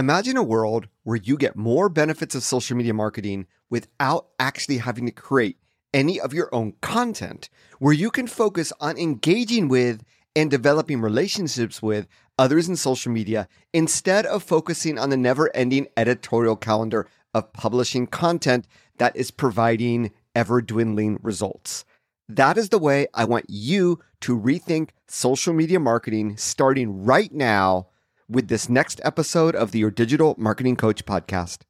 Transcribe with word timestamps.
Imagine 0.00 0.38
a 0.38 0.42
world 0.42 0.88
where 1.02 1.18
you 1.18 1.36
get 1.36 1.56
more 1.56 1.90
benefits 1.90 2.34
of 2.34 2.42
social 2.42 2.74
media 2.74 2.94
marketing 2.94 3.46
without 3.68 4.28
actually 4.38 4.78
having 4.78 5.04
to 5.04 5.12
create 5.12 5.58
any 5.92 6.18
of 6.18 6.32
your 6.32 6.48
own 6.54 6.72
content, 6.80 7.50
where 7.80 7.92
you 7.92 8.10
can 8.10 8.26
focus 8.26 8.72
on 8.80 8.96
engaging 8.96 9.68
with 9.68 10.02
and 10.34 10.50
developing 10.50 11.02
relationships 11.02 11.82
with 11.82 12.08
others 12.38 12.66
in 12.66 12.76
social 12.76 13.12
media 13.12 13.46
instead 13.74 14.24
of 14.24 14.42
focusing 14.42 14.98
on 14.98 15.10
the 15.10 15.18
never 15.18 15.54
ending 15.54 15.86
editorial 15.98 16.56
calendar 16.56 17.06
of 17.34 17.52
publishing 17.52 18.06
content 18.06 18.66
that 18.96 19.14
is 19.14 19.30
providing 19.30 20.12
ever 20.34 20.62
dwindling 20.62 21.18
results. 21.20 21.84
That 22.26 22.56
is 22.56 22.70
the 22.70 22.78
way 22.78 23.06
I 23.12 23.26
want 23.26 23.50
you 23.50 24.00
to 24.22 24.40
rethink 24.40 24.92
social 25.08 25.52
media 25.52 25.78
marketing 25.78 26.38
starting 26.38 27.04
right 27.04 27.34
now 27.34 27.88
with 28.30 28.48
this 28.48 28.68
next 28.68 29.00
episode 29.04 29.54
of 29.56 29.72
the 29.72 29.80
Your 29.80 29.90
Digital 29.90 30.34
Marketing 30.38 30.76
Coach 30.76 31.04
podcast. 31.04 31.62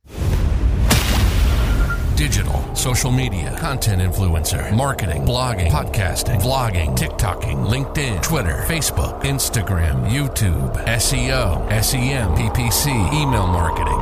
Digital, 2.16 2.74
social 2.76 3.10
media, 3.10 3.56
content 3.58 4.02
influencer, 4.02 4.76
marketing, 4.76 5.24
blogging, 5.24 5.70
podcasting, 5.70 6.38
vlogging, 6.42 6.94
TikToking, 6.94 7.66
LinkedIn, 7.66 8.22
Twitter, 8.22 8.62
Facebook, 8.66 9.22
Instagram, 9.22 10.06
YouTube, 10.10 10.76
SEO, 10.84 11.66
SEM, 11.82 12.28
PPC, 12.36 12.88
email 13.14 13.46
marketing. 13.46 13.98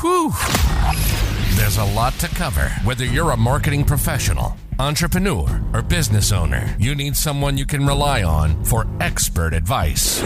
Whew. 0.00 1.19
There's 1.60 1.76
a 1.76 1.84
lot 1.84 2.14
to 2.20 2.28
cover. 2.28 2.70
Whether 2.84 3.04
you're 3.04 3.32
a 3.32 3.36
marketing 3.36 3.84
professional, 3.84 4.56
entrepreneur, 4.78 5.60
or 5.74 5.82
business 5.82 6.32
owner, 6.32 6.74
you 6.78 6.94
need 6.94 7.14
someone 7.14 7.58
you 7.58 7.66
can 7.66 7.86
rely 7.86 8.22
on 8.22 8.64
for 8.64 8.86
expert 8.98 9.52
advice. 9.52 10.22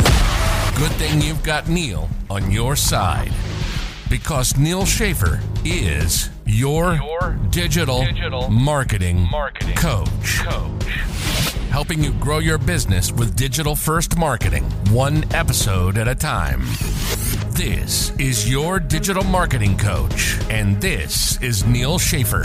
Good 0.76 0.92
thing 0.92 1.20
you've 1.20 1.42
got 1.42 1.68
Neal 1.68 2.08
on 2.30 2.52
your 2.52 2.76
side. 2.76 3.32
Because 4.08 4.56
Neal 4.56 4.86
Schaffer 4.86 5.40
is 5.64 6.30
your, 6.54 6.94
your 6.94 7.36
digital, 7.50 8.04
digital 8.04 8.48
marketing, 8.48 9.28
marketing 9.28 9.74
coach. 9.74 10.38
coach. 10.38 10.84
Helping 11.70 12.04
you 12.04 12.12
grow 12.12 12.38
your 12.38 12.58
business 12.58 13.10
with 13.10 13.34
digital 13.34 13.74
first 13.74 14.16
marketing, 14.16 14.62
one 14.90 15.24
episode 15.34 15.98
at 15.98 16.06
a 16.06 16.14
time. 16.14 16.60
This 17.50 18.16
is 18.18 18.48
your 18.48 18.78
digital 18.78 19.24
marketing 19.24 19.76
coach, 19.76 20.38
and 20.48 20.80
this 20.80 21.42
is 21.42 21.66
Neal 21.66 21.98
Schaffer. 21.98 22.44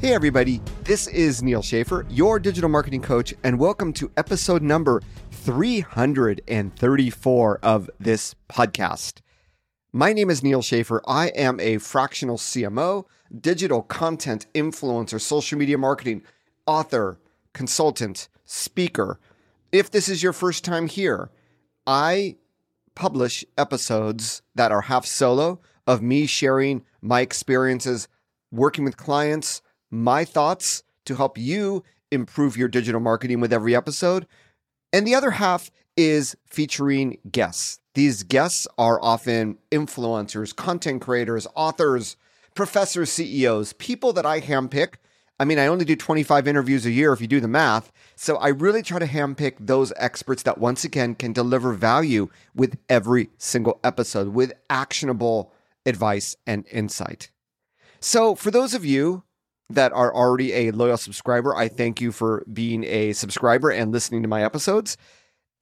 Hey, 0.00 0.14
everybody, 0.14 0.62
this 0.84 1.06
is 1.06 1.42
Neal 1.42 1.60
Schaffer, 1.60 2.06
your 2.08 2.38
digital 2.38 2.70
marketing 2.70 3.02
coach, 3.02 3.34
and 3.44 3.58
welcome 3.58 3.92
to 3.94 4.10
episode 4.16 4.62
number 4.62 5.02
334 5.32 7.58
of 7.62 7.90
this 8.00 8.34
podcast. 8.48 9.20
My 9.92 10.12
name 10.12 10.30
is 10.30 10.44
Neal 10.44 10.62
Schaffer. 10.62 11.02
I 11.08 11.28
am 11.30 11.58
a 11.58 11.78
fractional 11.78 12.36
CMO, 12.36 13.06
digital 13.40 13.82
content 13.82 14.46
influencer, 14.54 15.20
social 15.20 15.58
media 15.58 15.78
marketing, 15.78 16.22
author, 16.64 17.18
consultant, 17.54 18.28
speaker. 18.44 19.18
If 19.72 19.90
this 19.90 20.08
is 20.08 20.22
your 20.22 20.32
first 20.32 20.64
time 20.64 20.86
here, 20.86 21.30
I 21.88 22.36
publish 22.94 23.44
episodes 23.58 24.42
that 24.54 24.70
are 24.70 24.82
half 24.82 25.06
solo 25.06 25.58
of 25.88 26.02
me 26.02 26.24
sharing 26.26 26.84
my 27.02 27.20
experiences 27.20 28.06
working 28.52 28.84
with 28.84 28.96
clients, 28.96 29.60
my 29.90 30.24
thoughts 30.24 30.84
to 31.06 31.16
help 31.16 31.36
you 31.36 31.82
improve 32.12 32.56
your 32.56 32.68
digital 32.68 33.00
marketing 33.00 33.40
with 33.40 33.52
every 33.52 33.74
episode. 33.74 34.28
And 34.92 35.04
the 35.04 35.16
other 35.16 35.32
half 35.32 35.68
is 35.96 36.36
featuring 36.46 37.18
guests. 37.30 37.80
These 37.94 38.22
guests 38.22 38.66
are 38.78 39.02
often 39.02 39.58
influencers, 39.70 40.54
content 40.54 41.02
creators, 41.02 41.46
authors, 41.54 42.16
professors, 42.54 43.10
CEOs, 43.10 43.72
people 43.74 44.12
that 44.12 44.26
I 44.26 44.40
handpick. 44.40 44.94
I 45.38 45.44
mean, 45.44 45.58
I 45.58 45.66
only 45.66 45.84
do 45.84 45.96
25 45.96 46.46
interviews 46.46 46.84
a 46.84 46.90
year 46.90 47.12
if 47.12 47.20
you 47.20 47.26
do 47.26 47.40
the 47.40 47.48
math. 47.48 47.90
So 48.14 48.36
I 48.36 48.48
really 48.48 48.82
try 48.82 48.98
to 48.98 49.06
handpick 49.06 49.54
those 49.58 49.92
experts 49.96 50.42
that 50.42 50.58
once 50.58 50.84
again 50.84 51.14
can 51.14 51.32
deliver 51.32 51.72
value 51.72 52.28
with 52.54 52.76
every 52.88 53.30
single 53.38 53.80
episode 53.82 54.28
with 54.28 54.52
actionable 54.68 55.52
advice 55.86 56.36
and 56.46 56.66
insight. 56.70 57.30
So 58.00 58.34
for 58.34 58.50
those 58.50 58.74
of 58.74 58.84
you 58.84 59.24
that 59.70 59.92
are 59.92 60.14
already 60.14 60.52
a 60.52 60.70
loyal 60.72 60.96
subscriber, 60.96 61.56
I 61.56 61.68
thank 61.68 62.00
you 62.00 62.12
for 62.12 62.44
being 62.52 62.84
a 62.84 63.12
subscriber 63.14 63.70
and 63.70 63.92
listening 63.92 64.22
to 64.22 64.28
my 64.28 64.44
episodes. 64.44 64.96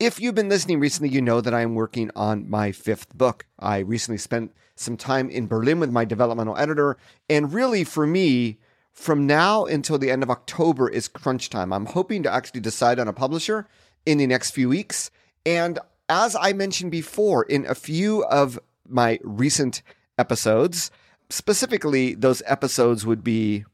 If 0.00 0.20
you've 0.20 0.36
been 0.36 0.48
listening 0.48 0.78
recently, 0.78 1.08
you 1.08 1.20
know 1.20 1.40
that 1.40 1.52
I 1.52 1.62
am 1.62 1.74
working 1.74 2.12
on 2.14 2.48
my 2.48 2.70
fifth 2.70 3.18
book. 3.18 3.46
I 3.58 3.78
recently 3.78 4.18
spent 4.18 4.54
some 4.76 4.96
time 4.96 5.28
in 5.28 5.48
Berlin 5.48 5.80
with 5.80 5.90
my 5.90 6.04
developmental 6.04 6.56
editor. 6.56 6.96
And 7.28 7.52
really, 7.52 7.82
for 7.82 8.06
me, 8.06 8.58
from 8.92 9.26
now 9.26 9.64
until 9.64 9.98
the 9.98 10.12
end 10.12 10.22
of 10.22 10.30
October 10.30 10.88
is 10.88 11.08
crunch 11.08 11.50
time. 11.50 11.72
I'm 11.72 11.86
hoping 11.86 12.22
to 12.22 12.32
actually 12.32 12.60
decide 12.60 13.00
on 13.00 13.08
a 13.08 13.12
publisher 13.12 13.66
in 14.06 14.18
the 14.18 14.28
next 14.28 14.52
few 14.52 14.68
weeks. 14.68 15.10
And 15.44 15.80
as 16.08 16.36
I 16.36 16.52
mentioned 16.52 16.92
before, 16.92 17.42
in 17.42 17.66
a 17.66 17.74
few 17.74 18.24
of 18.26 18.56
my 18.86 19.18
recent 19.24 19.82
episodes, 20.16 20.92
specifically, 21.28 22.14
those 22.14 22.40
episodes 22.46 23.04
would 23.04 23.24
be 23.24 23.64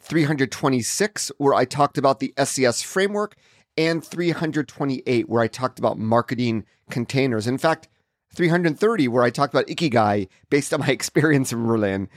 326, 0.00 1.32
where 1.36 1.52
I 1.52 1.66
talked 1.66 1.98
about 1.98 2.20
the 2.20 2.32
SES 2.42 2.80
framework 2.80 3.36
and 3.76 4.04
328, 4.04 5.28
where 5.28 5.42
I 5.42 5.48
talked 5.48 5.78
about 5.78 5.98
marketing 5.98 6.64
containers. 6.90 7.46
In 7.46 7.58
fact, 7.58 7.88
330, 8.34 9.08
where 9.08 9.22
I 9.22 9.30
talked 9.30 9.54
about 9.54 9.66
Ikigai 9.66 10.28
based 10.50 10.72
on 10.72 10.80
my 10.80 10.88
experience 10.90 11.52
in 11.52 11.66
Berlin. 11.66 12.08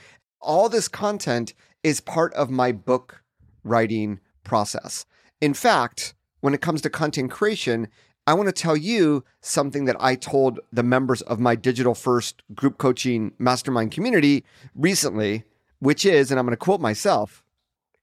All 0.41 0.69
this 0.69 0.87
content 0.87 1.53
is 1.83 2.01
part 2.01 2.33
of 2.33 2.49
my 2.49 2.71
book 2.71 3.23
writing 3.63 4.19
process. 4.43 5.05
In 5.41 5.53
fact, 5.53 6.13
when 6.41 6.53
it 6.53 6.61
comes 6.61 6.81
to 6.81 6.89
content 6.89 7.31
creation, 7.31 7.87
I 8.27 8.33
want 8.33 8.47
to 8.47 8.53
tell 8.53 8.77
you 8.77 9.23
something 9.41 9.85
that 9.85 9.95
I 9.99 10.15
told 10.15 10.59
the 10.71 10.83
members 10.83 11.21
of 11.23 11.39
my 11.39 11.55
digital 11.55 11.95
first 11.95 12.43
group 12.53 12.77
coaching 12.77 13.33
mastermind 13.39 13.91
community 13.91 14.45
recently, 14.75 15.43
which 15.79 16.05
is, 16.05 16.29
and 16.29 16.39
I'm 16.39 16.45
going 16.45 16.53
to 16.53 16.57
quote 16.57 16.81
myself, 16.81 17.43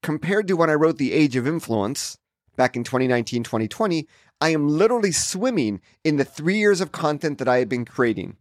compared 0.02 0.48
to 0.48 0.56
when 0.56 0.70
I 0.70 0.74
wrote 0.74 0.98
The 0.98 1.12
Age 1.12 1.36
of 1.36 1.46
Influence, 1.46 2.18
back 2.56 2.76
in 2.76 2.84
2019, 2.84 3.42
2020, 3.42 4.06
I 4.40 4.50
am 4.50 4.68
literally 4.68 5.12
swimming 5.12 5.80
in 6.04 6.16
the 6.16 6.24
three 6.24 6.58
years 6.58 6.80
of 6.80 6.92
content 6.92 7.38
that 7.38 7.48
I 7.48 7.58
have 7.58 7.68
been 7.68 7.84
creating. 7.84 8.36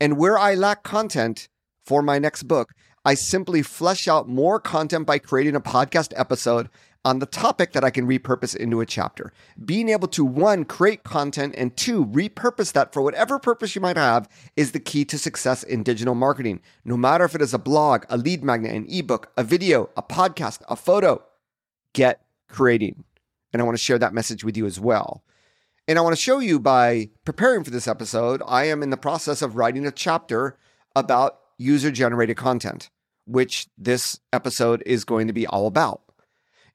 And 0.00 0.16
where 0.18 0.38
I 0.38 0.54
lack 0.54 0.82
content 0.82 1.48
for 1.84 2.02
my 2.02 2.18
next 2.18 2.44
book, 2.44 2.72
I 3.04 3.14
simply 3.14 3.62
flesh 3.62 4.08
out 4.08 4.28
more 4.28 4.58
content 4.58 5.06
by 5.06 5.18
creating 5.18 5.54
a 5.54 5.60
podcast 5.60 6.12
episode 6.16 6.70
on 7.04 7.18
the 7.18 7.26
topic 7.26 7.72
that 7.72 7.84
I 7.84 7.90
can 7.90 8.08
repurpose 8.08 8.56
into 8.56 8.80
a 8.80 8.86
chapter. 8.86 9.32
Being 9.62 9.90
able 9.90 10.08
to 10.08 10.24
one, 10.24 10.64
create 10.64 11.04
content, 11.04 11.54
and 11.56 11.76
two, 11.76 12.06
repurpose 12.06 12.72
that 12.72 12.94
for 12.94 13.02
whatever 13.02 13.38
purpose 13.38 13.74
you 13.74 13.82
might 13.82 13.98
have 13.98 14.28
is 14.56 14.72
the 14.72 14.80
key 14.80 15.04
to 15.06 15.18
success 15.18 15.62
in 15.62 15.82
digital 15.82 16.14
marketing. 16.14 16.60
No 16.84 16.96
matter 16.96 17.24
if 17.24 17.34
it 17.34 17.42
is 17.42 17.52
a 17.52 17.58
blog, 17.58 18.04
a 18.08 18.16
lead 18.16 18.42
magnet, 18.42 18.74
an 18.74 18.86
ebook, 18.88 19.30
a 19.36 19.44
video, 19.44 19.90
a 19.96 20.02
podcast, 20.02 20.62
a 20.68 20.76
photo, 20.76 21.22
get 21.92 22.24
creating. 22.48 23.04
And 23.54 23.62
I 23.62 23.64
want 23.64 23.78
to 23.78 23.82
share 23.82 24.00
that 24.00 24.12
message 24.12 24.42
with 24.44 24.56
you 24.56 24.66
as 24.66 24.80
well. 24.80 25.22
And 25.86 25.96
I 25.96 26.02
want 26.02 26.16
to 26.16 26.20
show 26.20 26.40
you 26.40 26.58
by 26.58 27.10
preparing 27.24 27.62
for 27.62 27.70
this 27.70 27.86
episode, 27.86 28.42
I 28.46 28.64
am 28.64 28.82
in 28.82 28.90
the 28.90 28.96
process 28.96 29.42
of 29.42 29.54
writing 29.54 29.86
a 29.86 29.92
chapter 29.92 30.58
about 30.96 31.38
user 31.56 31.92
generated 31.92 32.36
content, 32.36 32.90
which 33.26 33.68
this 33.78 34.18
episode 34.32 34.82
is 34.84 35.04
going 35.04 35.28
to 35.28 35.32
be 35.32 35.46
all 35.46 35.68
about. 35.68 36.02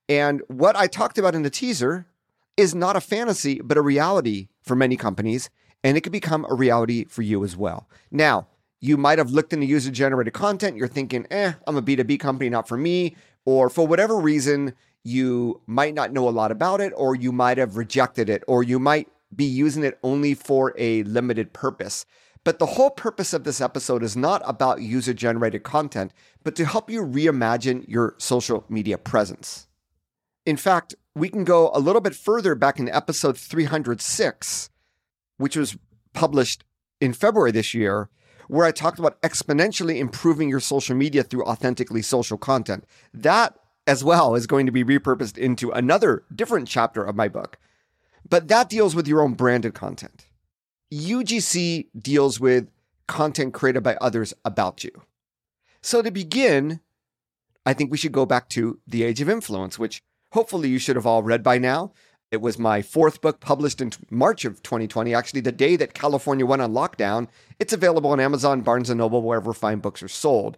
And 0.08 0.42
what 0.48 0.78
I 0.78 0.88
talked 0.88 1.18
about 1.18 1.36
in 1.36 1.44
the 1.44 1.50
teaser 1.50 2.08
is 2.56 2.74
not 2.74 2.96
a 2.96 3.02
fantasy, 3.02 3.60
but 3.62 3.78
a 3.78 3.82
reality 3.82 4.48
for 4.62 4.76
many 4.76 4.96
companies. 4.96 5.50
And 5.84 5.98
it 5.98 6.02
could 6.02 6.14
become 6.14 6.46
a 6.50 6.56
reality 6.56 7.04
for 7.06 7.24
you 7.24 7.44
as 7.44 7.58
well. 7.58 7.90
Now, 8.10 8.48
you 8.80 8.96
might 8.96 9.18
have 9.18 9.32
looked 9.32 9.52
into 9.52 9.66
user 9.66 9.92
generated 9.92 10.34
content. 10.34 10.78
You're 10.78 10.88
thinking, 10.88 11.28
eh, 11.30 11.54
I'm 11.68 11.76
a 11.76 11.82
B2B 11.82 12.22
company, 12.22 12.50
not 12.50 12.70
for 12.70 12.78
me. 12.78 13.18
Or 13.46 13.70
for 13.70 13.86
whatever 13.86 14.18
reason, 14.18 14.76
you 15.04 15.62
might 15.66 15.94
not 15.94 16.12
know 16.12 16.28
a 16.28 16.32
lot 16.32 16.52
about 16.52 16.82
it, 16.82 16.94
or 16.96 17.16
you 17.16 17.32
might 17.32 17.58
have 17.58 17.78
rejected 17.78 18.30
it, 18.30 18.44
or 18.48 18.64
you 18.64 18.80
might 18.80 19.08
be 19.36 19.46
using 19.46 19.84
it 19.84 20.00
only 20.04 20.34
for 20.34 20.74
a 20.78 21.04
limited 21.04 21.54
purpose. 21.54 22.06
But 22.44 22.60
the 22.60 22.66
whole 22.66 22.90
purpose 22.90 23.34
of 23.34 23.44
this 23.44 23.62
episode 23.62 24.02
is 24.02 24.16
not 24.16 24.42
about 24.46 24.82
user 24.82 25.14
generated 25.14 25.64
content, 25.64 26.14
but 26.44 26.56
to 26.56 26.66
help 26.66 26.90
you 26.90 27.02
reimagine 27.02 27.88
your 27.88 28.16
social 28.18 28.66
media 28.70 28.98
presence. 28.98 29.68
In 30.46 30.58
fact, 30.58 30.96
we 31.16 31.30
can 31.30 31.44
go 31.44 31.70
a 31.74 31.80
little 31.80 32.02
bit 32.02 32.16
further 32.16 32.56
back 32.56 32.80
in 32.80 32.90
episode 32.90 33.38
306, 33.38 34.70
which 35.38 35.58
was 35.58 35.78
published 36.14 36.64
in 37.02 37.14
February 37.14 37.52
this 37.52 37.74
year, 37.74 38.10
where 38.48 38.66
I 38.66 38.72
talked 38.72 39.00
about 39.00 39.22
exponentially 39.22 40.00
improving 40.00 40.50
your 40.50 40.60
social 40.60 40.96
media 40.96 41.24
through 41.24 41.44
authentically 41.44 42.02
social 42.02 42.38
content. 42.38 42.86
That 43.14 43.54
as 43.90 44.04
well 44.04 44.36
is 44.36 44.46
going 44.46 44.68
to 44.68 44.72
be 44.72 44.84
repurposed 44.84 45.36
into 45.36 45.72
another 45.72 46.24
different 46.34 46.68
chapter 46.68 47.04
of 47.04 47.16
my 47.16 47.28
book. 47.28 47.58
But 48.30 48.48
that 48.48 48.70
deals 48.70 48.94
with 48.96 49.08
your 49.08 49.22
own 49.22 49.34
branded 49.34 49.74
content. 49.74 50.28
UGC 50.94 51.88
deals 52.00 52.40
with 52.40 52.70
content 53.08 53.56
created 53.56 53.82
by 53.82 53.96
others 53.96 54.36
about 54.46 54.84
you. 54.84 54.92
So 55.82 56.04
to 56.04 56.12
begin, 56.12 56.82
I 57.66 57.74
think 57.74 57.90
we 57.90 57.98
should 57.98 58.12
go 58.12 58.28
back 58.28 58.48
to 58.50 58.80
The 58.86 59.02
Age 59.04 59.22
of 59.22 59.30
Influence, 59.30 59.80
which 59.80 60.04
hopefully 60.34 60.70
you 60.70 60.78
should 60.78 60.96
have 60.96 61.08
all 61.08 61.24
read 61.24 61.42
by 61.42 61.58
now. 61.58 61.92
It 62.32 62.42
was 62.42 62.60
my 62.60 62.84
fourth 62.84 63.22
book 63.22 63.40
published 63.40 63.82
in 63.82 63.92
March 64.12 64.46
of 64.46 64.62
2020, 64.62 65.16
actually 65.16 65.42
the 65.42 65.52
day 65.52 65.76
that 65.78 65.96
California 65.96 66.46
went 66.46 66.62
on 66.62 66.74
lockdown. 66.74 67.28
It's 67.58 67.74
available 67.74 68.12
on 68.12 68.20
Amazon, 68.20 68.62
Barnes 68.62 68.90
& 68.90 68.96
Noble, 68.96 69.24
wherever 69.24 69.52
fine 69.52 69.80
books 69.80 70.04
are 70.04 70.08
sold. 70.08 70.56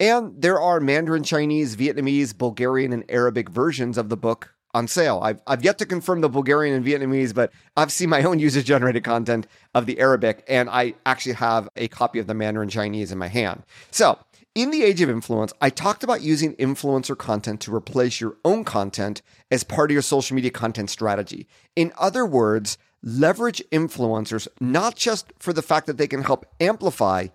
And 0.00 0.40
there 0.40 0.60
are 0.60 0.78
Mandarin 0.78 1.24
Chinese, 1.24 1.74
Vietnamese, 1.76 2.36
Bulgarian, 2.36 2.92
and 2.92 3.04
Arabic 3.08 3.48
versions 3.48 3.98
of 3.98 4.08
the 4.08 4.16
book 4.16 4.54
on 4.74 4.86
sale. 4.86 5.20
I've, 5.22 5.40
I've 5.46 5.64
yet 5.64 5.78
to 5.78 5.86
confirm 5.86 6.20
the 6.20 6.28
Bulgarian 6.28 6.74
and 6.76 6.86
Vietnamese, 6.86 7.34
but 7.34 7.50
I've 7.76 7.90
seen 7.90 8.08
my 8.08 8.22
own 8.24 8.38
user 8.38 8.62
generated 8.62 9.02
content 9.02 9.46
of 9.74 9.86
the 9.86 9.98
Arabic, 9.98 10.44
and 10.48 10.70
I 10.70 10.94
actually 11.04 11.34
have 11.34 11.68
a 11.76 11.88
copy 11.88 12.18
of 12.18 12.26
the 12.26 12.34
Mandarin 12.34 12.68
Chinese 12.68 13.10
in 13.10 13.18
my 13.18 13.28
hand. 13.28 13.64
So, 13.90 14.18
in 14.54 14.70
the 14.70 14.82
age 14.82 15.00
of 15.00 15.10
influence, 15.10 15.52
I 15.60 15.70
talked 15.70 16.02
about 16.02 16.22
using 16.22 16.56
influencer 16.56 17.16
content 17.16 17.60
to 17.60 17.74
replace 17.74 18.20
your 18.20 18.36
own 18.44 18.64
content 18.64 19.22
as 19.50 19.62
part 19.62 19.90
of 19.90 19.92
your 19.92 20.02
social 20.02 20.34
media 20.34 20.50
content 20.50 20.90
strategy. 20.90 21.46
In 21.76 21.92
other 21.96 22.26
words, 22.26 22.76
leverage 23.02 23.62
influencers 23.70 24.48
not 24.60 24.96
just 24.96 25.32
for 25.38 25.52
the 25.52 25.62
fact 25.62 25.86
that 25.86 25.96
they 25.96 26.08
can 26.08 26.24
help 26.24 26.44
amplify 26.60 27.28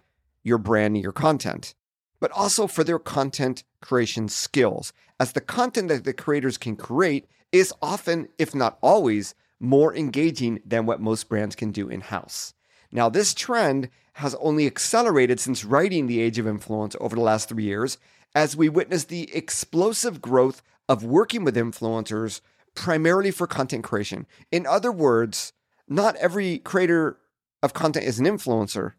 your 0.43 0.57
brand 0.57 0.95
and 0.95 1.03
your 1.03 1.13
content, 1.13 1.75
but 2.23 2.31
also 2.31 2.67
for 2.67 2.85
their 2.85 2.99
content 2.99 3.65
creation 3.81 4.29
skills, 4.29 4.93
as 5.19 5.33
the 5.33 5.41
content 5.41 5.89
that 5.89 6.05
the 6.05 6.13
creators 6.13 6.57
can 6.57 6.73
create 6.73 7.27
is 7.51 7.73
often, 7.81 8.29
if 8.39 8.55
not 8.55 8.77
always, 8.81 9.35
more 9.59 9.93
engaging 9.93 10.61
than 10.65 10.85
what 10.85 11.01
most 11.01 11.27
brands 11.27 11.53
can 11.53 11.69
do 11.73 11.89
in 11.89 11.99
house. 11.99 12.53
Now, 12.93 13.09
this 13.09 13.33
trend 13.33 13.89
has 14.13 14.35
only 14.35 14.65
accelerated 14.65 15.37
since 15.41 15.65
writing 15.65 16.07
The 16.07 16.21
Age 16.21 16.39
of 16.39 16.47
Influence 16.47 16.95
over 17.01 17.13
the 17.13 17.21
last 17.21 17.49
three 17.49 17.65
years, 17.65 17.97
as 18.33 18.55
we 18.55 18.69
witness 18.69 19.03
the 19.03 19.29
explosive 19.35 20.21
growth 20.21 20.63
of 20.87 21.03
working 21.03 21.43
with 21.43 21.57
influencers 21.57 22.39
primarily 22.73 23.31
for 23.31 23.47
content 23.47 23.83
creation. 23.83 24.25
In 24.49 24.65
other 24.65 24.93
words, 24.93 25.51
not 25.89 26.15
every 26.15 26.59
creator 26.59 27.17
of 27.61 27.73
content 27.73 28.05
is 28.05 28.17
an 28.17 28.25
influencer, 28.25 28.93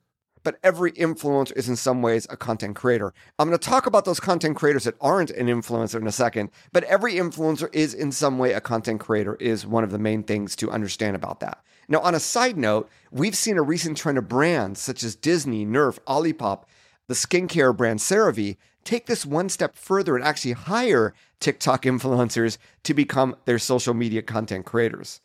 but 0.44 0.58
every 0.62 0.92
influencer 0.92 1.56
is 1.56 1.68
in 1.68 1.74
some 1.74 2.02
ways 2.02 2.26
a 2.30 2.36
content 2.36 2.76
creator. 2.76 3.12
I'm 3.38 3.48
going 3.48 3.58
to 3.58 3.68
talk 3.68 3.86
about 3.86 4.04
those 4.04 4.20
content 4.20 4.56
creators 4.56 4.84
that 4.84 4.94
aren't 5.00 5.30
an 5.30 5.48
influencer 5.48 6.00
in 6.00 6.06
a 6.06 6.12
second, 6.12 6.50
but 6.72 6.84
every 6.84 7.14
influencer 7.14 7.74
is 7.74 7.94
in 7.94 8.12
some 8.12 8.38
way 8.38 8.52
a 8.52 8.60
content 8.60 9.00
creator, 9.00 9.34
is 9.36 9.66
one 9.66 9.82
of 9.82 9.90
the 9.90 9.98
main 9.98 10.22
things 10.22 10.54
to 10.56 10.70
understand 10.70 11.16
about 11.16 11.40
that. 11.40 11.64
Now, 11.88 12.00
on 12.00 12.14
a 12.14 12.20
side 12.20 12.56
note, 12.56 12.88
we've 13.10 13.36
seen 13.36 13.58
a 13.58 13.62
recent 13.62 13.96
trend 13.96 14.18
of 14.18 14.28
brands 14.28 14.80
such 14.80 15.02
as 15.02 15.16
Disney, 15.16 15.66
Nerf, 15.66 15.98
Olipop, 16.06 16.64
the 17.08 17.14
skincare 17.14 17.76
brand 17.76 17.98
CeraVe 17.98 18.56
take 18.84 19.06
this 19.06 19.26
one 19.26 19.48
step 19.48 19.76
further 19.76 20.14
and 20.14 20.24
actually 20.24 20.52
hire 20.52 21.14
TikTok 21.40 21.82
influencers 21.84 22.58
to 22.84 22.94
become 22.94 23.36
their 23.44 23.58
social 23.58 23.94
media 23.94 24.22
content 24.22 24.64
creators. 24.66 25.20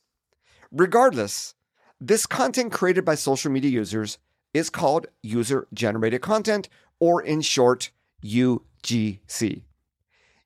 Regardless, 0.72 1.56
this 2.00 2.26
content 2.26 2.72
created 2.72 3.04
by 3.04 3.16
social 3.16 3.52
media 3.52 3.72
users 3.72 4.18
is 4.60 4.70
called 4.70 5.08
user 5.24 5.68
generated 5.74 6.22
content, 6.22 6.70
or 7.00 7.22
in 7.22 7.42
short, 7.42 7.90
UGC. 8.24 9.64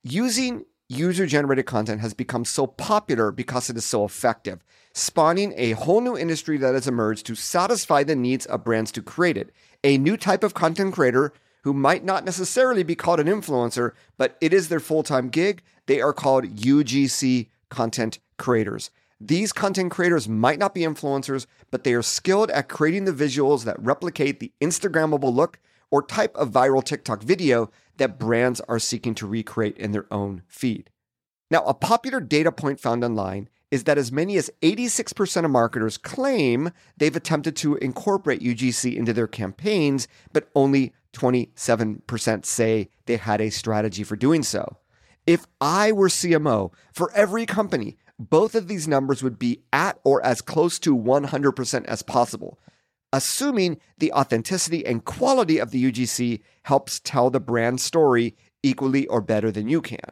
Using 0.04 0.66
user 0.88 1.26
generated 1.26 1.66
content 1.66 2.02
has 2.02 2.14
become 2.14 2.46
so 2.46 2.68
popular 2.68 3.32
because 3.32 3.70
it 3.70 3.78
is 3.78 3.86
so 3.86 4.06
effective, 4.06 4.64
spawning 4.94 5.54
a 5.58 5.72
whole 5.72 6.02
new 6.02 6.18
industry 6.18 6.58
that 6.58 6.74
has 6.74 6.88
emerged 6.88 7.26
to 7.26 7.36
satisfy 7.36 8.04
the 8.04 8.16
needs 8.16 8.46
of 8.46 8.64
brands 8.64 8.92
to 8.92 9.02
create 9.02 9.38
it. 9.38 9.52
A 9.84 9.98
new 9.98 10.16
type 10.16 10.44
of 10.44 10.54
content 10.54 10.94
creator 10.94 11.34
who 11.64 11.74
might 11.74 12.04
not 12.04 12.26
necessarily 12.26 12.84
be 12.84 12.96
called 12.96 13.20
an 13.20 13.28
influencer, 13.28 13.92
but 14.18 14.38
it 14.42 14.54
is 14.54 14.70
their 14.70 14.80
full 14.80 15.04
time 15.04 15.30
gig. 15.30 15.62
They 15.88 16.02
are 16.02 16.14
called 16.14 16.56
UGC 16.56 17.50
content 17.70 18.20
creators. 18.38 18.92
These 19.26 19.54
content 19.54 19.90
creators 19.90 20.28
might 20.28 20.60
not 20.60 20.74
be 20.74 20.82
influencers, 20.82 21.46
but 21.72 21.86
they 21.86 21.94
are 21.94 22.02
skilled 22.02 22.52
at 22.52 22.68
creating 22.68 23.06
the 23.06 23.14
visuals 23.14 23.64
that 23.64 23.82
replicate 23.82 24.42
the 24.42 24.52
Instagrammable 24.60 25.34
look 25.34 25.60
or 25.90 26.04
type 26.04 26.36
of 26.36 26.52
viral 26.52 26.84
TikTok 26.84 27.24
video 27.24 27.72
that 27.96 28.20
brands 28.20 28.60
are 28.68 28.80
seeking 28.80 29.16
to 29.16 29.26
recreate 29.26 29.78
in 29.78 29.94
their 29.94 30.12
own 30.12 30.42
feed. 30.50 30.90
Now, 31.50 31.64
a 31.64 31.74
popular 31.74 32.20
data 32.20 32.52
point 32.52 32.82
found 32.82 33.02
online 33.02 33.48
is 33.72 33.86
that 33.86 33.98
as 33.98 34.12
many 34.12 34.36
as 34.36 34.52
86% 34.62 35.46
of 35.46 35.52
marketers 35.52 35.98
claim 35.98 36.72
they've 36.98 37.16
attempted 37.16 37.56
to 37.58 37.76
incorporate 37.78 38.42
UGC 38.42 38.94
into 38.94 39.14
their 39.14 39.28
campaigns, 39.28 40.06
but 40.34 40.50
only 40.54 40.94
27% 41.14 42.46
say 42.46 42.90
they 43.06 43.16
had 43.16 43.40
a 43.40 43.52
strategy 43.52 44.04
for 44.04 44.18
doing 44.18 44.44
so. 44.44 44.80
If 45.26 45.48
I 45.62 45.94
were 45.94 46.10
CMO 46.10 46.74
for 46.92 47.10
every 47.14 47.46
company, 47.46 47.98
both 48.20 48.56
of 48.56 48.68
these 48.68 48.88
numbers 48.88 49.24
would 49.24 49.40
be 49.40 49.62
at 49.72 50.00
or 50.04 50.24
as 50.26 50.42
close 50.42 50.80
to 50.80 50.96
100% 50.96 51.86
as 51.86 52.02
possible, 52.04 52.60
assuming 53.12 53.80
the 53.98 54.12
authenticity 54.14 54.86
and 54.86 55.06
quality 55.06 55.60
of 55.60 55.72
the 55.72 55.92
UGC 55.92 56.42
helps 56.64 57.00
tell 57.00 57.30
the 57.30 57.40
brand 57.40 57.82
story 57.82 58.36
equally 58.62 59.08
or 59.08 59.22
better 59.22 59.52
than 59.52 59.68
you 59.68 59.82
can. 59.82 60.12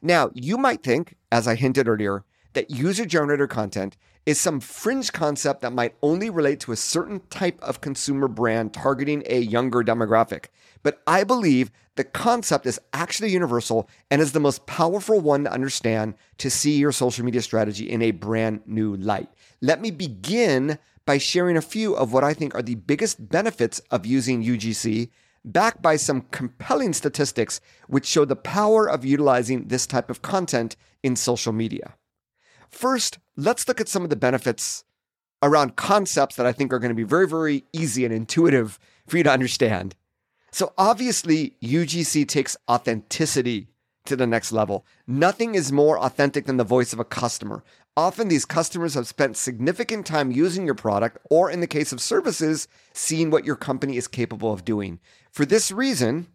Now, 0.00 0.30
you 0.34 0.58
might 0.58 0.82
think, 0.82 1.16
as 1.30 1.46
I 1.46 1.54
hinted 1.54 1.88
earlier, 1.88 2.24
that 2.54 2.70
user 2.70 3.06
generated 3.06 3.50
content 3.50 3.96
is 4.24 4.40
some 4.40 4.60
fringe 4.60 5.12
concept 5.12 5.60
that 5.62 5.72
might 5.72 5.96
only 6.00 6.30
relate 6.30 6.60
to 6.60 6.72
a 6.72 6.76
certain 6.76 7.20
type 7.28 7.60
of 7.60 7.80
consumer 7.80 8.28
brand 8.28 8.72
targeting 8.72 9.22
a 9.26 9.40
younger 9.40 9.82
demographic. 9.82 10.46
But 10.82 11.02
I 11.06 11.24
believe 11.24 11.70
the 11.96 12.04
concept 12.04 12.66
is 12.66 12.80
actually 12.92 13.30
universal 13.30 13.88
and 14.10 14.22
is 14.22 14.32
the 14.32 14.40
most 14.40 14.66
powerful 14.66 15.20
one 15.20 15.44
to 15.44 15.52
understand 15.52 16.14
to 16.38 16.50
see 16.50 16.78
your 16.78 16.92
social 16.92 17.24
media 17.24 17.42
strategy 17.42 17.90
in 17.90 18.00
a 18.00 18.12
brand 18.12 18.62
new 18.66 18.96
light. 18.96 19.28
Let 19.60 19.80
me 19.80 19.90
begin 19.90 20.78
by 21.04 21.18
sharing 21.18 21.56
a 21.56 21.62
few 21.62 21.94
of 21.94 22.12
what 22.12 22.24
I 22.24 22.32
think 22.32 22.54
are 22.54 22.62
the 22.62 22.76
biggest 22.76 23.28
benefits 23.28 23.80
of 23.90 24.06
using 24.06 24.44
UGC, 24.44 25.10
backed 25.44 25.82
by 25.82 25.96
some 25.96 26.22
compelling 26.30 26.92
statistics 26.92 27.60
which 27.88 28.06
show 28.06 28.24
the 28.24 28.36
power 28.36 28.88
of 28.88 29.04
utilizing 29.04 29.66
this 29.66 29.86
type 29.86 30.10
of 30.10 30.22
content 30.22 30.76
in 31.02 31.16
social 31.16 31.52
media. 31.52 31.96
First, 32.72 33.18
let's 33.36 33.68
look 33.68 33.80
at 33.80 33.88
some 33.88 34.02
of 34.02 34.10
the 34.10 34.16
benefits 34.16 34.84
around 35.42 35.76
concepts 35.76 36.36
that 36.36 36.46
I 36.46 36.52
think 36.52 36.72
are 36.72 36.78
going 36.78 36.90
to 36.90 36.94
be 36.94 37.02
very, 37.02 37.28
very 37.28 37.64
easy 37.72 38.04
and 38.04 38.14
intuitive 38.14 38.78
for 39.06 39.18
you 39.18 39.22
to 39.24 39.30
understand. 39.30 39.94
So, 40.50 40.72
obviously, 40.76 41.56
UGC 41.62 42.26
takes 42.26 42.56
authenticity 42.68 43.68
to 44.04 44.16
the 44.16 44.26
next 44.26 44.52
level. 44.52 44.84
Nothing 45.06 45.54
is 45.54 45.70
more 45.70 45.98
authentic 45.98 46.46
than 46.46 46.56
the 46.56 46.64
voice 46.64 46.92
of 46.92 46.98
a 46.98 47.04
customer. 47.04 47.62
Often, 47.96 48.28
these 48.28 48.44
customers 48.44 48.94
have 48.94 49.06
spent 49.06 49.36
significant 49.36 50.06
time 50.06 50.32
using 50.32 50.64
your 50.64 50.74
product, 50.74 51.18
or 51.30 51.50
in 51.50 51.60
the 51.60 51.66
case 51.66 51.92
of 51.92 52.00
services, 52.00 52.68
seeing 52.92 53.30
what 53.30 53.44
your 53.44 53.56
company 53.56 53.96
is 53.96 54.08
capable 54.08 54.52
of 54.52 54.64
doing. 54.64 54.98
For 55.30 55.44
this 55.44 55.70
reason, 55.70 56.26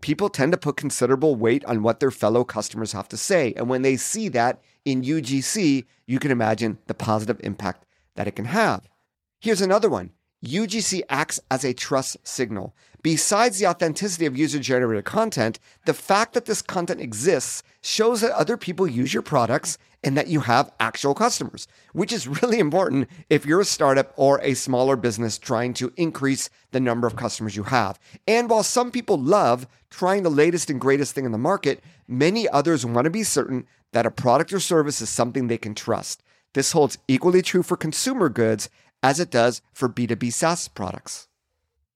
people 0.00 0.28
tend 0.28 0.52
to 0.52 0.58
put 0.58 0.76
considerable 0.76 1.34
weight 1.34 1.64
on 1.64 1.82
what 1.82 2.00
their 2.00 2.10
fellow 2.10 2.44
customers 2.44 2.92
have 2.92 3.08
to 3.08 3.16
say. 3.16 3.52
And 3.56 3.68
when 3.68 3.82
they 3.82 3.96
see 3.96 4.28
that 4.28 4.60
in 4.84 5.02
UGC, 5.02 5.84
you 6.06 6.18
can 6.18 6.30
imagine 6.30 6.78
the 6.86 6.94
positive 6.94 7.40
impact 7.42 7.84
that 8.16 8.26
it 8.26 8.36
can 8.36 8.46
have. 8.46 8.88
Here's 9.40 9.60
another 9.60 9.88
one 9.88 10.10
UGC 10.44 11.02
acts 11.08 11.40
as 11.50 11.64
a 11.64 11.74
trust 11.74 12.16
signal. 12.22 12.74
Besides 13.02 13.58
the 13.58 13.66
authenticity 13.66 14.26
of 14.26 14.36
user 14.36 14.58
generated 14.58 15.06
content, 15.06 15.58
the 15.86 15.94
fact 15.94 16.34
that 16.34 16.44
this 16.44 16.60
content 16.60 17.00
exists 17.00 17.62
shows 17.80 18.20
that 18.20 18.32
other 18.32 18.58
people 18.58 18.86
use 18.86 19.14
your 19.14 19.22
products 19.22 19.78
and 20.04 20.16
that 20.16 20.28
you 20.28 20.40
have 20.40 20.70
actual 20.78 21.14
customers, 21.14 21.66
which 21.94 22.12
is 22.12 22.28
really 22.42 22.58
important 22.58 23.08
if 23.30 23.46
you're 23.46 23.60
a 23.60 23.64
startup 23.64 24.12
or 24.16 24.38
a 24.42 24.52
smaller 24.52 24.96
business 24.96 25.38
trying 25.38 25.72
to 25.74 25.92
increase 25.96 26.50
the 26.72 26.80
number 26.80 27.06
of 27.06 27.16
customers 27.16 27.56
you 27.56 27.64
have. 27.64 27.98
And 28.26 28.50
while 28.50 28.62
some 28.62 28.90
people 28.90 29.18
love 29.18 29.66
trying 29.88 30.22
the 30.22 30.30
latest 30.30 30.68
and 30.68 30.80
greatest 30.80 31.14
thing 31.14 31.24
in 31.24 31.32
the 31.32 31.38
market, 31.38 31.82
many 32.06 32.48
others 32.48 32.84
want 32.84 33.06
to 33.06 33.10
be 33.10 33.22
certain 33.22 33.66
that 33.92 34.06
a 34.06 34.10
product 34.10 34.52
or 34.52 34.60
service 34.60 35.00
is 35.00 35.08
something 35.08 35.46
they 35.46 35.58
can 35.58 35.74
trust. 35.74 36.22
This 36.52 36.72
holds 36.72 36.98
equally 37.08 37.40
true 37.40 37.62
for 37.62 37.76
consumer 37.76 38.28
goods 38.28 38.68
as 39.02 39.20
it 39.20 39.30
does 39.30 39.62
for 39.72 39.88
B2B 39.88 40.32
SaaS 40.32 40.68
products. 40.68 41.28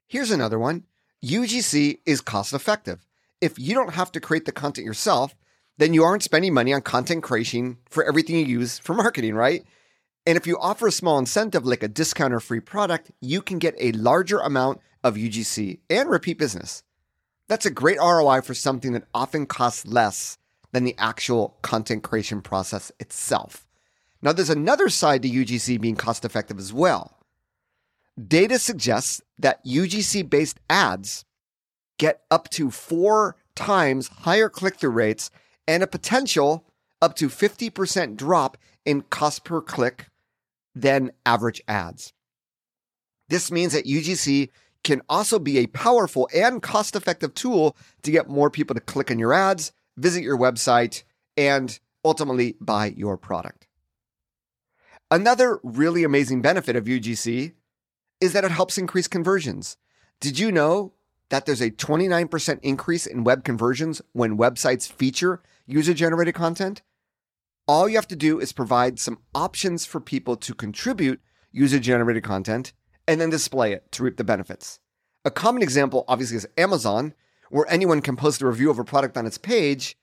Here's 0.06 0.30
another 0.30 0.58
one 0.58 0.84
UGC 1.24 2.00
is 2.04 2.20
cost 2.20 2.52
effective. 2.52 3.06
If 3.40 3.58
you 3.58 3.74
don't 3.74 3.94
have 3.94 4.12
to 4.12 4.20
create 4.20 4.44
the 4.44 4.52
content 4.52 4.84
yourself, 4.84 5.34
then 5.78 5.94
you 5.94 6.04
aren't 6.04 6.22
spending 6.22 6.52
money 6.52 6.74
on 6.74 6.82
content 6.82 7.22
creation 7.22 7.78
for 7.88 8.04
everything 8.04 8.36
you 8.36 8.44
use 8.44 8.78
for 8.78 8.92
marketing, 8.92 9.34
right? 9.34 9.64
And 10.26 10.36
if 10.36 10.46
you 10.46 10.58
offer 10.58 10.86
a 10.86 10.92
small 10.92 11.18
incentive 11.18 11.64
like 11.64 11.82
a 11.82 11.88
discount 11.88 12.34
or 12.34 12.40
free 12.40 12.60
product, 12.60 13.10
you 13.22 13.40
can 13.40 13.58
get 13.58 13.74
a 13.78 13.92
larger 13.92 14.38
amount 14.38 14.80
of 15.02 15.14
UGC 15.14 15.78
and 15.88 16.10
repeat 16.10 16.38
business. 16.38 16.82
That's 17.48 17.64
a 17.64 17.70
great 17.70 17.98
ROI 17.98 18.42
for 18.42 18.52
something 18.52 18.92
that 18.92 19.08
often 19.14 19.46
costs 19.46 19.86
less 19.86 20.36
than 20.72 20.84
the 20.84 20.94
actual 20.98 21.56
content 21.62 22.02
creation 22.02 22.42
process 22.42 22.92
itself. 23.00 23.66
Now, 24.20 24.32
there's 24.32 24.50
another 24.50 24.90
side 24.90 25.22
to 25.22 25.30
UGC 25.30 25.80
being 25.80 25.96
cost 25.96 26.26
effective 26.26 26.58
as 26.58 26.72
well. 26.72 27.13
Data 28.22 28.58
suggests 28.58 29.20
that 29.38 29.64
UGC 29.64 30.28
based 30.28 30.60
ads 30.70 31.24
get 31.98 32.22
up 32.30 32.48
to 32.50 32.70
four 32.70 33.36
times 33.56 34.08
higher 34.08 34.48
click 34.48 34.76
through 34.76 34.90
rates 34.90 35.30
and 35.66 35.82
a 35.82 35.88
potential 35.88 36.64
up 37.02 37.16
to 37.16 37.28
50% 37.28 38.16
drop 38.16 38.56
in 38.84 39.02
cost 39.02 39.44
per 39.44 39.60
click 39.60 40.06
than 40.74 41.10
average 41.26 41.62
ads. 41.66 42.12
This 43.28 43.50
means 43.50 43.72
that 43.72 43.86
UGC 43.86 44.50
can 44.84 45.02
also 45.08 45.38
be 45.38 45.58
a 45.58 45.66
powerful 45.68 46.28
and 46.34 46.62
cost 46.62 46.94
effective 46.94 47.34
tool 47.34 47.76
to 48.02 48.10
get 48.10 48.28
more 48.28 48.50
people 48.50 48.74
to 48.74 48.80
click 48.80 49.10
on 49.10 49.18
your 49.18 49.32
ads, 49.32 49.72
visit 49.96 50.22
your 50.22 50.38
website, 50.38 51.02
and 51.36 51.80
ultimately 52.04 52.54
buy 52.60 52.86
your 52.96 53.16
product. 53.16 53.66
Another 55.10 55.58
really 55.62 56.04
amazing 56.04 56.42
benefit 56.42 56.76
of 56.76 56.84
UGC 56.84 57.52
is 58.24 58.32
that 58.32 58.42
it 58.42 58.50
helps 58.50 58.78
increase 58.78 59.06
conversions. 59.06 59.76
Did 60.18 60.38
you 60.38 60.50
know 60.50 60.94
that 61.28 61.44
there's 61.44 61.60
a 61.60 61.70
29% 61.70 62.58
increase 62.62 63.06
in 63.06 63.22
web 63.22 63.44
conversions 63.44 64.00
when 64.12 64.38
websites 64.38 64.90
feature 64.90 65.42
user 65.66 65.92
generated 65.92 66.34
content? 66.34 66.80
All 67.68 67.86
you 67.86 67.96
have 67.96 68.08
to 68.08 68.16
do 68.16 68.40
is 68.40 68.54
provide 68.54 68.98
some 68.98 69.18
options 69.34 69.84
for 69.84 70.00
people 70.00 70.36
to 70.36 70.54
contribute 70.54 71.20
user 71.52 71.78
generated 71.78 72.24
content 72.24 72.72
and 73.06 73.20
then 73.20 73.28
display 73.28 73.74
it 73.74 73.92
to 73.92 74.02
reap 74.02 74.16
the 74.16 74.24
benefits. 74.24 74.80
A 75.26 75.30
common 75.30 75.62
example, 75.62 76.06
obviously, 76.08 76.38
is 76.38 76.48
Amazon, 76.56 77.12
where 77.50 77.70
anyone 77.70 78.00
can 78.00 78.16
post 78.16 78.40
a 78.40 78.46
review 78.46 78.70
of 78.70 78.78
a 78.78 78.84
product 78.84 79.18
on 79.18 79.26
its 79.26 79.36
page, 79.36 79.98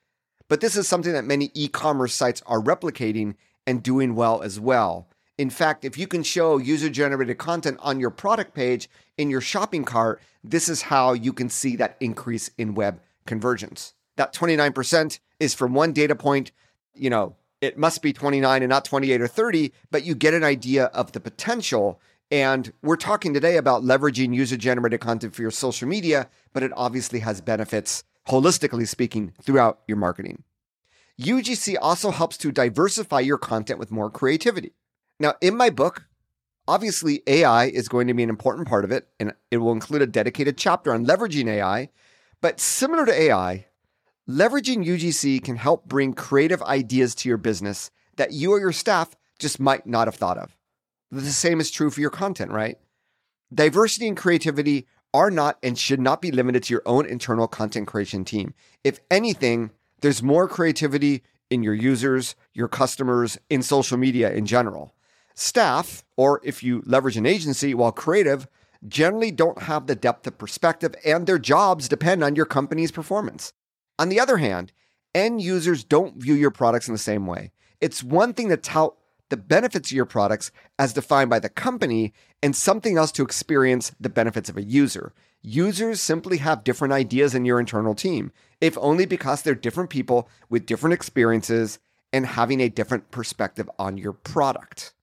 but 0.47 0.61
this 0.61 0.77
is 0.77 0.87
something 0.87 1.13
that 1.13 1.25
many 1.25 1.49
e 1.55 1.67
commerce 1.67 2.13
sites 2.13 2.43
are 2.45 2.61
replicating 2.61 3.33
and 3.65 3.81
doing 3.81 4.13
well 4.13 4.43
as 4.43 4.59
well. 4.59 5.07
In 5.41 5.49
fact, 5.49 5.83
if 5.83 5.97
you 5.97 6.05
can 6.05 6.21
show 6.21 6.59
user 6.59 6.87
generated 6.87 7.39
content 7.39 7.79
on 7.81 7.99
your 7.99 8.11
product 8.11 8.53
page 8.53 8.87
in 9.17 9.31
your 9.31 9.41
shopping 9.41 9.83
cart, 9.83 10.21
this 10.43 10.69
is 10.69 10.83
how 10.83 11.13
you 11.13 11.33
can 11.33 11.49
see 11.49 11.75
that 11.77 11.97
increase 11.99 12.51
in 12.59 12.75
web 12.75 13.01
conversions. 13.25 13.95
That 14.17 14.35
29% 14.35 15.17
is 15.39 15.55
from 15.55 15.73
one 15.73 15.93
data 15.93 16.15
point, 16.15 16.51
you 16.93 17.09
know, 17.09 17.37
it 17.59 17.75
must 17.75 18.03
be 18.03 18.13
29 18.13 18.61
and 18.61 18.69
not 18.69 18.85
28 18.85 19.19
or 19.19 19.27
30, 19.27 19.73
but 19.89 20.03
you 20.05 20.13
get 20.13 20.35
an 20.35 20.43
idea 20.43 20.85
of 20.93 21.11
the 21.11 21.19
potential 21.19 21.99
and 22.29 22.71
we're 22.83 22.95
talking 22.95 23.33
today 23.33 23.57
about 23.57 23.81
leveraging 23.81 24.35
user 24.35 24.57
generated 24.57 24.99
content 24.99 25.33
for 25.33 25.41
your 25.41 25.49
social 25.49 25.87
media, 25.87 26.29
but 26.53 26.61
it 26.61 26.71
obviously 26.75 27.21
has 27.21 27.41
benefits, 27.41 28.03
holistically 28.27 28.87
speaking, 28.87 29.33
throughout 29.41 29.79
your 29.87 29.97
marketing. 29.97 30.43
UGC 31.19 31.77
also 31.81 32.11
helps 32.11 32.37
to 32.37 32.51
diversify 32.51 33.21
your 33.21 33.39
content 33.39 33.79
with 33.79 33.89
more 33.89 34.11
creativity. 34.11 34.73
Now, 35.21 35.35
in 35.39 35.55
my 35.55 35.69
book, 35.69 36.05
obviously 36.67 37.21
AI 37.27 37.65
is 37.65 37.87
going 37.87 38.07
to 38.07 38.13
be 38.15 38.23
an 38.23 38.29
important 38.29 38.67
part 38.67 38.83
of 38.83 38.91
it, 38.91 39.07
and 39.19 39.33
it 39.51 39.57
will 39.57 39.71
include 39.71 40.01
a 40.01 40.07
dedicated 40.07 40.57
chapter 40.57 40.91
on 40.91 41.05
leveraging 41.05 41.47
AI. 41.47 41.89
But 42.41 42.59
similar 42.59 43.05
to 43.05 43.13
AI, 43.13 43.67
leveraging 44.27 44.83
UGC 44.83 45.43
can 45.43 45.57
help 45.57 45.85
bring 45.85 46.13
creative 46.13 46.63
ideas 46.63 47.13
to 47.15 47.29
your 47.29 47.37
business 47.37 47.91
that 48.15 48.33
you 48.33 48.51
or 48.51 48.59
your 48.59 48.71
staff 48.71 49.15
just 49.37 49.59
might 49.59 49.85
not 49.85 50.07
have 50.07 50.15
thought 50.15 50.39
of. 50.39 50.57
The 51.11 51.21
same 51.29 51.59
is 51.59 51.69
true 51.69 51.91
for 51.91 52.01
your 52.01 52.09
content, 52.09 52.49
right? 52.49 52.79
Diversity 53.53 54.07
and 54.07 54.17
creativity 54.17 54.87
are 55.13 55.29
not 55.29 55.59
and 55.61 55.77
should 55.77 56.01
not 56.01 56.19
be 56.19 56.31
limited 56.31 56.63
to 56.63 56.73
your 56.73 56.83
own 56.87 57.05
internal 57.05 57.47
content 57.47 57.85
creation 57.85 58.25
team. 58.25 58.55
If 58.83 58.99
anything, 59.11 59.69
there's 59.99 60.23
more 60.23 60.47
creativity 60.47 61.21
in 61.51 61.61
your 61.61 61.75
users, 61.75 62.35
your 62.55 62.67
customers, 62.67 63.37
in 63.51 63.61
social 63.61 63.97
media 63.99 64.31
in 64.31 64.47
general. 64.47 64.95
Staff, 65.41 66.03
or 66.17 66.39
if 66.43 66.61
you 66.61 66.83
leverage 66.85 67.17
an 67.17 67.25
agency 67.25 67.73
while 67.73 67.91
creative, 67.91 68.47
generally 68.87 69.31
don't 69.31 69.63
have 69.63 69.87
the 69.87 69.95
depth 69.95 70.27
of 70.27 70.37
perspective 70.37 70.93
and 71.03 71.25
their 71.25 71.39
jobs 71.39 71.89
depend 71.89 72.23
on 72.23 72.35
your 72.35 72.45
company's 72.45 72.91
performance. 72.91 73.51
On 73.97 74.09
the 74.09 74.19
other 74.19 74.37
hand, 74.37 74.71
end 75.15 75.41
users 75.41 75.83
don't 75.83 76.17
view 76.17 76.35
your 76.35 76.51
products 76.51 76.87
in 76.87 76.93
the 76.93 76.99
same 76.99 77.25
way. 77.25 77.51
It's 77.79 78.03
one 78.03 78.35
thing 78.35 78.49
to 78.49 78.57
tout 78.57 78.95
the 79.29 79.37
benefits 79.37 79.89
of 79.89 79.95
your 79.95 80.05
products 80.05 80.51
as 80.77 80.93
defined 80.93 81.31
by 81.31 81.39
the 81.39 81.49
company 81.49 82.13
and 82.43 82.55
something 82.55 82.95
else 82.95 83.11
to 83.13 83.23
experience 83.23 83.93
the 83.99 84.09
benefits 84.09 84.47
of 84.47 84.57
a 84.57 84.63
user. 84.63 85.11
Users 85.41 85.99
simply 85.99 86.37
have 86.37 86.63
different 86.63 86.93
ideas 86.93 87.33
in 87.33 87.45
your 87.45 87.59
internal 87.59 87.95
team, 87.95 88.31
if 88.59 88.77
only 88.77 89.07
because 89.07 89.41
they're 89.41 89.55
different 89.55 89.89
people 89.89 90.29
with 90.49 90.67
different 90.67 90.93
experiences 90.93 91.79
and 92.13 92.27
having 92.27 92.59
a 92.59 92.69
different 92.69 93.09
perspective 93.09 93.67
on 93.79 93.97
your 93.97 94.13
product. 94.13 94.93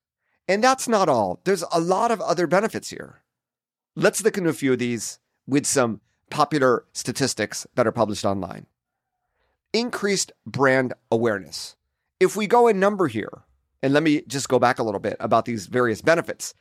And 0.48 0.64
that's 0.64 0.88
not 0.88 1.10
all. 1.10 1.40
There's 1.44 1.64
a 1.70 1.78
lot 1.78 2.10
of 2.10 2.20
other 2.22 2.46
benefits 2.46 2.88
here. 2.88 3.22
Let's 3.94 4.24
look 4.24 4.38
into 4.38 4.50
a 4.50 4.54
few 4.54 4.72
of 4.72 4.78
these 4.78 5.18
with 5.46 5.66
some 5.66 6.00
popular 6.30 6.84
statistics 6.92 7.66
that 7.74 7.86
are 7.86 7.92
published 7.92 8.24
online. 8.24 8.66
Increased 9.74 10.32
brand 10.46 10.94
awareness. 11.12 11.76
If 12.18 12.34
we 12.34 12.46
go 12.46 12.66
in 12.66 12.80
number 12.80 13.08
here, 13.08 13.44
and 13.82 13.92
let 13.92 14.02
me 14.02 14.22
just 14.22 14.48
go 14.48 14.58
back 14.58 14.78
a 14.78 14.82
little 14.82 15.00
bit 15.00 15.16
about 15.20 15.44
these 15.44 15.66
various 15.66 16.00
benefits. 16.00 16.54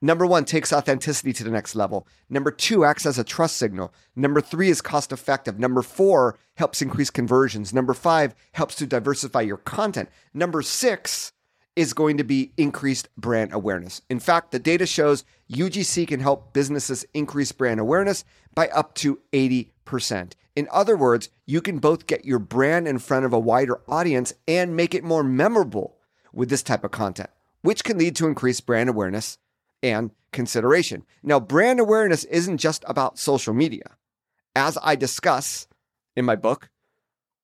Number 0.00 0.26
one 0.26 0.44
takes 0.44 0.72
authenticity 0.72 1.32
to 1.34 1.44
the 1.44 1.50
next 1.50 1.74
level. 1.74 2.06
Number 2.28 2.50
two 2.50 2.84
acts 2.84 3.06
as 3.06 3.18
a 3.18 3.24
trust 3.24 3.56
signal. 3.56 3.94
Number 4.16 4.40
three 4.40 4.70
is 4.70 4.82
cost 4.82 5.12
effective. 5.12 5.58
Number 5.58 5.82
four 5.82 6.36
helps 6.56 6.82
increase 6.82 7.10
conversions. 7.10 7.72
Number 7.72 7.94
five 7.94 8.34
helps 8.52 8.74
to 8.76 8.86
diversify 8.86 9.42
your 9.42 9.56
content. 9.58 10.08
Number 10.32 10.62
six 10.62 11.32
is 11.76 11.92
going 11.92 12.18
to 12.18 12.24
be 12.24 12.52
increased 12.56 13.08
brand 13.16 13.52
awareness. 13.52 14.00
In 14.08 14.20
fact, 14.20 14.52
the 14.52 14.58
data 14.58 14.86
shows 14.86 15.24
UGC 15.50 16.06
can 16.08 16.20
help 16.20 16.52
businesses 16.52 17.04
increase 17.14 17.52
brand 17.52 17.80
awareness 17.80 18.24
by 18.54 18.68
up 18.68 18.94
to 18.96 19.20
80%. 19.32 20.32
In 20.56 20.68
other 20.70 20.96
words, 20.96 21.30
you 21.46 21.60
can 21.60 21.78
both 21.78 22.06
get 22.06 22.24
your 22.24 22.38
brand 22.38 22.86
in 22.86 22.98
front 22.98 23.24
of 23.24 23.32
a 23.32 23.38
wider 23.38 23.80
audience 23.88 24.32
and 24.46 24.76
make 24.76 24.94
it 24.94 25.02
more 25.02 25.24
memorable 25.24 25.96
with 26.32 26.48
this 26.48 26.62
type 26.62 26.84
of 26.84 26.92
content, 26.92 27.30
which 27.62 27.82
can 27.82 27.98
lead 27.98 28.14
to 28.16 28.28
increased 28.28 28.66
brand 28.66 28.88
awareness 28.88 29.38
and 29.82 30.12
consideration. 30.32 31.04
Now, 31.22 31.40
brand 31.40 31.80
awareness 31.80 32.24
isn't 32.24 32.58
just 32.58 32.84
about 32.86 33.18
social 33.18 33.52
media. 33.52 33.96
As 34.54 34.78
I 34.82 34.94
discuss 34.94 35.66
in 36.16 36.24
my 36.24 36.36
book, 36.36 36.68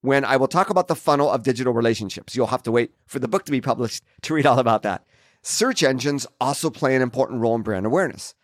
when 0.02 0.24
I 0.24 0.36
will 0.36 0.48
talk 0.48 0.70
about 0.70 0.88
the 0.88 0.94
funnel 0.94 1.30
of 1.30 1.42
digital 1.42 1.72
relationships, 1.72 2.34
you'll 2.34 2.48
have 2.48 2.62
to 2.64 2.72
wait 2.72 2.92
for 3.06 3.18
the 3.18 3.28
book 3.28 3.44
to 3.44 3.52
be 3.52 3.60
published 3.60 4.02
to 4.22 4.34
read 4.34 4.46
all 4.46 4.58
about 4.58 4.82
that. 4.82 5.04
Search 5.42 5.82
engines 5.82 6.26
also 6.40 6.70
play 6.70 6.94
an 6.94 7.02
important 7.02 7.40
role 7.40 7.54
in 7.54 7.62
brand 7.62 7.86
awareness. 7.86 8.34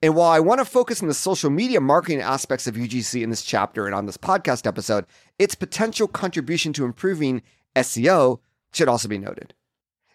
And 0.00 0.14
while 0.14 0.30
I 0.30 0.40
want 0.40 0.60
to 0.60 0.64
focus 0.64 1.02
on 1.02 1.08
the 1.08 1.14
social 1.14 1.50
media 1.50 1.80
marketing 1.80 2.20
aspects 2.20 2.66
of 2.66 2.76
UGC 2.76 3.22
in 3.22 3.30
this 3.30 3.42
chapter 3.42 3.86
and 3.86 3.94
on 3.94 4.06
this 4.06 4.16
podcast 4.16 4.66
episode, 4.66 5.04
its 5.38 5.56
potential 5.56 6.06
contribution 6.06 6.72
to 6.74 6.84
improving 6.84 7.42
SEO 7.74 8.38
should 8.72 8.88
also 8.88 9.08
be 9.08 9.18
noted. 9.18 9.54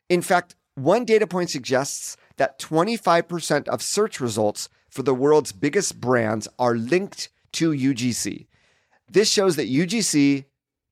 In 0.10 0.22
fact, 0.22 0.56
one 0.76 1.06
data 1.06 1.28
point 1.28 1.50
suggests 1.50 2.18
that 2.38 2.60
25% 2.60 3.68
of 3.68 3.82
search 3.82 4.20
results 4.20 4.70
for 4.90 5.04
the 5.04 5.14
world's 5.14 5.52
biggest 5.52 6.00
brands 6.00 6.48
are 6.58 6.76
linked 6.76 7.30
to 7.54 7.72
UGC. 7.72 8.48
This 9.12 9.30
shows 9.30 9.56
that 9.58 9.70
UGC 9.70 10.46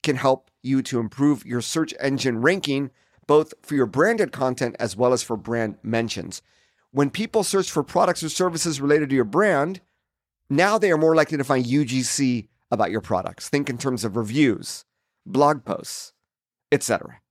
can 0.04 0.16
help 0.16 0.50
you 0.62 0.82
to 0.84 1.00
improve 1.00 1.46
your 1.46 1.62
search 1.62 1.94
engine 2.00 2.42
ranking, 2.42 2.92
both 3.28 3.54
for 3.62 3.76
your 3.76 3.86
branded 3.86 4.32
content 4.32 4.76
as 4.80 4.96
well 4.96 5.14
as 5.14 5.24
for 5.24 5.38
brand 5.38 5.78
mentions. 5.84 6.42
When 6.92 7.10
people 7.10 7.44
search 7.44 7.72
for 7.72 7.84
products 7.84 8.24
or 8.24 8.30
services 8.30 8.82
related 8.82 9.10
to 9.10 9.16
your 9.16 9.24
brand, 9.24 9.82
now 10.50 10.78
they 10.78 10.92
are 10.92 10.98
more 10.98 11.16
likely 11.16 11.38
to 11.38 11.44
find 11.44 11.66
UGC 11.66 12.48
about 12.70 12.92
your 12.92 13.02
products. 13.02 13.48
Think 13.48 13.70
in 13.70 13.78
terms 13.78 14.04
of 14.04 14.18
reviews, 14.18 14.86
blog 15.26 15.64
posts, 15.64 16.14
etc. 16.72 17.22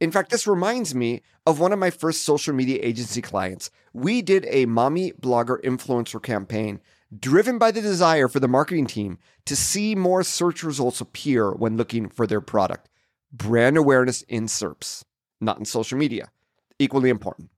In 0.00 0.12
fact, 0.12 0.30
this 0.30 0.46
reminds 0.46 0.94
me 0.94 1.22
of 1.44 1.58
one 1.58 1.72
of 1.72 1.78
my 1.78 1.90
first 1.90 2.22
social 2.22 2.54
media 2.54 2.78
agency 2.82 3.20
clients. 3.20 3.70
We 3.92 4.22
did 4.22 4.46
a 4.48 4.66
mommy 4.66 5.12
blogger 5.12 5.60
influencer 5.62 6.22
campaign 6.22 6.80
driven 7.16 7.58
by 7.58 7.70
the 7.70 7.80
desire 7.80 8.28
for 8.28 8.40
the 8.40 8.48
marketing 8.48 8.86
team 8.86 9.18
to 9.46 9.56
see 9.56 9.94
more 9.94 10.22
search 10.22 10.62
results 10.62 11.00
appear 11.00 11.52
when 11.52 11.76
looking 11.76 12.08
for 12.08 12.26
their 12.26 12.40
product. 12.40 12.88
Brand 13.32 13.76
awareness 13.76 14.22
in 14.22 14.46
SERPs, 14.46 15.04
not 15.40 15.58
in 15.58 15.64
social 15.64 15.98
media. 15.98 16.30
Equally 16.78 17.10
important. 17.10 17.50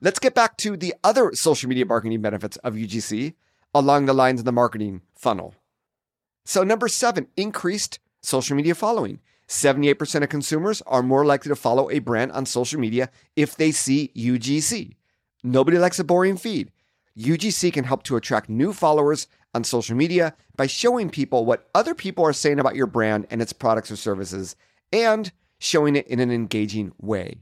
Let's 0.00 0.18
get 0.18 0.34
back 0.34 0.56
to 0.58 0.76
the 0.76 0.94
other 1.04 1.32
social 1.34 1.68
media 1.68 1.86
marketing 1.86 2.20
benefits 2.20 2.56
of 2.58 2.74
UGC 2.74 3.34
along 3.74 4.06
the 4.06 4.12
lines 4.12 4.40
of 4.40 4.44
the 4.44 4.52
marketing 4.52 5.02
funnel. 5.14 5.54
So, 6.44 6.64
number 6.64 6.88
seven, 6.88 7.28
increased 7.36 8.00
social 8.20 8.56
media 8.56 8.74
following. 8.74 9.20
78% 9.48 10.22
of 10.22 10.28
consumers 10.28 10.82
are 10.86 11.02
more 11.02 11.24
likely 11.24 11.50
to 11.50 11.56
follow 11.56 11.90
a 11.90 11.98
brand 11.98 12.32
on 12.32 12.46
social 12.46 12.80
media 12.80 13.10
if 13.36 13.56
they 13.56 13.70
see 13.70 14.10
UGC. 14.16 14.96
Nobody 15.44 15.78
likes 15.78 15.98
a 15.98 16.04
boring 16.04 16.36
feed. 16.36 16.70
UGC 17.18 17.72
can 17.72 17.84
help 17.84 18.02
to 18.04 18.16
attract 18.16 18.48
new 18.48 18.72
followers 18.72 19.26
on 19.54 19.64
social 19.64 19.96
media 19.96 20.34
by 20.56 20.66
showing 20.66 21.10
people 21.10 21.44
what 21.44 21.68
other 21.74 21.94
people 21.94 22.24
are 22.24 22.32
saying 22.32 22.58
about 22.58 22.76
your 22.76 22.86
brand 22.86 23.26
and 23.30 23.42
its 23.42 23.52
products 23.52 23.90
or 23.90 23.96
services 23.96 24.56
and 24.92 25.32
showing 25.58 25.96
it 25.96 26.06
in 26.06 26.20
an 26.20 26.30
engaging 26.30 26.92
way. 26.98 27.36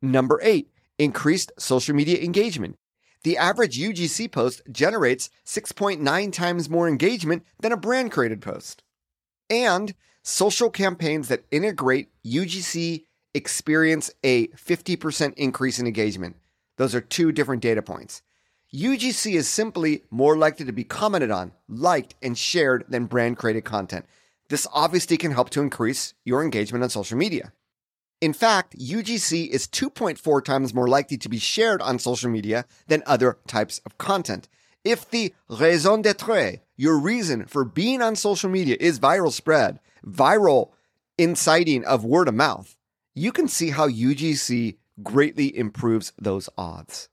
Number 0.00 0.40
eight, 0.42 0.70
increased 0.98 1.52
social 1.58 1.94
media 1.94 2.22
engagement. 2.22 2.76
The 3.24 3.36
average 3.36 3.78
UGC 3.78 4.30
post 4.30 4.62
generates 4.70 5.28
6.9 5.44 6.32
times 6.32 6.70
more 6.70 6.88
engagement 6.88 7.44
than 7.60 7.72
a 7.72 7.76
brand 7.76 8.12
created 8.12 8.40
post. 8.40 8.82
And 9.50 9.94
social 10.22 10.70
campaigns 10.70 11.28
that 11.28 11.44
integrate 11.50 12.10
UGC 12.24 13.04
experience 13.34 14.10
a 14.22 14.46
50% 14.48 15.34
increase 15.34 15.78
in 15.78 15.86
engagement. 15.86 16.36
Those 16.76 16.94
are 16.94 17.00
two 17.00 17.32
different 17.32 17.62
data 17.62 17.82
points. 17.82 18.22
UGC 18.74 19.32
is 19.32 19.48
simply 19.48 20.02
more 20.10 20.36
likely 20.36 20.66
to 20.66 20.72
be 20.72 20.84
commented 20.84 21.30
on, 21.30 21.52
liked, 21.68 22.14
and 22.22 22.36
shared 22.36 22.84
than 22.88 23.06
brand 23.06 23.38
created 23.38 23.64
content. 23.64 24.04
This 24.50 24.66
obviously 24.74 25.16
can 25.16 25.32
help 25.32 25.48
to 25.50 25.62
increase 25.62 26.12
your 26.24 26.42
engagement 26.42 26.84
on 26.84 26.90
social 26.90 27.16
media. 27.16 27.52
In 28.20 28.34
fact, 28.34 28.78
UGC 28.78 29.48
is 29.48 29.66
2.4 29.68 30.44
times 30.44 30.74
more 30.74 30.88
likely 30.88 31.16
to 31.16 31.28
be 31.30 31.38
shared 31.38 31.80
on 31.80 31.98
social 31.98 32.28
media 32.28 32.66
than 32.88 33.02
other 33.06 33.38
types 33.46 33.80
of 33.86 33.96
content. 33.96 34.48
If 34.84 35.08
the 35.10 35.32
raison 35.48 36.02
d'etre, 36.02 36.60
your 36.76 36.98
reason 36.98 37.46
for 37.46 37.64
being 37.64 38.02
on 38.02 38.16
social 38.16 38.50
media, 38.50 38.76
is 38.78 39.00
viral 39.00 39.32
spread, 39.32 39.80
viral 40.06 40.72
inciting 41.16 41.84
of 41.86 42.04
word 42.04 42.28
of 42.28 42.34
mouth, 42.34 42.76
you 43.14 43.32
can 43.32 43.48
see 43.48 43.70
how 43.70 43.88
UGC 43.88 44.76
greatly 45.02 45.56
improves 45.56 46.12
those 46.18 46.50
odds. 46.58 47.08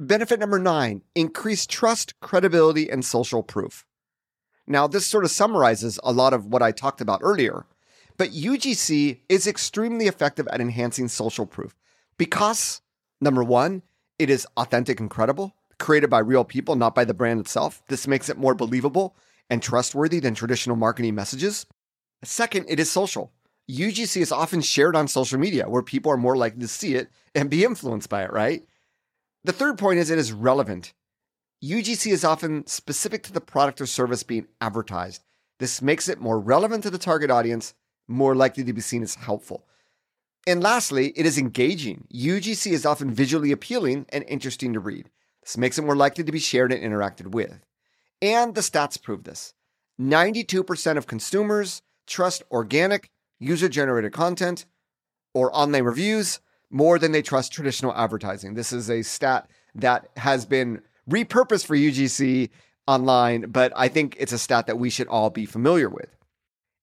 Benefit 0.00 0.38
number 0.38 0.60
nine 0.60 1.02
increase 1.16 1.66
trust, 1.66 2.20
credibility, 2.20 2.88
and 2.88 3.04
social 3.04 3.42
proof. 3.42 3.84
Now, 4.64 4.86
this 4.86 5.06
sort 5.06 5.24
of 5.24 5.30
summarizes 5.32 5.98
a 6.04 6.12
lot 6.12 6.32
of 6.32 6.46
what 6.46 6.62
I 6.62 6.70
talked 6.70 7.00
about 7.00 7.20
earlier, 7.20 7.66
but 8.16 8.30
UGC 8.30 9.18
is 9.28 9.48
extremely 9.48 10.06
effective 10.06 10.46
at 10.52 10.60
enhancing 10.60 11.08
social 11.08 11.46
proof 11.46 11.74
because, 12.16 12.80
number 13.20 13.42
one, 13.42 13.82
it 14.20 14.30
is 14.30 14.46
authentic 14.56 15.00
and 15.00 15.10
credible, 15.10 15.56
created 15.80 16.10
by 16.10 16.20
real 16.20 16.44
people, 16.44 16.76
not 16.76 16.94
by 16.94 17.04
the 17.04 17.14
brand 17.14 17.40
itself. 17.40 17.82
This 17.88 18.06
makes 18.06 18.28
it 18.28 18.38
more 18.38 18.54
believable 18.54 19.16
and 19.50 19.60
trustworthy 19.60 20.20
than 20.20 20.34
traditional 20.34 20.76
marketing 20.76 21.16
messages. 21.16 21.66
Second, 22.22 22.66
it 22.68 22.78
is 22.78 22.88
social. 22.88 23.32
UGC 23.68 24.20
is 24.20 24.30
often 24.30 24.60
shared 24.60 24.94
on 24.94 25.08
social 25.08 25.40
media 25.40 25.68
where 25.68 25.82
people 25.82 26.12
are 26.12 26.16
more 26.16 26.36
likely 26.36 26.60
to 26.60 26.68
see 26.68 26.94
it 26.94 27.10
and 27.34 27.50
be 27.50 27.64
influenced 27.64 28.08
by 28.08 28.22
it, 28.22 28.32
right? 28.32 28.67
The 29.44 29.52
third 29.52 29.78
point 29.78 29.98
is 29.98 30.10
it 30.10 30.18
is 30.18 30.32
relevant. 30.32 30.92
UGC 31.64 32.12
is 32.12 32.24
often 32.24 32.66
specific 32.66 33.22
to 33.24 33.32
the 33.32 33.40
product 33.40 33.80
or 33.80 33.86
service 33.86 34.22
being 34.22 34.46
advertised. 34.60 35.24
This 35.58 35.82
makes 35.82 36.08
it 36.08 36.20
more 36.20 36.38
relevant 36.38 36.84
to 36.84 36.90
the 36.90 36.98
target 36.98 37.30
audience, 37.30 37.74
more 38.06 38.34
likely 38.34 38.64
to 38.64 38.72
be 38.72 38.80
seen 38.80 39.02
as 39.02 39.16
helpful. 39.16 39.66
And 40.46 40.62
lastly, 40.62 41.12
it 41.16 41.26
is 41.26 41.36
engaging. 41.36 42.06
UGC 42.14 42.72
is 42.72 42.86
often 42.86 43.10
visually 43.10 43.52
appealing 43.52 44.06
and 44.10 44.24
interesting 44.28 44.72
to 44.72 44.80
read. 44.80 45.10
This 45.42 45.58
makes 45.58 45.78
it 45.78 45.84
more 45.84 45.96
likely 45.96 46.24
to 46.24 46.32
be 46.32 46.38
shared 46.38 46.72
and 46.72 46.82
interacted 46.82 47.28
with. 47.28 47.60
And 48.22 48.54
the 48.54 48.60
stats 48.60 49.00
prove 49.00 49.24
this 49.24 49.54
92% 50.00 50.96
of 50.96 51.06
consumers 51.06 51.82
trust 52.06 52.42
organic, 52.50 53.10
user 53.38 53.68
generated 53.68 54.12
content 54.12 54.64
or 55.34 55.54
online 55.56 55.84
reviews 55.84 56.40
more 56.70 56.98
than 56.98 57.12
they 57.12 57.22
trust 57.22 57.52
traditional 57.52 57.94
advertising. 57.94 58.54
This 58.54 58.72
is 58.72 58.90
a 58.90 59.02
stat 59.02 59.48
that 59.74 60.08
has 60.16 60.44
been 60.44 60.82
repurposed 61.08 61.66
for 61.66 61.76
UGC 61.76 62.50
online, 62.86 63.50
but 63.50 63.72
I 63.76 63.88
think 63.88 64.16
it's 64.18 64.32
a 64.32 64.38
stat 64.38 64.66
that 64.66 64.78
we 64.78 64.90
should 64.90 65.08
all 65.08 65.30
be 65.30 65.46
familiar 65.46 65.88
with. 65.88 66.16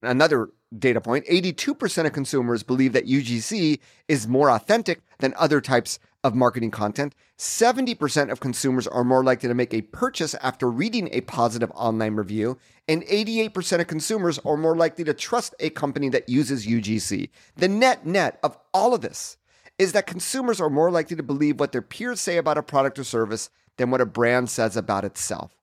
Another 0.01 0.49
data 0.77 0.99
point 0.99 1.25
82% 1.25 2.05
of 2.05 2.13
consumers 2.13 2.63
believe 2.63 2.93
that 2.93 3.07
UGC 3.07 3.79
is 4.07 4.27
more 4.27 4.49
authentic 4.49 5.01
than 5.19 5.33
other 5.37 5.61
types 5.61 5.99
of 6.23 6.35
marketing 6.35 6.71
content. 6.71 7.13
70% 7.37 8.31
of 8.31 8.39
consumers 8.39 8.87
are 8.87 9.03
more 9.03 9.23
likely 9.23 9.47
to 9.47 9.53
make 9.53 9.73
a 9.73 9.81
purchase 9.81 10.33
after 10.41 10.69
reading 10.69 11.07
a 11.11 11.21
positive 11.21 11.71
online 11.75 12.15
review. 12.15 12.57
And 12.87 13.03
88% 13.03 13.79
of 13.79 13.87
consumers 13.87 14.39
are 14.39 14.57
more 14.57 14.75
likely 14.75 15.03
to 15.03 15.13
trust 15.13 15.53
a 15.59 15.69
company 15.69 16.09
that 16.09 16.27
uses 16.27 16.65
UGC. 16.65 17.29
The 17.55 17.67
net 17.67 18.05
net 18.05 18.39
of 18.41 18.57
all 18.73 18.93
of 18.93 19.01
this 19.01 19.37
is 19.77 19.91
that 19.91 20.07
consumers 20.07 20.61
are 20.61 20.69
more 20.69 20.91
likely 20.91 21.15
to 21.15 21.23
believe 21.23 21.59
what 21.59 21.71
their 21.71 21.81
peers 21.81 22.21
say 22.21 22.37
about 22.37 22.57
a 22.57 22.63
product 22.63 22.97
or 22.97 23.03
service 23.03 23.49
than 23.77 23.91
what 23.91 24.01
a 24.01 24.05
brand 24.05 24.49
says 24.49 24.77
about 24.77 25.03
itself. 25.03 25.55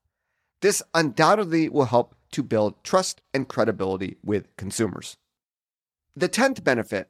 This 0.61 0.83
undoubtedly 0.93 1.67
will 1.67 1.85
help 1.85 2.15
to 2.31 2.43
build 2.43 2.83
trust 2.83 3.21
and 3.33 3.47
credibility 3.47 4.17
with 4.23 4.55
consumers. 4.55 5.17
The 6.15 6.29
10th 6.29 6.63
benefit, 6.63 7.09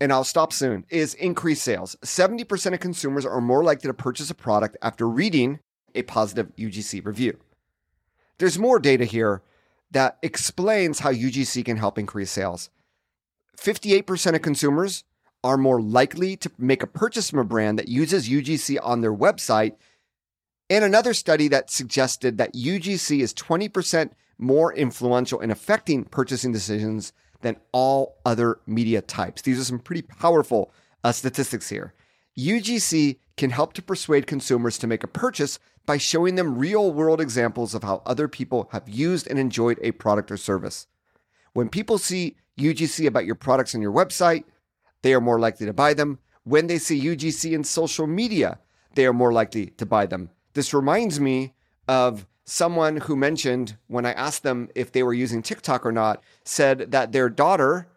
and 0.00 0.12
I'll 0.12 0.24
stop 0.24 0.52
soon, 0.52 0.84
is 0.90 1.14
increased 1.14 1.62
sales. 1.62 1.96
70% 2.02 2.74
of 2.74 2.80
consumers 2.80 3.24
are 3.24 3.40
more 3.40 3.64
likely 3.64 3.88
to 3.88 3.94
purchase 3.94 4.30
a 4.30 4.34
product 4.34 4.76
after 4.82 5.08
reading 5.08 5.60
a 5.94 6.02
positive 6.02 6.54
UGC 6.56 7.04
review. 7.04 7.38
There's 8.38 8.58
more 8.58 8.78
data 8.78 9.04
here 9.04 9.42
that 9.90 10.18
explains 10.22 11.00
how 11.00 11.12
UGC 11.12 11.64
can 11.64 11.76
help 11.76 11.98
increase 11.98 12.30
sales. 12.30 12.70
58% 13.58 14.34
of 14.34 14.42
consumers 14.42 15.04
are 15.44 15.56
more 15.56 15.80
likely 15.80 16.36
to 16.36 16.50
make 16.58 16.82
a 16.82 16.86
purchase 16.86 17.30
from 17.30 17.40
a 17.40 17.44
brand 17.44 17.78
that 17.78 17.88
uses 17.88 18.28
UGC 18.28 18.78
on 18.82 19.00
their 19.00 19.14
website. 19.14 19.74
And 20.70 20.84
another 20.84 21.14
study 21.14 21.48
that 21.48 21.70
suggested 21.70 22.38
that 22.38 22.54
UGC 22.54 23.20
is 23.20 23.34
20% 23.34 24.10
more 24.38 24.72
influential 24.72 25.40
in 25.40 25.50
affecting 25.50 26.04
purchasing 26.04 26.52
decisions 26.52 27.12
than 27.42 27.56
all 27.72 28.16
other 28.24 28.60
media 28.66 29.02
types. 29.02 29.42
These 29.42 29.60
are 29.60 29.64
some 29.64 29.78
pretty 29.78 30.02
powerful 30.02 30.72
uh, 31.04 31.12
statistics 31.12 31.68
here. 31.68 31.92
UGC 32.38 33.18
can 33.36 33.50
help 33.50 33.72
to 33.74 33.82
persuade 33.82 34.26
consumers 34.26 34.78
to 34.78 34.86
make 34.86 35.04
a 35.04 35.08
purchase 35.08 35.58
by 35.84 35.96
showing 35.96 36.36
them 36.36 36.58
real 36.58 36.92
world 36.92 37.20
examples 37.20 37.74
of 37.74 37.82
how 37.82 38.02
other 38.06 38.28
people 38.28 38.68
have 38.72 38.88
used 38.88 39.26
and 39.26 39.38
enjoyed 39.38 39.78
a 39.82 39.90
product 39.92 40.30
or 40.30 40.36
service. 40.36 40.86
When 41.52 41.68
people 41.68 41.98
see 41.98 42.36
UGC 42.58 43.06
about 43.06 43.26
your 43.26 43.34
products 43.34 43.74
on 43.74 43.82
your 43.82 43.92
website, 43.92 44.44
they 45.02 45.14
are 45.14 45.20
more 45.20 45.38
likely 45.38 45.66
to 45.66 45.72
buy 45.72 45.94
them. 45.94 46.18
When 46.44 46.66
they 46.66 46.78
see 46.78 47.00
UGC 47.00 47.52
in 47.52 47.64
social 47.64 48.06
media, 48.06 48.58
they 48.94 49.06
are 49.06 49.12
more 49.12 49.32
likely 49.32 49.66
to 49.66 49.86
buy 49.86 50.06
them. 50.06 50.30
This 50.54 50.74
reminds 50.74 51.20
me 51.20 51.54
of 51.88 52.26
someone 52.44 52.96
who 52.98 53.16
mentioned 53.16 53.76
when 53.86 54.06
I 54.06 54.12
asked 54.12 54.42
them 54.42 54.68
if 54.74 54.92
they 54.92 55.02
were 55.02 55.14
using 55.14 55.42
TikTok 55.42 55.86
or 55.86 55.92
not, 55.92 56.22
said 56.44 56.90
that 56.90 57.12
their 57.12 57.28
daughter 57.28 57.88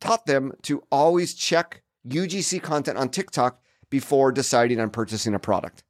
taught 0.00 0.26
them 0.26 0.52
to 0.62 0.82
always 0.90 1.34
check 1.34 1.82
UGC 2.08 2.62
content 2.62 2.96
on 2.96 3.10
TikTok 3.10 3.60
before 3.90 4.32
deciding 4.32 4.80
on 4.80 4.90
purchasing 4.90 5.34
a 5.34 5.38
product. 5.38 5.82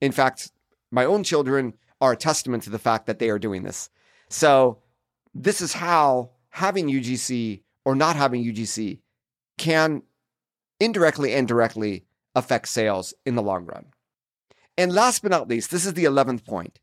In 0.00 0.12
fact, 0.12 0.50
my 0.90 1.04
own 1.04 1.22
children 1.22 1.74
are 2.00 2.12
a 2.12 2.16
testament 2.16 2.62
to 2.62 2.70
the 2.70 2.78
fact 2.78 3.06
that 3.06 3.18
they 3.18 3.28
are 3.28 3.38
doing 3.38 3.62
this. 3.62 3.90
So, 4.28 4.78
this 5.34 5.60
is 5.60 5.74
how 5.74 6.30
having 6.50 6.88
UGC 6.88 7.62
or 7.84 7.94
not 7.94 8.16
having 8.16 8.44
UGC 8.44 8.98
can 9.60 10.02
indirectly 10.80 11.34
and 11.34 11.46
directly 11.46 12.06
affect 12.34 12.66
sales 12.66 13.12
in 13.26 13.34
the 13.34 13.42
long 13.42 13.66
run. 13.66 13.84
And 14.78 14.90
last 14.90 15.20
but 15.20 15.30
not 15.30 15.48
least, 15.48 15.70
this 15.70 15.84
is 15.84 15.92
the 15.92 16.04
11th 16.04 16.46
point. 16.46 16.80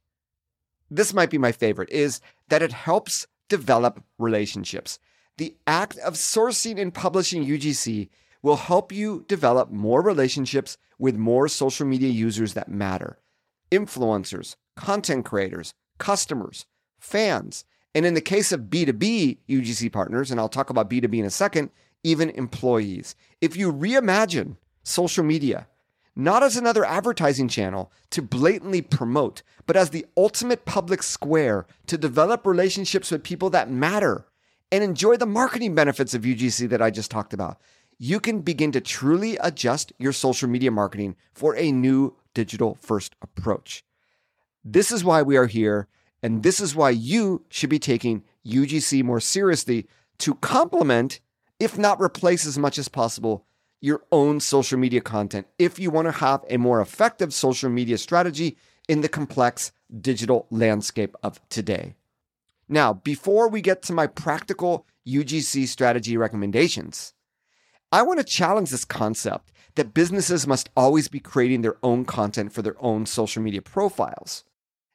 This 0.92 1.12
might 1.12 1.32
be 1.32 1.40
my 1.40 1.52
favorite 1.52 1.90
is 1.90 2.22
that 2.50 2.62
it 2.62 2.72
helps 2.72 3.26
develop 3.50 4.04
relationships. 4.20 5.00
The 5.38 5.56
act 5.66 5.98
of 5.98 6.14
sourcing 6.14 6.80
and 6.80 6.94
publishing 6.94 7.44
UGC 7.44 8.10
will 8.44 8.58
help 8.58 8.92
you 8.92 9.26
develop 9.28 9.72
more 9.72 10.04
relationships 10.04 10.78
with 11.00 11.18
more 11.18 11.48
social 11.48 11.88
media 11.88 12.10
users 12.10 12.54
that 12.54 12.70
matter 12.70 13.18
influencers, 13.72 14.56
content 14.76 15.26
creators, 15.26 15.74
customers, 15.98 16.68
fans, 17.00 17.66
and 17.96 18.06
in 18.06 18.14
the 18.14 18.22
case 18.22 18.52
of 18.52 18.70
B2B 18.70 19.40
UGC 19.50 19.92
partners, 19.92 20.30
and 20.30 20.40
I'll 20.40 20.48
talk 20.48 20.70
about 20.70 20.90
B2B 20.90 21.18
in 21.18 21.26
a 21.26 21.32
second, 21.32 21.72
even 22.08 22.30
employees. 22.32 23.16
If 23.42 23.56
you 23.58 23.72
reimagine 23.72 24.58
social 24.84 25.24
media 25.24 25.68
not 26.20 26.42
as 26.42 26.58
another 26.58 26.84
advertising 26.84 27.48
channel 27.48 27.92
to 28.10 28.24
blatantly 28.24 28.82
promote, 28.82 29.44
but 29.68 29.78
as 29.78 29.92
the 29.92 30.04
ultimate 30.18 30.66
public 30.66 31.04
square 31.04 31.68
to 31.86 31.96
develop 31.96 32.44
relationships 32.48 33.12
with 33.12 33.22
people 33.22 33.52
that 33.52 33.70
matter 33.70 34.26
and 34.72 34.84
enjoy 34.84 35.16
the 35.16 35.28
marketing 35.28 35.76
benefits 35.76 36.16
of 36.16 36.24
UGC 36.24 36.70
that 36.70 36.82
I 36.82 36.90
just 36.90 37.12
talked 37.12 37.34
about. 37.34 37.62
You 38.00 38.20
can 38.20 38.42
begin 38.42 38.72
to 38.72 38.82
truly 38.82 39.38
adjust 39.38 39.94
your 40.00 40.12
social 40.12 40.50
media 40.50 40.72
marketing 40.72 41.16
for 41.34 41.56
a 41.56 41.72
new 41.72 42.16
digital 42.34 42.80
first 42.82 43.16
approach. 43.22 43.86
This 44.66 44.92
is 44.92 45.04
why 45.04 45.22
we 45.22 45.38
are 45.38 45.46
here, 45.46 45.88
and 46.24 46.42
this 46.42 46.60
is 46.60 46.76
why 46.76 46.90
you 46.90 47.46
should 47.50 47.70
be 47.70 47.80
taking 47.80 48.24
UGC 48.44 49.04
more 49.04 49.20
seriously 49.20 49.88
to 50.18 50.34
complement, 50.36 51.20
if 51.60 51.78
not 51.78 52.02
replace 52.02 52.46
as 52.46 52.58
much 52.58 52.78
as 52.78 52.88
possible, 52.88 53.46
your 53.80 54.04
own 54.12 54.40
social 54.40 54.78
media 54.78 55.02
content 55.02 55.48
if 55.60 55.78
you 55.78 55.92
want 55.92 56.08
to 56.08 56.12
have 56.12 56.44
a 56.50 56.58
more 56.58 56.82
effective 56.82 57.34
social 57.34 57.70
media 57.70 57.98
strategy 57.98 58.58
in 58.88 59.02
the 59.02 59.10
complex 59.10 59.72
digital 60.02 60.48
landscape 60.50 61.16
of 61.22 61.40
today. 61.50 61.96
Now, 62.70 62.94
before 62.94 63.48
we 63.48 63.62
get 63.62 63.82
to 63.84 63.94
my 63.94 64.08
practical 64.08 64.86
UGC 65.08 65.68
strategy 65.68 66.18
recommendations, 66.18 67.14
I 67.92 68.02
want 68.02 68.20
to 68.20 68.26
challenge 68.26 68.72
this 68.72 68.84
concept 68.84 69.54
that 69.76 69.94
businesses 69.94 70.48
must 70.48 70.70
always 70.76 71.08
be 71.08 71.20
creating 71.20 71.62
their 71.62 71.78
own 71.84 72.04
content 72.04 72.52
for 72.52 72.62
their 72.62 72.76
own 72.84 73.06
social 73.06 73.42
media 73.42 73.62
profiles. 73.62 74.44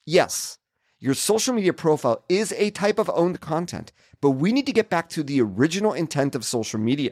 Yes, 0.04 0.58
your 1.02 1.14
social 1.14 1.52
media 1.52 1.72
profile 1.72 2.22
is 2.28 2.52
a 2.52 2.70
type 2.70 2.96
of 2.96 3.10
owned 3.12 3.40
content, 3.40 3.90
but 4.20 4.30
we 4.30 4.52
need 4.52 4.66
to 4.66 4.72
get 4.72 4.88
back 4.88 5.08
to 5.08 5.24
the 5.24 5.42
original 5.42 5.92
intent 5.92 6.36
of 6.36 6.44
social 6.44 6.78
media, 6.78 7.10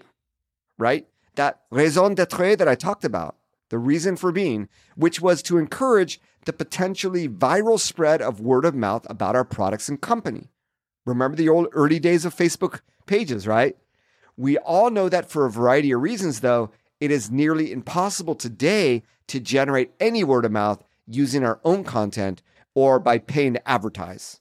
right? 0.78 1.08
That 1.34 1.62
raison 1.72 2.14
d'etre 2.14 2.54
that 2.54 2.68
I 2.68 2.76
talked 2.76 3.04
about, 3.04 3.34
the 3.68 3.78
reason 3.78 4.14
for 4.14 4.30
being, 4.30 4.68
which 4.94 5.20
was 5.20 5.42
to 5.42 5.58
encourage 5.58 6.20
the 6.44 6.52
potentially 6.52 7.28
viral 7.28 7.80
spread 7.80 8.22
of 8.22 8.40
word 8.40 8.64
of 8.64 8.76
mouth 8.76 9.04
about 9.10 9.34
our 9.34 9.44
products 9.44 9.88
and 9.88 10.00
company. 10.00 10.50
Remember 11.04 11.36
the 11.36 11.48
old 11.48 11.66
early 11.72 11.98
days 11.98 12.24
of 12.24 12.32
Facebook 12.32 12.82
pages, 13.06 13.44
right? 13.44 13.76
We 14.36 14.56
all 14.58 14.90
know 14.90 15.08
that 15.08 15.28
for 15.28 15.46
a 15.46 15.50
variety 15.50 15.90
of 15.90 16.00
reasons, 16.00 16.40
though, 16.40 16.70
it 17.00 17.10
is 17.10 17.28
nearly 17.28 17.72
impossible 17.72 18.36
today 18.36 19.02
to 19.26 19.40
generate 19.40 19.90
any 19.98 20.22
word 20.22 20.44
of 20.44 20.52
mouth 20.52 20.84
using 21.08 21.42
our 21.42 21.58
own 21.64 21.82
content 21.82 22.40
or 22.74 22.98
by 22.98 23.18
paying 23.18 23.54
to 23.54 23.68
advertise. 23.68 24.40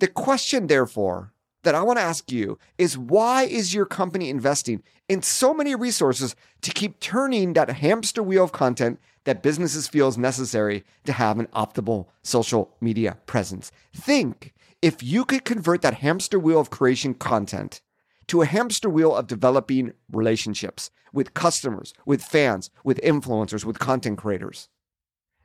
The 0.00 0.08
question, 0.08 0.66
therefore, 0.66 1.32
that 1.64 1.74
I 1.74 1.82
want 1.82 1.98
to 1.98 2.04
ask 2.04 2.30
you 2.30 2.58
is 2.78 2.96
why 2.96 3.44
is 3.44 3.74
your 3.74 3.86
company 3.86 4.28
investing 4.28 4.82
in 5.08 5.22
so 5.22 5.52
many 5.52 5.74
resources 5.74 6.36
to 6.62 6.70
keep 6.70 7.00
turning 7.00 7.54
that 7.54 7.70
hamster 7.70 8.22
wheel 8.22 8.44
of 8.44 8.52
content 8.52 9.00
that 9.24 9.42
businesses 9.42 9.88
feel 9.88 10.08
is 10.08 10.18
necessary 10.18 10.84
to 11.04 11.12
have 11.12 11.38
an 11.38 11.46
optimal 11.48 12.06
social 12.22 12.74
media 12.80 13.16
presence? 13.26 13.72
Think 13.94 14.52
if 14.82 15.02
you 15.02 15.24
could 15.24 15.44
convert 15.44 15.82
that 15.82 15.94
hamster 15.94 16.38
wheel 16.38 16.60
of 16.60 16.70
creation 16.70 17.14
content 17.14 17.80
to 18.28 18.42
a 18.42 18.46
hamster 18.46 18.88
wheel 18.88 19.14
of 19.14 19.26
developing 19.26 19.92
relationships 20.12 20.90
with 21.12 21.34
customers, 21.34 21.94
with 22.06 22.22
fans, 22.22 22.70
with 22.82 23.00
influencers, 23.02 23.64
with 23.64 23.78
content 23.78 24.18
creators. 24.18 24.68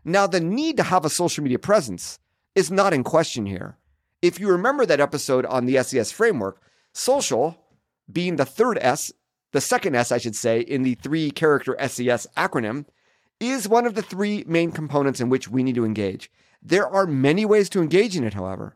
Now, 0.04 0.28
the 0.28 0.40
need 0.40 0.78
to 0.78 0.84
have 0.84 1.06
a 1.06 1.10
social 1.10 1.44
media 1.44 1.60
presence 1.60 2.20
is 2.56 2.72
not 2.72 2.94
in 2.94 3.04
question 3.04 3.46
here. 3.46 3.78
If 4.22 4.40
you 4.40 4.50
remember 4.50 4.86
that 4.86 5.00
episode 5.00 5.46
on 5.46 5.66
the 5.66 5.82
SES 5.82 6.12
framework, 6.12 6.62
social 6.94 7.58
being 8.12 8.36
the 8.36 8.46
third 8.46 8.78
S, 8.82 9.12
the 9.52 9.62
second 9.62 9.96
S, 9.96 10.12
I 10.12 10.18
should 10.18 10.36
say, 10.36 10.60
in 10.60 10.84
the 10.84 10.96
three 10.96 11.32
character 11.32 11.76
SES 11.80 12.28
acronym, 12.38 12.86
is 13.40 13.68
one 13.68 13.86
of 13.86 13.96
the 13.96 14.02
three 14.02 14.44
main 14.48 14.72
components 14.72 15.22
in 15.22 15.30
which 15.30 15.48
we 15.48 15.64
need 15.64 15.76
to 15.76 15.86
engage. 15.86 16.30
There 16.62 16.88
are 16.88 17.08
many 17.08 17.46
ways 17.46 17.70
to 17.70 17.82
engage 17.82 18.18
in 18.18 18.24
it, 18.24 18.34
however. 18.34 18.76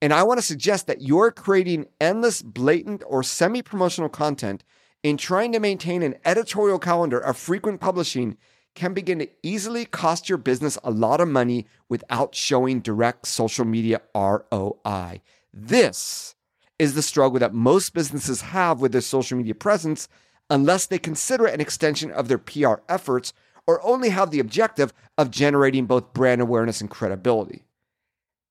And 0.00 0.12
I 0.12 0.22
want 0.22 0.38
to 0.38 0.46
suggest 0.46 0.86
that 0.86 1.02
you're 1.02 1.32
creating 1.32 1.86
endless, 2.00 2.42
blatant, 2.42 3.02
or 3.06 3.22
semi 3.22 3.62
promotional 3.62 4.08
content 4.08 4.62
in 5.02 5.16
trying 5.16 5.52
to 5.52 5.60
maintain 5.60 6.02
an 6.02 6.16
editorial 6.24 6.78
calendar 6.78 7.18
of 7.18 7.36
frequent 7.36 7.80
publishing 7.80 8.36
can 8.76 8.94
begin 8.94 9.18
to 9.18 9.28
easily 9.42 9.84
cost 9.84 10.28
your 10.28 10.38
business 10.38 10.78
a 10.84 10.90
lot 10.90 11.20
of 11.20 11.28
money 11.28 11.66
without 11.88 12.34
showing 12.34 12.80
direct 12.80 13.26
social 13.26 13.64
media 13.64 14.00
ROI. 14.14 15.20
This 15.52 16.36
is 16.78 16.94
the 16.94 17.02
struggle 17.02 17.40
that 17.40 17.54
most 17.54 17.94
businesses 17.94 18.42
have 18.42 18.80
with 18.80 18.92
their 18.92 19.00
social 19.00 19.38
media 19.38 19.54
presence 19.54 20.08
unless 20.50 20.86
they 20.86 20.98
consider 20.98 21.46
it 21.46 21.54
an 21.54 21.60
extension 21.60 22.10
of 22.12 22.28
their 22.28 22.38
PR 22.38 22.74
efforts 22.88 23.32
or 23.66 23.84
only 23.84 24.10
have 24.10 24.30
the 24.30 24.38
objective 24.38 24.92
of 25.18 25.30
generating 25.30 25.86
both 25.86 26.12
brand 26.12 26.40
awareness 26.40 26.80
and 26.80 26.90
credibility. 26.90 27.64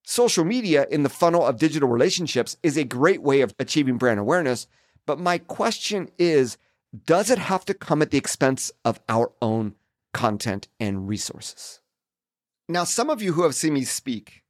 Social 0.03 0.43
media 0.43 0.85
in 0.91 1.03
the 1.03 1.09
funnel 1.09 1.45
of 1.45 1.57
digital 1.57 1.87
relationships 1.87 2.57
is 2.61 2.77
a 2.77 2.83
great 2.83 3.21
way 3.21 3.41
of 3.41 3.55
achieving 3.59 3.97
brand 3.97 4.19
awareness, 4.19 4.67
but 5.05 5.19
my 5.19 5.37
question 5.37 6.09
is 6.17 6.57
does 7.05 7.29
it 7.29 7.37
have 7.37 7.65
to 7.65 7.73
come 7.73 8.01
at 8.01 8.11
the 8.11 8.17
expense 8.17 8.71
of 8.83 8.99
our 9.09 9.31
own 9.41 9.75
content 10.15 10.69
and 10.79 11.09
resources? 11.09 11.81
Now, 12.69 12.85
some 12.85 13.09
of 13.09 13.21
you 13.21 13.33
who 13.33 13.43
have 13.43 13.53
seen 13.53 13.73
me 13.73 13.83
speak 13.83 14.43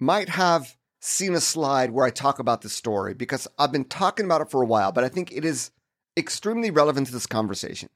might 0.00 0.28
have 0.30 0.76
seen 1.00 1.32
a 1.32 1.40
slide 1.40 1.92
where 1.92 2.04
I 2.04 2.10
talk 2.10 2.40
about 2.40 2.62
this 2.62 2.72
story 2.72 3.14
because 3.14 3.46
I've 3.56 3.70
been 3.70 3.84
talking 3.84 4.26
about 4.26 4.40
it 4.40 4.50
for 4.50 4.60
a 4.60 4.66
while, 4.66 4.90
but 4.90 5.04
I 5.04 5.08
think 5.08 5.30
it 5.30 5.44
is 5.44 5.70
extremely 6.16 6.72
relevant 6.72 7.06
to 7.06 7.12
this 7.12 7.26
conversation. 7.26 7.88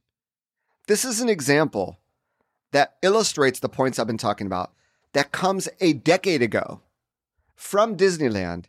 This 0.86 1.04
is 1.04 1.20
an 1.20 1.28
example 1.28 1.98
that 2.70 2.94
illustrates 3.02 3.58
the 3.58 3.68
points 3.68 3.98
I've 3.98 4.06
been 4.06 4.16
talking 4.16 4.46
about 4.46 4.72
that 5.12 5.32
comes 5.32 5.68
a 5.80 5.94
decade 5.94 6.42
ago 6.42 6.80
from 7.56 7.96
Disneyland 7.96 8.66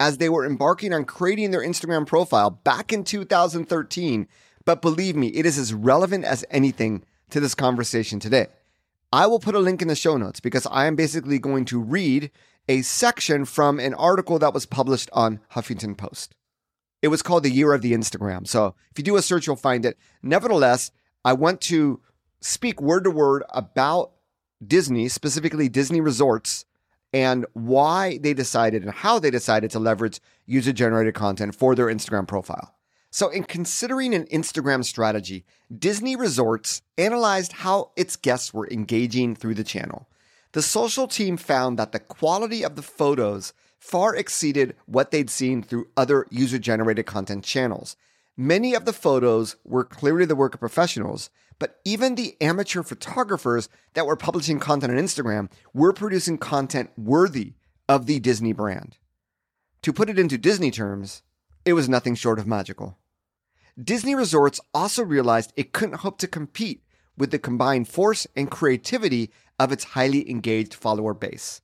as 0.00 0.16
they 0.16 0.30
were 0.30 0.46
embarking 0.46 0.94
on 0.94 1.04
creating 1.04 1.50
their 1.50 1.60
Instagram 1.60 2.06
profile 2.06 2.48
back 2.50 2.90
in 2.90 3.04
2013. 3.04 4.26
But 4.64 4.80
believe 4.80 5.14
me, 5.14 5.28
it 5.28 5.44
is 5.44 5.58
as 5.58 5.74
relevant 5.74 6.24
as 6.24 6.44
anything 6.50 7.04
to 7.32 7.40
this 7.40 7.54
conversation 7.54 8.20
today. 8.20 8.46
I 9.12 9.26
will 9.26 9.40
put 9.40 9.54
a 9.54 9.58
link 9.58 9.82
in 9.82 9.88
the 9.88 9.94
show 9.94 10.16
notes 10.16 10.40
because 10.40 10.66
I 10.70 10.86
am 10.86 10.96
basically 10.96 11.38
going 11.38 11.64
to 11.66 11.80
read 11.80 12.30
a 12.68 12.82
section 12.82 13.44
from 13.44 13.78
an 13.78 13.94
article 13.94 14.38
that 14.38 14.54
was 14.54 14.66
published 14.66 15.10
on 15.12 15.40
Huffington 15.52 15.96
Post. 15.96 16.34
It 17.02 17.08
was 17.08 17.20
called 17.20 17.42
The 17.42 17.50
Year 17.50 17.74
of 17.74 17.82
the 17.82 17.92
Instagram. 17.92 18.46
So 18.46 18.74
if 18.90 18.98
you 18.98 19.04
do 19.04 19.16
a 19.16 19.22
search, 19.22 19.46
you'll 19.46 19.56
find 19.56 19.84
it. 19.84 19.98
Nevertheless, 20.22 20.92
I 21.24 21.32
want 21.32 21.60
to 21.62 22.00
speak 22.40 22.80
word 22.80 23.04
to 23.04 23.10
word 23.10 23.42
about 23.50 24.12
Disney, 24.64 25.08
specifically 25.08 25.68
Disney 25.68 26.00
Resorts, 26.00 26.64
and 27.12 27.44
why 27.52 28.18
they 28.18 28.34
decided 28.34 28.82
and 28.82 28.92
how 28.92 29.18
they 29.18 29.30
decided 29.30 29.70
to 29.72 29.78
leverage 29.78 30.20
user 30.46 30.72
generated 30.72 31.14
content 31.14 31.54
for 31.54 31.74
their 31.74 31.86
Instagram 31.86 32.26
profile. 32.26 32.74
So, 33.14 33.28
in 33.28 33.44
considering 33.44 34.14
an 34.14 34.24
Instagram 34.28 34.82
strategy, 34.82 35.44
Disney 35.70 36.16
Resorts 36.16 36.80
analyzed 36.96 37.52
how 37.52 37.90
its 37.94 38.16
guests 38.16 38.54
were 38.54 38.66
engaging 38.70 39.36
through 39.36 39.52
the 39.54 39.62
channel. 39.62 40.08
The 40.52 40.62
social 40.62 41.06
team 41.06 41.36
found 41.36 41.78
that 41.78 41.92
the 41.92 42.00
quality 42.00 42.64
of 42.64 42.74
the 42.74 42.80
photos 42.80 43.52
far 43.78 44.16
exceeded 44.16 44.76
what 44.86 45.10
they'd 45.10 45.28
seen 45.28 45.62
through 45.62 45.88
other 45.94 46.26
user 46.30 46.58
generated 46.58 47.04
content 47.04 47.44
channels. 47.44 47.96
Many 48.34 48.72
of 48.74 48.86
the 48.86 48.94
photos 48.94 49.56
were 49.62 49.84
clearly 49.84 50.24
the 50.24 50.34
work 50.34 50.54
of 50.54 50.60
professionals, 50.60 51.28
but 51.58 51.80
even 51.84 52.14
the 52.14 52.34
amateur 52.40 52.82
photographers 52.82 53.68
that 53.92 54.06
were 54.06 54.16
publishing 54.16 54.58
content 54.58 54.90
on 54.90 54.98
Instagram 54.98 55.50
were 55.74 55.92
producing 55.92 56.38
content 56.38 56.88
worthy 56.96 57.52
of 57.90 58.06
the 58.06 58.20
Disney 58.20 58.54
brand. 58.54 58.96
To 59.82 59.92
put 59.92 60.08
it 60.08 60.18
into 60.18 60.38
Disney 60.38 60.70
terms, 60.70 61.22
it 61.66 61.74
was 61.74 61.90
nothing 61.90 62.14
short 62.14 62.38
of 62.38 62.46
magical. 62.46 62.96
Disney 63.80 64.14
Resorts 64.14 64.60
also 64.74 65.02
realized 65.02 65.52
it 65.56 65.72
couldn't 65.72 66.00
hope 66.00 66.18
to 66.18 66.28
compete 66.28 66.82
with 67.16 67.30
the 67.30 67.38
combined 67.38 67.88
force 67.88 68.26
and 68.36 68.50
creativity 68.50 69.30
of 69.58 69.72
its 69.72 69.84
highly 69.84 70.28
engaged 70.30 70.74
follower 70.74 71.14
base. 71.14 71.62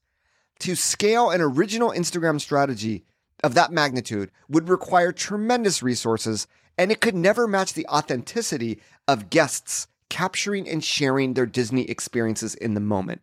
To 0.60 0.74
scale 0.74 1.30
an 1.30 1.40
original 1.40 1.90
Instagram 1.90 2.40
strategy 2.40 3.04
of 3.44 3.54
that 3.54 3.72
magnitude 3.72 4.30
would 4.48 4.68
require 4.68 5.12
tremendous 5.12 5.82
resources 5.82 6.46
and 6.76 6.90
it 6.90 7.00
could 7.00 7.14
never 7.14 7.46
match 7.46 7.74
the 7.74 7.86
authenticity 7.88 8.80
of 9.06 9.30
guests 9.30 9.88
capturing 10.08 10.68
and 10.68 10.82
sharing 10.82 11.34
their 11.34 11.46
Disney 11.46 11.88
experiences 11.90 12.54
in 12.54 12.74
the 12.74 12.80
moment. 12.80 13.20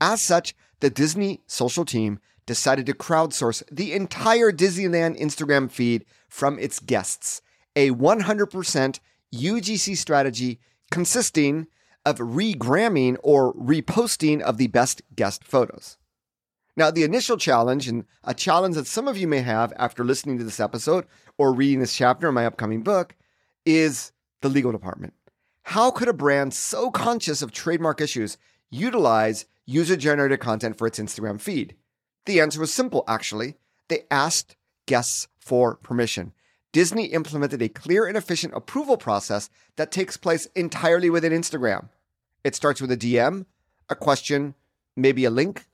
As 0.00 0.22
such, 0.22 0.54
the 0.80 0.90
Disney 0.90 1.42
social 1.46 1.84
team 1.84 2.20
decided 2.46 2.86
to 2.86 2.94
crowdsource 2.94 3.62
the 3.70 3.92
entire 3.92 4.52
Disneyland 4.52 5.18
Instagram 5.20 5.70
feed 5.70 6.04
from 6.28 6.58
its 6.58 6.78
guests, 6.78 7.40
a 7.76 7.90
100% 7.90 8.98
UGC 9.34 9.96
strategy 9.96 10.60
consisting 10.90 11.66
of 12.06 12.18
regramming 12.18 13.16
or 13.22 13.54
reposting 13.54 14.40
of 14.40 14.58
the 14.58 14.66
best 14.68 15.02
guest 15.14 15.44
photos. 15.44 15.96
Now, 16.76 16.90
the 16.90 17.04
initial 17.04 17.36
challenge, 17.36 17.88
and 17.88 18.04
a 18.24 18.34
challenge 18.34 18.74
that 18.74 18.86
some 18.86 19.06
of 19.06 19.16
you 19.16 19.28
may 19.28 19.40
have 19.40 19.72
after 19.76 20.04
listening 20.04 20.38
to 20.38 20.44
this 20.44 20.60
episode 20.60 21.06
or 21.38 21.52
reading 21.52 21.80
this 21.80 21.94
chapter 21.94 22.28
in 22.28 22.34
my 22.34 22.46
upcoming 22.46 22.82
book, 22.82 23.14
is 23.64 24.12
the 24.42 24.48
legal 24.48 24.72
department. 24.72 25.14
How 25.62 25.90
could 25.90 26.08
a 26.08 26.12
brand 26.12 26.52
so 26.52 26.90
conscious 26.90 27.42
of 27.42 27.52
trademark 27.52 28.00
issues 28.00 28.36
utilize 28.70 29.46
user 29.66 29.96
generated 29.96 30.40
content 30.40 30.76
for 30.76 30.86
its 30.86 30.98
Instagram 30.98 31.40
feed? 31.40 31.76
The 32.26 32.40
answer 32.40 32.60
was 32.60 32.74
simple, 32.74 33.04
actually. 33.06 33.54
They 33.88 34.02
asked 34.10 34.56
guests 34.86 35.28
for 35.38 35.76
permission. 35.76 36.32
Disney 36.74 37.04
implemented 37.04 37.62
a 37.62 37.68
clear 37.68 38.04
and 38.04 38.16
efficient 38.16 38.52
approval 38.52 38.96
process 38.96 39.48
that 39.76 39.92
takes 39.92 40.16
place 40.16 40.46
entirely 40.56 41.08
within 41.08 41.32
Instagram. 41.32 41.88
It 42.42 42.56
starts 42.56 42.80
with 42.80 42.90
a 42.90 42.96
DM, 42.96 43.46
a 43.88 43.94
question, 43.94 44.56
maybe 44.96 45.24
a 45.24 45.30
link, 45.30 45.66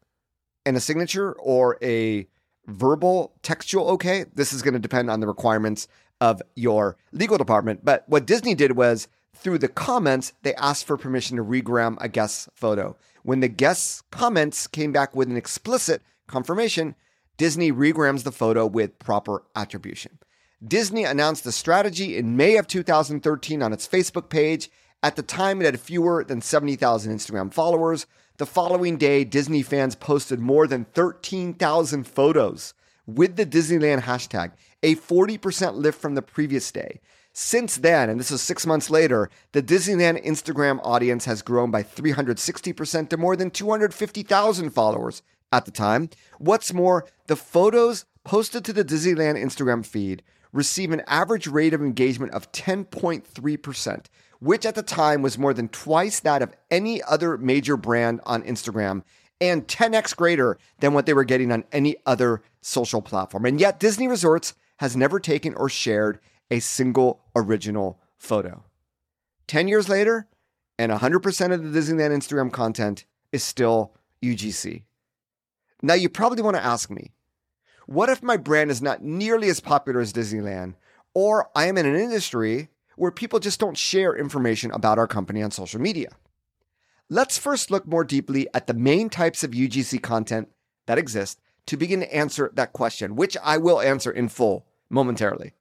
and 0.66 0.76
a 0.76 0.80
signature 0.80 1.32
or 1.32 1.78
a 1.80 2.28
verbal 2.66 3.32
textual 3.40 3.88
okay. 3.92 4.26
This 4.34 4.52
is 4.52 4.60
going 4.60 4.74
to 4.74 4.78
depend 4.78 5.10
on 5.10 5.20
the 5.20 5.26
requirements 5.26 5.88
of 6.20 6.42
your 6.54 6.98
legal 7.12 7.38
department. 7.38 7.82
But 7.82 8.04
what 8.06 8.26
Disney 8.26 8.54
did 8.54 8.72
was 8.72 9.08
through 9.34 9.56
the 9.56 9.68
comments, 9.68 10.34
they 10.42 10.54
asked 10.56 10.86
for 10.86 10.98
permission 10.98 11.38
to 11.38 11.42
regram 11.42 11.96
a 11.98 12.10
guest's 12.10 12.46
photo. 12.54 12.94
When 13.22 13.40
the 13.40 13.48
guest's 13.48 14.02
comments 14.10 14.66
came 14.66 14.92
back 14.92 15.16
with 15.16 15.30
an 15.30 15.36
explicit 15.38 16.02
confirmation, 16.26 16.94
Disney 17.38 17.72
regrams 17.72 18.24
the 18.24 18.32
photo 18.32 18.66
with 18.66 18.98
proper 18.98 19.44
attribution. 19.56 20.18
Disney 20.66 21.04
announced 21.04 21.44
the 21.44 21.52
strategy 21.52 22.18
in 22.18 22.36
May 22.36 22.58
of 22.58 22.66
2013 22.66 23.62
on 23.62 23.72
its 23.72 23.88
Facebook 23.88 24.28
page. 24.28 24.70
At 25.02 25.16
the 25.16 25.22
time, 25.22 25.62
it 25.62 25.64
had 25.64 25.80
fewer 25.80 26.22
than 26.22 26.42
70,000 26.42 27.16
Instagram 27.16 27.52
followers. 27.52 28.06
The 28.36 28.44
following 28.44 28.98
day, 28.98 29.24
Disney 29.24 29.62
fans 29.62 29.94
posted 29.94 30.38
more 30.38 30.66
than 30.66 30.84
13,000 30.84 32.04
photos 32.06 32.74
with 33.06 33.36
the 33.36 33.46
Disneyland 33.46 34.02
hashtag, 34.02 34.52
a 34.82 34.96
40% 34.96 35.76
lift 35.76 35.98
from 35.98 36.14
the 36.14 36.20
previous 36.20 36.70
day. 36.70 37.00
Since 37.32 37.78
then, 37.78 38.10
and 38.10 38.20
this 38.20 38.30
is 38.30 38.42
six 38.42 38.66
months 38.66 38.90
later, 38.90 39.30
the 39.52 39.62
Disneyland 39.62 40.22
Instagram 40.26 40.78
audience 40.82 41.24
has 41.24 41.40
grown 41.40 41.70
by 41.70 41.82
360% 41.82 43.08
to 43.08 43.16
more 43.16 43.34
than 43.34 43.50
250,000 43.50 44.70
followers 44.70 45.22
at 45.52 45.64
the 45.64 45.70
time. 45.70 46.10
What's 46.38 46.74
more, 46.74 47.06
the 47.28 47.36
photos 47.36 48.04
posted 48.24 48.62
to 48.66 48.74
the 48.74 48.84
Disneyland 48.84 49.42
Instagram 49.42 49.86
feed 49.86 50.22
receive 50.52 50.90
an 50.90 51.02
average 51.06 51.46
rate 51.46 51.74
of 51.74 51.80
engagement 51.80 52.32
of 52.32 52.50
10.3%, 52.52 54.06
which 54.40 54.66
at 54.66 54.74
the 54.74 54.82
time 54.82 55.22
was 55.22 55.38
more 55.38 55.54
than 55.54 55.68
twice 55.68 56.20
that 56.20 56.42
of 56.42 56.54
any 56.70 57.02
other 57.02 57.36
major 57.36 57.76
brand 57.76 58.20
on 58.24 58.42
Instagram 58.42 59.02
and 59.40 59.66
10x 59.66 60.14
greater 60.16 60.58
than 60.80 60.92
what 60.92 61.06
they 61.06 61.14
were 61.14 61.24
getting 61.24 61.50
on 61.50 61.64
any 61.72 61.96
other 62.04 62.42
social 62.60 63.00
platform. 63.00 63.46
And 63.46 63.60
yet, 63.60 63.80
Disney 63.80 64.06
Resorts 64.06 64.54
has 64.78 64.96
never 64.96 65.18
taken 65.18 65.54
or 65.54 65.68
shared 65.68 66.20
a 66.50 66.60
single 66.60 67.20
original 67.34 67.98
photo. 68.18 68.64
10 69.46 69.68
years 69.68 69.88
later, 69.88 70.28
and 70.78 70.92
100% 70.92 71.52
of 71.52 71.72
the 71.72 71.78
Disneyland 71.78 72.16
Instagram 72.16 72.52
content 72.52 73.04
is 73.32 73.42
still 73.42 73.94
UGC. 74.22 74.82
Now, 75.82 75.94
you 75.94 76.08
probably 76.08 76.42
want 76.42 76.56
to 76.56 76.64
ask 76.64 76.90
me, 76.90 77.12
what 77.90 78.08
if 78.08 78.22
my 78.22 78.36
brand 78.36 78.70
is 78.70 78.80
not 78.80 79.02
nearly 79.02 79.48
as 79.48 79.58
popular 79.58 79.98
as 79.98 80.12
Disneyland, 80.12 80.74
or 81.12 81.50
I 81.56 81.66
am 81.66 81.76
in 81.76 81.86
an 81.86 81.96
industry 81.96 82.68
where 82.94 83.10
people 83.10 83.40
just 83.40 83.58
don't 83.58 83.76
share 83.76 84.14
information 84.14 84.70
about 84.70 84.96
our 84.96 85.08
company 85.08 85.42
on 85.42 85.50
social 85.50 85.80
media? 85.80 86.10
Let's 87.08 87.36
first 87.36 87.68
look 87.68 87.88
more 87.88 88.04
deeply 88.04 88.46
at 88.54 88.68
the 88.68 88.74
main 88.74 89.10
types 89.10 89.42
of 89.42 89.50
UGC 89.50 90.00
content 90.04 90.50
that 90.86 90.98
exist 90.98 91.40
to 91.66 91.76
begin 91.76 91.98
to 91.98 92.14
answer 92.14 92.52
that 92.54 92.72
question, 92.72 93.16
which 93.16 93.36
I 93.42 93.56
will 93.56 93.80
answer 93.80 94.12
in 94.12 94.28
full 94.28 94.66
momentarily. 94.88 95.54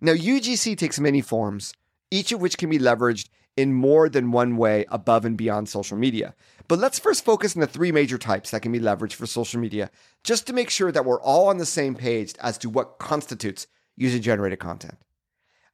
Now, 0.00 0.12
UGC 0.12 0.78
takes 0.78 1.00
many 1.00 1.20
forms, 1.20 1.74
each 2.12 2.30
of 2.30 2.40
which 2.40 2.56
can 2.56 2.70
be 2.70 2.78
leveraged 2.78 3.30
in 3.58 3.74
more 3.74 4.08
than 4.08 4.30
one 4.30 4.56
way 4.56 4.84
above 4.88 5.24
and 5.24 5.36
beyond 5.36 5.68
social 5.68 5.98
media. 5.98 6.32
But 6.68 6.78
let's 6.78 7.00
first 7.00 7.24
focus 7.24 7.56
on 7.56 7.60
the 7.60 7.66
three 7.66 7.90
major 7.90 8.16
types 8.16 8.52
that 8.52 8.62
can 8.62 8.70
be 8.70 8.78
leveraged 8.78 9.14
for 9.14 9.26
social 9.26 9.58
media, 9.58 9.90
just 10.22 10.46
to 10.46 10.52
make 10.52 10.70
sure 10.70 10.92
that 10.92 11.04
we're 11.04 11.20
all 11.20 11.48
on 11.48 11.56
the 11.56 11.66
same 11.66 11.96
page 11.96 12.34
as 12.40 12.56
to 12.58 12.70
what 12.70 13.00
constitutes 13.00 13.66
user 13.96 14.20
generated 14.20 14.60
content. 14.60 14.96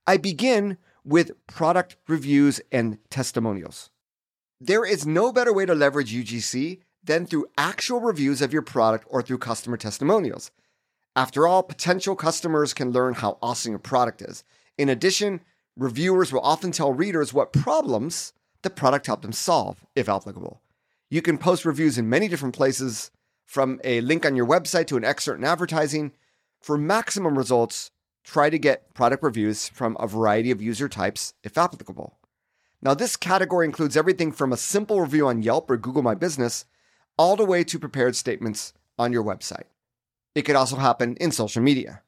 I 0.07 0.17
begin 0.17 0.79
with 1.05 1.33
product 1.47 1.97
reviews 2.09 2.59
and 2.73 2.97
testimonials. 3.11 3.91
There 4.59 4.87
is 4.87 5.07
no 5.07 5.31
better 5.31 5.53
way 5.53 5.67
to 5.67 5.75
leverage 5.75 6.15
UGC 6.15 6.81
than 7.03 7.27
through 7.27 7.49
actual 7.59 8.01
reviews 8.01 8.41
of 8.41 8.55
your 8.55 8.63
product 8.63 9.07
or 9.11 9.21
through 9.21 9.39
customer 9.39 9.77
testimonials. 9.77 10.51
After 11.15 11.47
all, 11.47 11.63
potential 11.63 12.17
customers 12.17 12.73
can 12.73 12.93
learn 12.93 13.13
how 13.13 13.37
awesome 13.43 13.73
your 13.73 13.79
product 13.79 14.23
is. 14.23 14.43
In 14.79 14.89
addition, 14.89 15.43
reviewers 15.77 16.33
will 16.33 16.41
often 16.41 16.73
tell 16.73 16.93
readers 16.93 17.33
what 17.33 17.53
problems 17.53 18.33
the 18.63 18.71
product 18.71 19.07
helped 19.07 19.23
them 19.23 19.33
solve, 19.33 19.85
if 19.95 20.09
applicable. 20.09 20.61
You 21.11 21.23
can 21.23 21.39
post 21.39 21.65
reviews 21.65 21.99
in 21.99 22.09
many 22.09 22.29
different 22.29 22.55
places, 22.55 23.11
from 23.45 23.81
a 23.85 24.01
link 24.01 24.25
on 24.25 24.37
your 24.37 24.47
website 24.47 24.87
to 24.89 24.97
an 24.97 25.05
excerpt 25.05 25.39
in 25.39 25.45
advertising. 25.45 26.13
For 26.61 26.79
maximum 26.79 27.37
results, 27.37 27.91
try 28.25 28.51
to 28.51 28.59
get 28.59 28.95
product 28.95 29.23
reviews 29.23 29.69
from 29.69 29.97
a 30.01 30.09
variety 30.09 30.51
of 30.51 30.63
user 30.63 30.89
types, 30.89 31.35
if 31.43 31.59
applicable. 31.59 32.19
Now, 32.81 32.95
this 32.95 33.17
category 33.17 33.67
includes 33.67 33.97
everything 33.97 34.33
from 34.33 34.53
a 34.53 34.57
simple 34.57 35.01
review 35.01 35.27
on 35.27 35.43
Yelp 35.43 35.71
or 35.71 35.77
Google 35.77 36.03
My 36.03 36.15
Business 36.15 36.65
all 37.17 37.37
the 37.37 37.45
way 37.45 37.65
to 37.65 37.79
prepared 37.79 38.17
statements 38.17 38.73
on 38.99 39.13
your 39.13 39.23
website. 39.23 39.65
It 40.35 40.43
could 40.43 40.57
also 40.57 40.77
happen 40.77 41.17
in 41.17 41.31
social 41.31 41.63
media. 41.63 42.03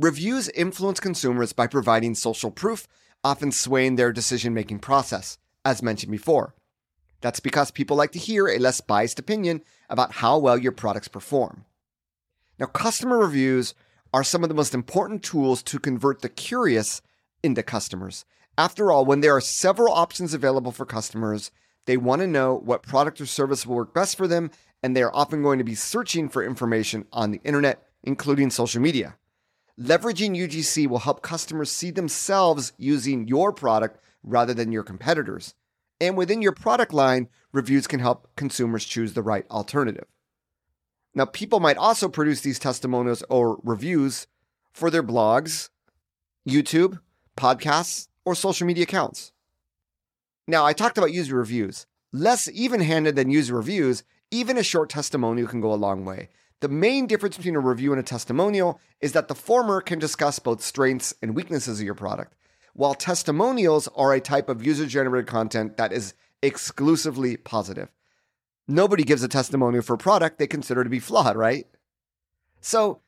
Reviews 0.00 0.48
influence 0.50 1.00
consumers 1.00 1.52
by 1.52 1.66
providing 1.66 2.14
social 2.14 2.52
proof, 2.52 2.86
often 3.24 3.50
swaying 3.50 3.96
their 3.96 4.12
decision 4.12 4.54
making 4.54 4.78
process, 4.78 5.38
as 5.64 5.82
mentioned 5.82 6.12
before. 6.12 6.54
That's 7.20 7.40
because 7.40 7.72
people 7.72 7.96
like 7.96 8.12
to 8.12 8.20
hear 8.20 8.46
a 8.46 8.60
less 8.60 8.80
biased 8.80 9.18
opinion 9.18 9.60
about 9.90 10.12
how 10.12 10.38
well 10.38 10.56
your 10.56 10.70
products 10.70 11.08
perform. 11.08 11.64
Now, 12.60 12.66
customer 12.66 13.18
reviews 13.18 13.74
are 14.14 14.22
some 14.22 14.44
of 14.44 14.48
the 14.48 14.54
most 14.54 14.72
important 14.72 15.24
tools 15.24 15.64
to 15.64 15.80
convert 15.80 16.22
the 16.22 16.28
curious 16.28 17.02
into 17.42 17.64
customers. 17.64 18.24
After 18.56 18.92
all, 18.92 19.04
when 19.04 19.20
there 19.20 19.34
are 19.34 19.40
several 19.40 19.92
options 19.92 20.32
available 20.32 20.70
for 20.70 20.86
customers, 20.86 21.50
they 21.86 21.96
want 21.96 22.20
to 22.20 22.28
know 22.28 22.54
what 22.54 22.84
product 22.84 23.20
or 23.20 23.26
service 23.26 23.66
will 23.66 23.74
work 23.74 23.94
best 23.94 24.16
for 24.16 24.28
them 24.28 24.52
and 24.80 24.96
they 24.96 25.02
are 25.02 25.14
often 25.14 25.42
going 25.42 25.58
to 25.58 25.64
be 25.64 25.74
searching 25.74 26.28
for 26.28 26.44
information 26.44 27.04
on 27.12 27.32
the 27.32 27.40
internet, 27.42 27.82
including 28.04 28.48
social 28.48 28.80
media. 28.80 29.16
Leveraging 29.80 30.36
UGC 30.36 30.88
will 30.88 30.98
help 30.98 31.22
customers 31.22 31.70
see 31.70 31.90
themselves 31.90 32.72
using 32.76 33.28
your 33.28 33.52
product 33.52 34.00
rather 34.22 34.52
than 34.52 34.72
your 34.72 34.82
competitors. 34.82 35.54
And 36.00 36.16
within 36.16 36.42
your 36.42 36.52
product 36.52 36.92
line, 36.92 37.28
reviews 37.52 37.86
can 37.86 38.00
help 38.00 38.28
consumers 38.36 38.84
choose 38.84 39.12
the 39.12 39.22
right 39.22 39.46
alternative. 39.50 40.06
Now, 41.14 41.24
people 41.24 41.60
might 41.60 41.76
also 41.76 42.08
produce 42.08 42.40
these 42.40 42.58
testimonials 42.58 43.22
or 43.28 43.60
reviews 43.62 44.26
for 44.72 44.90
their 44.90 45.02
blogs, 45.02 45.70
YouTube, 46.48 47.00
podcasts, 47.36 48.08
or 48.24 48.34
social 48.34 48.66
media 48.66 48.84
accounts. 48.84 49.32
Now, 50.46 50.64
I 50.64 50.72
talked 50.72 50.98
about 50.98 51.12
user 51.12 51.36
reviews. 51.36 51.86
Less 52.12 52.48
even 52.48 52.80
handed 52.80 53.16
than 53.16 53.30
user 53.30 53.54
reviews 53.54 54.02
even 54.30 54.58
a 54.58 54.62
short 54.62 54.90
testimonial 54.90 55.48
can 55.48 55.60
go 55.60 55.72
a 55.72 55.74
long 55.74 56.04
way. 56.04 56.28
The 56.60 56.68
main 56.68 57.06
difference 57.06 57.36
between 57.36 57.56
a 57.56 57.60
review 57.60 57.92
and 57.92 58.00
a 58.00 58.04
testimonial 58.04 58.80
is 59.00 59.12
that 59.12 59.28
the 59.28 59.34
former 59.34 59.80
can 59.80 59.98
discuss 59.98 60.38
both 60.38 60.62
strengths 60.62 61.14
and 61.22 61.36
weaknesses 61.36 61.78
of 61.78 61.86
your 61.86 61.94
product, 61.94 62.34
while 62.74 62.94
testimonials 62.94 63.88
are 63.94 64.12
a 64.12 64.20
type 64.20 64.48
of 64.48 64.64
user 64.64 64.86
generated 64.86 65.28
content 65.28 65.76
that 65.76 65.92
is 65.92 66.14
exclusively 66.42 67.36
positive. 67.36 67.92
Nobody 68.66 69.04
gives 69.04 69.22
a 69.22 69.28
testimonial 69.28 69.82
for 69.82 69.94
a 69.94 69.98
product 69.98 70.38
they 70.38 70.46
consider 70.46 70.82
to 70.82 70.90
be 70.90 70.98
flawed, 70.98 71.36
right? 71.36 71.66
So, 72.60 73.00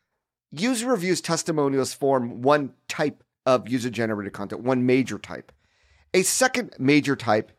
user 0.52 0.88
reviews 0.88 1.20
testimonials 1.20 1.92
form 1.92 2.42
one 2.42 2.72
type 2.88 3.24
of 3.44 3.68
user 3.68 3.90
generated 3.90 4.32
content, 4.32 4.62
one 4.62 4.86
major 4.86 5.18
type. 5.18 5.52
A 6.14 6.22
second 6.22 6.74
major 6.78 7.16
type 7.16 7.52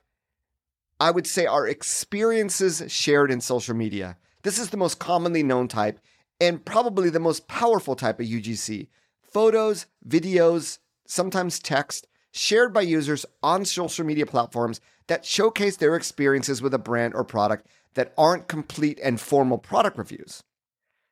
I 1.01 1.09
would 1.09 1.25
say 1.25 1.47
are 1.47 1.67
experiences 1.67 2.83
shared 2.87 3.31
in 3.31 3.41
social 3.41 3.73
media. 3.73 4.17
This 4.43 4.59
is 4.59 4.69
the 4.69 4.77
most 4.77 4.99
commonly 4.99 5.43
known 5.43 5.67
type 5.67 5.99
and 6.39 6.63
probably 6.65 7.09
the 7.09 7.19
most 7.19 7.47
powerful 7.47 7.95
type 7.95 8.19
of 8.19 8.25
UGC. 8.25 8.87
Photos, 9.21 9.85
videos, 10.07 10.79
sometimes 11.05 11.59
text 11.59 12.07
shared 12.31 12.73
by 12.73 12.81
users 12.81 13.25
on 13.43 13.65
social 13.65 14.05
media 14.05 14.25
platforms 14.25 14.81
that 15.07 15.25
showcase 15.25 15.77
their 15.77 15.95
experiences 15.95 16.61
with 16.61 16.73
a 16.73 16.79
brand 16.79 17.13
or 17.13 17.23
product 17.23 17.67
that 17.93 18.13
aren't 18.17 18.47
complete 18.47 18.99
and 19.03 19.19
formal 19.19 19.57
product 19.57 19.97
reviews. 19.97 20.43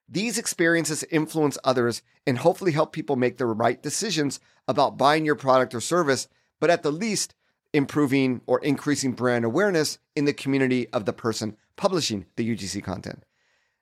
These 0.07 0.37
experiences 0.37 1.03
influence 1.11 1.57
others 1.63 2.01
and 2.25 2.39
hopefully 2.39 2.71
help 2.71 2.93
people 2.93 3.15
make 3.15 3.37
the 3.37 3.45
right 3.45 3.81
decisions 3.83 4.39
about 4.67 4.97
buying 4.97 5.25
your 5.25 5.35
product 5.35 5.75
or 5.75 5.81
service, 5.81 6.27
but 6.59 6.69
at 6.69 6.81
the 6.81 6.91
least, 6.91 7.35
improving 7.73 8.41
or 8.47 8.59
increasing 8.59 9.11
brand 9.11 9.45
awareness 9.45 9.99
in 10.15 10.25
the 10.25 10.33
community 10.33 10.87
of 10.89 11.05
the 11.05 11.13
person 11.13 11.55
publishing 11.75 12.25
the 12.35 12.55
UGC 12.55 12.83
content. 12.83 13.23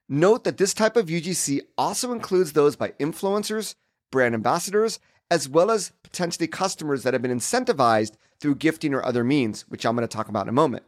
Note 0.09 0.43
that 0.43 0.57
this 0.57 0.73
type 0.73 0.95
of 0.95 1.07
UGC 1.07 1.61
also 1.77 2.11
includes 2.11 2.53
those 2.53 2.75
by 2.75 2.89
influencers, 2.91 3.75
brand 4.11 4.35
ambassadors, 4.35 4.99
as 5.29 5.49
well 5.49 5.69
as 5.71 5.91
potentially 6.03 6.47
customers 6.47 7.03
that 7.03 7.13
have 7.13 7.21
been 7.21 7.37
incentivized 7.37 8.13
through 8.39 8.55
gifting 8.55 8.93
or 8.93 9.03
other 9.03 9.23
means, 9.23 9.63
which 9.63 9.85
I'm 9.85 9.95
going 9.95 10.07
to 10.07 10.15
talk 10.15 10.29
about 10.29 10.43
in 10.43 10.49
a 10.49 10.53
moment. 10.53 10.83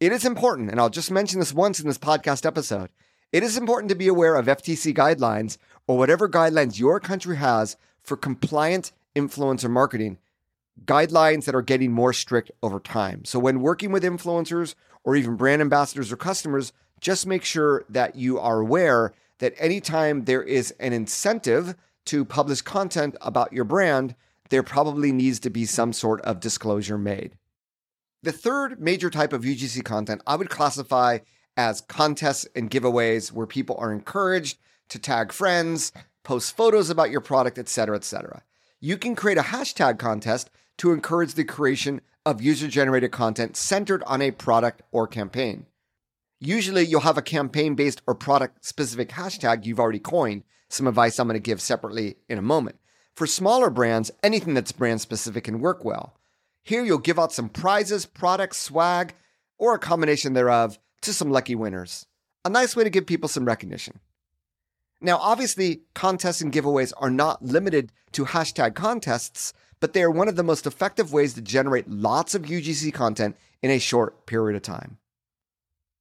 It 0.00 0.12
is 0.12 0.24
important, 0.24 0.70
and 0.70 0.80
I'll 0.80 0.90
just 0.90 1.10
mention 1.10 1.38
this 1.38 1.52
once 1.52 1.78
in 1.78 1.86
this 1.86 1.98
podcast 1.98 2.46
episode. 2.46 2.90
It 3.32 3.42
is 3.42 3.56
important 3.56 3.90
to 3.90 3.94
be 3.94 4.08
aware 4.08 4.34
of 4.34 4.46
FTC 4.46 4.94
guidelines 4.94 5.58
or 5.86 5.98
whatever 5.98 6.28
guidelines 6.28 6.78
your 6.78 6.98
country 6.98 7.36
has 7.36 7.76
for 8.02 8.16
compliant 8.16 8.92
influencer 9.14 9.70
marketing 9.70 10.18
guidelines 10.84 11.44
that 11.44 11.54
are 11.54 11.62
getting 11.62 11.92
more 11.92 12.12
strict 12.12 12.50
over 12.62 12.80
time. 12.80 13.24
So 13.24 13.38
when 13.38 13.60
working 13.60 13.92
with 13.92 14.02
influencers 14.02 14.74
or 15.04 15.16
even 15.16 15.36
brand 15.36 15.60
ambassadors 15.60 16.12
or 16.12 16.16
customers, 16.16 16.72
just 17.00 17.26
make 17.26 17.44
sure 17.44 17.84
that 17.88 18.16
you 18.16 18.38
are 18.38 18.60
aware 18.60 19.12
that 19.38 19.54
anytime 19.58 20.24
there 20.24 20.42
is 20.42 20.70
an 20.72 20.92
incentive 20.92 21.74
to 22.06 22.24
publish 22.24 22.60
content 22.62 23.16
about 23.20 23.52
your 23.52 23.64
brand, 23.64 24.14
there 24.50 24.62
probably 24.62 25.12
needs 25.12 25.40
to 25.40 25.50
be 25.50 25.64
some 25.64 25.92
sort 25.92 26.20
of 26.22 26.40
disclosure 26.40 26.98
made. 26.98 27.36
The 28.22 28.32
third 28.32 28.80
major 28.80 29.08
type 29.08 29.32
of 29.32 29.42
UGC 29.42 29.84
content 29.84 30.22
I 30.26 30.36
would 30.36 30.50
classify 30.50 31.18
as 31.56 31.80
contests 31.82 32.46
and 32.54 32.70
giveaways 32.70 33.32
where 33.32 33.46
people 33.46 33.76
are 33.78 33.92
encouraged 33.92 34.58
to 34.90 34.98
tag 34.98 35.32
friends, 35.32 35.92
post 36.22 36.56
photos 36.56 36.90
about 36.90 37.10
your 37.10 37.20
product, 37.20 37.58
etc., 37.58 37.96
etc. 37.96 38.42
You 38.80 38.98
can 38.98 39.14
create 39.14 39.38
a 39.38 39.42
hashtag 39.42 39.98
contest 39.98 40.50
to 40.80 40.92
encourage 40.92 41.34
the 41.34 41.44
creation 41.44 42.00
of 42.24 42.40
user 42.40 42.66
generated 42.66 43.12
content 43.12 43.54
centered 43.54 44.02
on 44.04 44.22
a 44.22 44.30
product 44.30 44.80
or 44.90 45.06
campaign. 45.06 45.66
Usually, 46.38 46.86
you'll 46.86 47.02
have 47.02 47.18
a 47.18 47.22
campaign 47.22 47.74
based 47.74 48.00
or 48.06 48.14
product 48.14 48.64
specific 48.64 49.10
hashtag 49.10 49.66
you've 49.66 49.78
already 49.78 49.98
coined, 49.98 50.42
some 50.70 50.86
advice 50.86 51.18
I'm 51.18 51.28
going 51.28 51.34
to 51.34 51.38
give 51.38 51.60
separately 51.60 52.16
in 52.30 52.38
a 52.38 52.42
moment. 52.42 52.78
For 53.14 53.26
smaller 53.26 53.68
brands, 53.68 54.10
anything 54.22 54.54
that's 54.54 54.72
brand 54.72 55.02
specific 55.02 55.44
can 55.44 55.60
work 55.60 55.84
well. 55.84 56.14
Here, 56.62 56.82
you'll 56.82 56.96
give 56.96 57.18
out 57.18 57.34
some 57.34 57.50
prizes, 57.50 58.06
products, 58.06 58.56
swag, 58.56 59.12
or 59.58 59.74
a 59.74 59.78
combination 59.78 60.32
thereof 60.32 60.78
to 61.02 61.12
some 61.12 61.30
lucky 61.30 61.54
winners. 61.54 62.06
A 62.42 62.48
nice 62.48 62.74
way 62.74 62.84
to 62.84 62.90
give 62.90 63.06
people 63.06 63.28
some 63.28 63.44
recognition. 63.44 64.00
Now, 65.00 65.16
obviously, 65.16 65.82
contests 65.94 66.40
and 66.40 66.52
giveaways 66.52 66.92
are 66.98 67.10
not 67.10 67.42
limited 67.42 67.92
to 68.12 68.26
hashtag 68.26 68.74
contests, 68.74 69.54
but 69.80 69.94
they 69.94 70.02
are 70.02 70.10
one 70.10 70.28
of 70.28 70.36
the 70.36 70.42
most 70.42 70.66
effective 70.66 71.12
ways 71.12 71.34
to 71.34 71.40
generate 71.40 71.88
lots 71.88 72.34
of 72.34 72.42
UGC 72.42 72.92
content 72.92 73.36
in 73.62 73.70
a 73.70 73.78
short 73.78 74.26
period 74.26 74.56
of 74.56 74.62
time. 74.62 74.98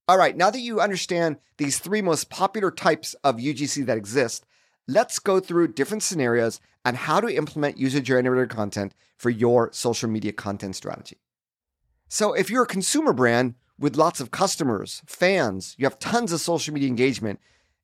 All 0.07 0.17
right, 0.17 0.35
now 0.35 0.49
that 0.49 0.59
you 0.59 0.81
understand 0.81 1.37
these 1.57 1.79
three 1.79 2.01
most 2.01 2.29
popular 2.29 2.71
types 2.71 3.13
of 3.23 3.37
UGC 3.37 3.85
that 3.85 3.97
exist, 3.97 4.45
let's 4.87 5.19
go 5.19 5.39
through 5.39 5.73
different 5.73 6.03
scenarios 6.03 6.59
and 6.83 6.97
how 6.97 7.21
to 7.21 7.33
implement 7.33 7.77
user 7.77 8.01
generated 8.01 8.49
content 8.49 8.93
for 9.17 9.29
your 9.29 9.69
social 9.71 10.09
media 10.09 10.31
content 10.31 10.75
strategy. 10.75 11.17
So, 12.07 12.33
if 12.33 12.49
you're 12.49 12.63
a 12.63 12.67
consumer 12.67 13.13
brand 13.13 13.53
with 13.77 13.95
lots 13.95 14.19
of 14.19 14.31
customers, 14.31 15.03
fans, 15.05 15.75
you 15.77 15.85
have 15.85 15.99
tons 15.99 16.31
of 16.31 16.41
social 16.41 16.73
media 16.73 16.89
engagement, 16.89 17.39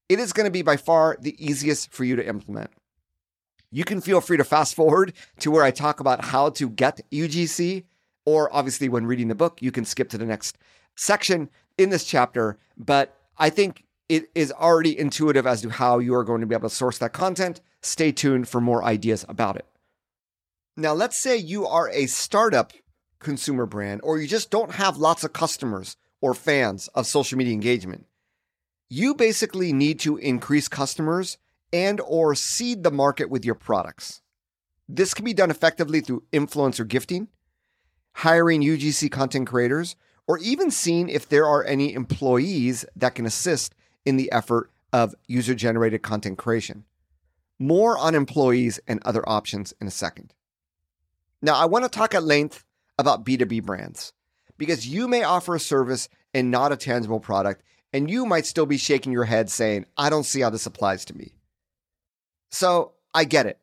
it 0.10 0.20
is 0.20 0.34
going 0.34 0.46
to 0.46 0.52
be 0.52 0.62
by 0.62 0.78
far 0.78 1.18
the 1.20 1.36
easiest 1.44 1.92
for 1.92 2.04
you 2.04 2.16
to 2.16 2.28
implement. 2.28 2.72
You 3.72 3.84
can 3.84 4.02
feel 4.02 4.22
free 4.22 4.38
to 4.38 4.44
fast 4.44 4.76
forward 4.76 5.14
to 5.40 5.52
where 5.52 5.64
I 5.64 5.72
talk 5.72 6.00
about 6.00 6.26
how 6.26 6.50
to 6.52 6.70
get 6.70 7.02
UGC, 7.12 7.84
or 8.26 8.54
obviously, 8.56 8.90
when 8.90 9.06
reading 9.06 9.28
the 9.28 9.36
book, 9.36 9.62
you 9.62 9.72
can 9.72 9.86
skip 9.86 10.10
to 10.10 10.18
the 10.18 10.26
next 10.26 10.58
section 10.96 11.50
in 11.78 11.90
this 11.90 12.06
chapter. 12.06 12.58
But 12.78 13.18
I 13.38 13.50
think 13.50 13.84
it 14.08 14.30
is 14.34 14.52
already 14.52 14.98
intuitive 14.98 15.46
as 15.46 15.62
to 15.62 15.70
how 15.70 16.00
you 16.00 16.16
are 16.16 16.24
going 16.24 16.42
to 16.42 16.48
be 16.48 16.56
able 16.56 16.70
to 16.70 16.76
source 16.76 16.98
that 17.00 17.14
content. 17.14 17.62
Stay 17.82 18.12
tuned 18.12 18.48
for 18.48 18.62
more 18.62 18.84
ideas 18.84 19.26
about 19.28 19.58
it. 19.58 19.66
Now, 20.78 20.94
let's 20.94 21.18
say 21.18 21.38
you 21.38 21.66
are 21.68 21.90
a 21.90 22.06
startup 22.08 22.74
consumer 23.20 23.66
brand, 23.66 24.02
or 24.04 24.20
you 24.20 24.28
just 24.28 24.52
don't 24.52 24.76
have 24.76 24.98
lots 24.98 25.24
of 25.24 25.34
customers 25.34 25.98
or 26.22 26.34
fans 26.34 26.88
of 26.90 27.08
social 27.08 27.38
media 27.38 27.54
engagement. 27.54 28.06
You 28.90 29.16
basically 29.16 29.74
need 29.74 30.00
to 30.02 30.18
increase 30.18 30.68
customers 30.68 31.38
and 31.74 32.00
or 32.02 32.36
seed 32.36 32.84
the 32.84 32.92
market 32.92 33.30
with 33.30 33.44
your 33.44 33.56
products. 33.56 34.22
This 34.88 35.14
can 35.14 35.26
be 35.26 35.34
done 35.34 35.50
effectively 35.50 36.02
through 36.02 36.24
influencer 36.32 36.88
gifting, 36.88 37.28
hiring 38.14 38.62
UGC 38.62 39.12
content 39.12 39.48
creators, 39.48 39.96
or 40.28 40.38
even 40.40 40.72
seeing 40.72 41.10
if 41.10 41.28
there 41.28 41.46
are 41.46 41.64
any 41.64 41.94
employees 41.94 42.86
that 42.96 43.16
can 43.16 43.26
assist 43.26 43.74
in 44.06 44.18
the 44.18 44.32
effort 44.32 44.72
of 44.94 45.16
user 45.28 45.56
generated 45.56 46.02
content 46.02 46.38
creation. 46.38 46.86
More 47.58 47.98
on 47.98 48.16
employees 48.16 48.80
and 48.88 49.02
other 49.04 49.28
options 49.28 49.74
in 49.82 49.88
a 49.88 49.92
second. 49.92 50.34
Now, 51.42 51.56
I 51.56 51.66
want 51.66 51.86
to 51.86 51.90
talk 51.90 52.14
at 52.14 52.24
length 52.24 52.64
about 52.98 53.26
B2B 53.26 53.64
brands 53.64 54.14
because 54.58 54.88
you 54.88 55.08
may 55.08 55.24
offer 55.24 55.56
a 55.56 55.60
service 55.60 56.08
and 56.34 56.52
not 56.52 56.72
a 56.72 56.78
tangible 56.78 57.20
product, 57.20 57.64
and 57.96 58.12
you 58.12 58.26
might 58.26 58.46
still 58.46 58.66
be 58.66 58.78
shaking 58.78 59.14
your 59.14 59.24
head 59.24 59.50
saying, 59.50 59.86
I 59.96 60.10
don't 60.10 60.26
see 60.26 60.42
how 60.42 60.50
this 60.50 60.66
applies 60.66 61.06
to 61.06 61.16
me. 61.16 61.32
So 62.52 62.92
I 63.14 63.24
get 63.24 63.46
it. 63.46 63.58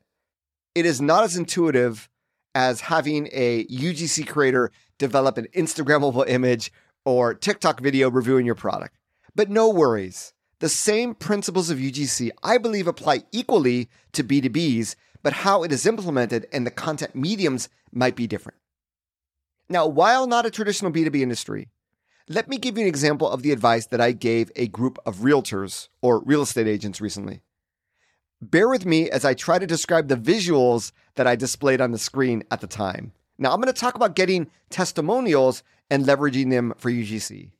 It 0.74 0.86
is 0.86 1.02
not 1.02 1.22
as 1.22 1.36
intuitive 1.36 2.08
as 2.54 2.80
having 2.80 3.28
a 3.30 3.66
UGC 3.66 4.26
creator 4.26 4.72
develop 4.96 5.36
an 5.36 5.48
Instagrammable 5.54 6.26
image 6.26 6.72
or 7.04 7.34
TikTok 7.34 7.80
video 7.80 8.10
reviewing 8.10 8.46
your 8.46 8.54
product. 8.54 8.96
But 9.34 9.50
no 9.50 9.68
worries. 9.68 10.32
The 10.60 10.70
same 10.70 11.14
principles 11.14 11.68
of 11.68 11.76
UGC, 11.76 12.30
I 12.42 12.56
believe, 12.56 12.86
apply 12.86 13.24
equally 13.32 13.90
to 14.12 14.24
B2Bs, 14.24 14.94
but 15.22 15.34
how 15.34 15.62
it 15.62 15.72
is 15.72 15.84
implemented 15.84 16.46
and 16.54 16.66
the 16.66 16.70
content 16.70 17.14
mediums 17.14 17.68
might 17.92 18.16
be 18.16 18.26
different. 18.26 18.56
Now, 19.68 19.86
while 19.86 20.26
not 20.26 20.46
a 20.46 20.50
traditional 20.50 20.90
B2B 20.90 21.20
industry, 21.20 21.68
let 22.28 22.48
me 22.48 22.58
give 22.58 22.76
you 22.76 22.82
an 22.82 22.88
example 22.88 23.28
of 23.28 23.42
the 23.42 23.52
advice 23.52 23.86
that 23.86 24.00
I 24.00 24.12
gave 24.12 24.50
a 24.56 24.68
group 24.68 24.98
of 25.04 25.18
realtors 25.18 25.88
or 26.00 26.22
real 26.24 26.42
estate 26.42 26.66
agents 26.66 27.00
recently. 27.00 27.42
Bear 28.40 28.68
with 28.68 28.86
me 28.86 29.10
as 29.10 29.24
I 29.24 29.34
try 29.34 29.58
to 29.58 29.66
describe 29.66 30.08
the 30.08 30.16
visuals 30.16 30.92
that 31.14 31.26
I 31.26 31.36
displayed 31.36 31.80
on 31.80 31.92
the 31.92 31.98
screen 31.98 32.42
at 32.50 32.60
the 32.60 32.66
time. 32.66 33.12
Now, 33.38 33.52
I'm 33.52 33.60
going 33.60 33.72
to 33.72 33.80
talk 33.80 33.94
about 33.94 34.16
getting 34.16 34.50
testimonials 34.70 35.62
and 35.90 36.04
leveraging 36.04 36.50
them 36.50 36.74
for 36.76 36.90
UGC. 36.90 37.50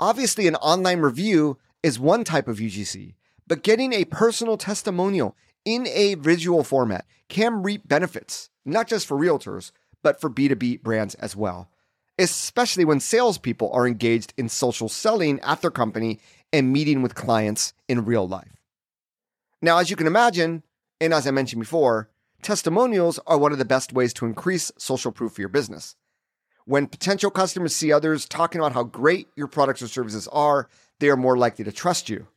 Obviously, 0.00 0.46
an 0.46 0.56
online 0.56 1.00
review 1.00 1.58
is 1.82 1.98
one 1.98 2.24
type 2.24 2.48
of 2.48 2.58
UGC, 2.58 3.14
but 3.46 3.62
getting 3.62 3.92
a 3.92 4.04
personal 4.06 4.56
testimonial 4.56 5.36
in 5.64 5.86
a 5.88 6.14
visual 6.14 6.64
format 6.64 7.06
can 7.28 7.62
reap 7.62 7.86
benefits, 7.86 8.50
not 8.64 8.88
just 8.88 9.06
for 9.06 9.16
realtors, 9.16 9.72
but 10.02 10.20
for 10.20 10.30
B2B 10.30 10.82
brands 10.82 11.14
as 11.16 11.34
well, 11.36 11.68
especially 12.18 12.84
when 12.84 13.00
salespeople 13.00 13.70
are 13.72 13.86
engaged 13.86 14.32
in 14.36 14.48
social 14.48 14.88
selling 14.88 15.40
at 15.40 15.60
their 15.60 15.70
company 15.70 16.20
and 16.52 16.72
meeting 16.72 17.02
with 17.02 17.14
clients 17.14 17.74
in 17.88 18.04
real 18.04 18.26
life. 18.28 18.60
Now, 19.60 19.78
as 19.78 19.90
you 19.90 19.96
can 19.96 20.06
imagine, 20.06 20.62
and 21.00 21.12
as 21.12 21.26
I 21.26 21.30
mentioned 21.30 21.60
before, 21.60 22.08
testimonials 22.42 23.18
are 23.26 23.38
one 23.38 23.52
of 23.52 23.58
the 23.58 23.64
best 23.64 23.92
ways 23.92 24.12
to 24.14 24.26
increase 24.26 24.70
social 24.76 25.10
proof 25.10 25.32
for 25.32 25.40
your 25.42 25.48
business. 25.48 25.96
When 26.66 26.86
potential 26.86 27.30
customers 27.30 27.74
see 27.74 27.92
others 27.92 28.26
talking 28.26 28.60
about 28.60 28.72
how 28.72 28.84
great 28.84 29.28
your 29.36 29.48
products 29.48 29.82
or 29.82 29.88
services 29.88 30.28
are, 30.28 30.68
they 30.98 31.08
are 31.08 31.16
more 31.16 31.36
likely 31.36 31.64
to 31.64 31.72
trust 31.72 32.08
you. 32.08 32.28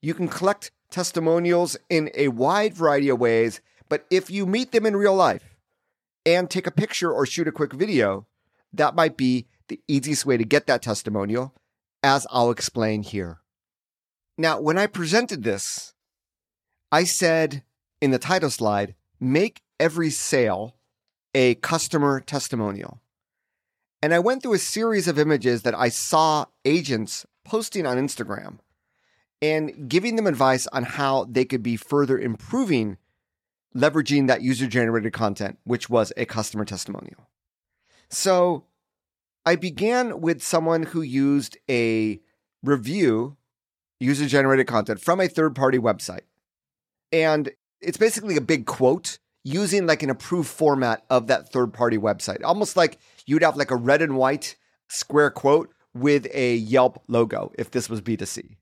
You 0.00 0.14
can 0.14 0.28
collect 0.28 0.72
testimonials 0.90 1.76
in 1.88 2.10
a 2.14 2.28
wide 2.28 2.74
variety 2.74 3.08
of 3.08 3.20
ways, 3.20 3.60
but 3.88 4.04
if 4.10 4.30
you 4.30 4.46
meet 4.46 4.72
them 4.72 4.84
in 4.84 4.96
real 4.96 5.14
life 5.14 5.56
and 6.26 6.50
take 6.50 6.66
a 6.66 6.72
picture 6.72 7.10
or 7.12 7.24
shoot 7.24 7.48
a 7.48 7.52
quick 7.52 7.72
video, 7.72 8.26
that 8.72 8.94
might 8.94 9.16
be 9.16 9.46
the 9.68 9.80
easiest 9.88 10.26
way 10.26 10.36
to 10.36 10.44
get 10.44 10.66
that 10.66 10.82
testimonial, 10.82 11.54
as 12.02 12.26
I'll 12.30 12.50
explain 12.50 13.02
here. 13.02 13.38
Now, 14.36 14.60
when 14.60 14.78
I 14.78 14.86
presented 14.86 15.42
this, 15.42 15.94
I 16.90 17.04
said 17.04 17.62
in 18.00 18.10
the 18.10 18.18
title 18.18 18.50
slide, 18.50 18.94
make 19.20 19.62
every 19.78 20.10
sale 20.10 20.76
a 21.34 21.54
customer 21.56 22.20
testimonial. 22.20 23.00
And 24.02 24.12
I 24.12 24.18
went 24.18 24.42
through 24.42 24.54
a 24.54 24.58
series 24.58 25.06
of 25.06 25.18
images 25.18 25.62
that 25.62 25.78
I 25.78 25.88
saw 25.88 26.46
agents 26.64 27.24
posting 27.44 27.86
on 27.86 27.96
Instagram 27.96 28.58
and 29.40 29.88
giving 29.88 30.16
them 30.16 30.26
advice 30.26 30.66
on 30.68 30.82
how 30.82 31.24
they 31.24 31.44
could 31.44 31.62
be 31.62 31.76
further 31.76 32.18
improving 32.18 32.98
leveraging 33.74 34.26
that 34.26 34.42
user 34.42 34.66
generated 34.66 35.12
content, 35.12 35.58
which 35.64 35.88
was 35.88 36.12
a 36.16 36.26
customer 36.26 36.64
testimonial. 36.64 37.28
So 38.12 38.66
I 39.44 39.56
began 39.56 40.20
with 40.20 40.42
someone 40.42 40.84
who 40.84 41.00
used 41.00 41.56
a 41.68 42.20
review, 42.62 43.38
user 43.98 44.26
generated 44.26 44.66
content 44.66 45.00
from 45.00 45.18
a 45.18 45.28
third 45.28 45.56
party 45.56 45.78
website. 45.78 46.20
And 47.10 47.50
it's 47.80 47.96
basically 47.96 48.36
a 48.36 48.42
big 48.42 48.66
quote 48.66 49.18
using 49.44 49.86
like 49.86 50.02
an 50.02 50.10
approved 50.10 50.48
format 50.48 51.04
of 51.10 51.26
that 51.26 51.50
third 51.50 51.72
party 51.72 51.98
website, 51.98 52.44
almost 52.44 52.76
like 52.76 52.98
you'd 53.26 53.42
have 53.42 53.56
like 53.56 53.70
a 53.70 53.76
red 53.76 54.02
and 54.02 54.16
white 54.16 54.56
square 54.88 55.30
quote 55.30 55.72
with 55.94 56.26
a 56.32 56.56
Yelp 56.56 57.02
logo 57.08 57.50
if 57.58 57.70
this 57.70 57.88
was 57.88 58.00
B2C. 58.02 58.56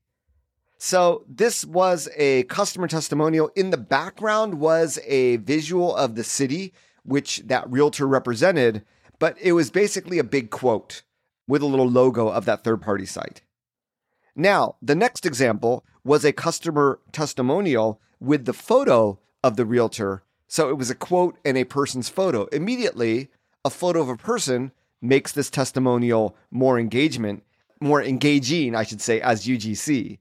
So 0.77 1.25
this 1.27 1.63
was 1.65 2.09
a 2.15 2.43
customer 2.43 2.87
testimonial. 2.87 3.51
In 3.55 3.69
the 3.69 3.77
background 3.77 4.55
was 4.55 4.97
a 5.05 5.35
visual 5.37 5.95
of 5.95 6.15
the 6.15 6.23
city, 6.23 6.73
which 7.03 7.43
that 7.45 7.69
realtor 7.69 8.07
represented, 8.07 8.83
but 9.21 9.37
it 9.39 9.51
was 9.51 9.69
basically 9.69 10.17
a 10.17 10.23
big 10.23 10.49
quote 10.49 11.03
with 11.47 11.61
a 11.61 11.67
little 11.67 11.87
logo 11.87 12.29
of 12.29 12.45
that 12.45 12.63
third 12.63 12.81
party 12.81 13.05
site. 13.05 13.43
Now, 14.35 14.77
the 14.81 14.95
next 14.95 15.27
example 15.27 15.85
was 16.03 16.25
a 16.25 16.33
customer 16.33 16.99
testimonial 17.11 18.01
with 18.19 18.45
the 18.45 18.53
photo 18.53 19.19
of 19.43 19.57
the 19.57 19.65
realtor. 19.65 20.23
So 20.47 20.69
it 20.69 20.77
was 20.77 20.89
a 20.89 20.95
quote 20.95 21.37
and 21.45 21.55
a 21.55 21.65
person's 21.65 22.09
photo. 22.09 22.45
Immediately, 22.45 23.29
a 23.63 23.69
photo 23.69 24.01
of 24.01 24.09
a 24.09 24.17
person 24.17 24.71
makes 25.03 25.31
this 25.33 25.51
testimonial 25.51 26.35
more 26.49 26.79
engagement, 26.79 27.43
more 27.79 28.01
engaging, 28.01 28.75
I 28.75 28.81
should 28.81 29.01
say, 29.01 29.21
as 29.21 29.45
UGC. 29.45 30.17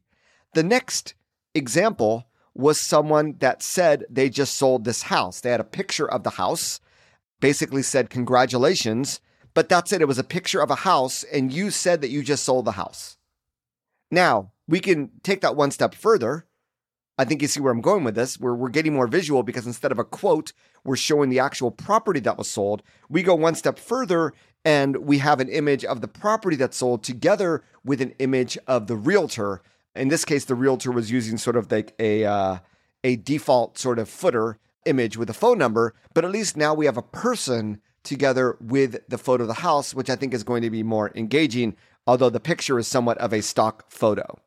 The 0.52 0.62
next 0.62 1.14
example 1.54 2.26
was 2.54 2.78
someone 2.78 3.36
that 3.38 3.62
said 3.62 4.04
they 4.10 4.28
just 4.28 4.56
sold 4.56 4.84
this 4.84 5.04
house. 5.04 5.40
They 5.40 5.52
had 5.52 5.60
a 5.60 5.64
picture 5.64 6.10
of 6.10 6.22
the 6.22 6.30
house, 6.30 6.80
basically 7.40 7.82
said, 7.82 8.10
Congratulations. 8.10 9.20
But 9.52 9.68
that's 9.68 9.92
it. 9.92 10.00
It 10.00 10.08
was 10.08 10.18
a 10.18 10.24
picture 10.24 10.60
of 10.60 10.70
a 10.70 10.76
house, 10.76 11.24
and 11.24 11.52
you 11.52 11.70
said 11.70 12.00
that 12.02 12.10
you 12.10 12.22
just 12.22 12.44
sold 12.44 12.64
the 12.64 12.72
house. 12.72 13.16
Now, 14.10 14.52
we 14.68 14.80
can 14.80 15.10
take 15.22 15.40
that 15.40 15.56
one 15.56 15.72
step 15.72 15.94
further. 15.94 16.46
I 17.18 17.24
think 17.24 17.42
you 17.42 17.48
see 17.48 17.60
where 17.60 17.72
I'm 17.72 17.80
going 17.80 18.04
with 18.04 18.14
this. 18.14 18.38
Where 18.38 18.54
we're 18.54 18.68
getting 18.68 18.94
more 18.94 19.06
visual 19.06 19.42
because 19.42 19.66
instead 19.66 19.92
of 19.92 19.98
a 19.98 20.04
quote, 20.04 20.52
we're 20.84 20.96
showing 20.96 21.28
the 21.28 21.40
actual 21.40 21.70
property 21.70 22.20
that 22.20 22.38
was 22.38 22.48
sold. 22.48 22.82
We 23.08 23.22
go 23.22 23.34
one 23.34 23.54
step 23.54 23.78
further 23.78 24.32
and 24.64 24.96
we 24.98 25.18
have 25.18 25.40
an 25.40 25.48
image 25.48 25.84
of 25.84 26.00
the 26.00 26.08
property 26.08 26.56
that's 26.56 26.76
sold 26.76 27.02
together 27.02 27.62
with 27.84 28.00
an 28.00 28.14
image 28.18 28.56
of 28.66 28.86
the 28.86 28.96
realtor. 28.96 29.62
In 29.94 30.08
this 30.08 30.24
case, 30.24 30.44
the 30.44 30.54
realtor 30.54 30.92
was 30.92 31.10
using 31.10 31.36
sort 31.36 31.56
of 31.56 31.70
like 31.70 31.94
a 31.98 32.24
uh, 32.24 32.58
a 33.02 33.16
default 33.16 33.78
sort 33.78 33.98
of 33.98 34.08
footer 34.08 34.58
image 34.86 35.16
with 35.16 35.30
a 35.30 35.34
phone 35.34 35.58
number, 35.58 35.94
but 36.14 36.24
at 36.24 36.30
least 36.30 36.56
now 36.56 36.74
we 36.74 36.86
have 36.86 36.96
a 36.96 37.02
person 37.02 37.80
together 38.02 38.56
with 38.60 38.96
the 39.08 39.18
photo 39.18 39.44
of 39.44 39.48
the 39.48 39.54
house, 39.54 39.94
which 39.94 40.10
I 40.10 40.16
think 40.16 40.32
is 40.32 40.44
going 40.44 40.62
to 40.62 40.70
be 40.70 40.82
more 40.82 41.12
engaging, 41.14 41.76
although 42.06 42.30
the 42.30 42.40
picture 42.40 42.78
is 42.78 42.88
somewhat 42.88 43.18
of 43.18 43.32
a 43.32 43.42
stock 43.42 43.90
photo. 43.90 44.38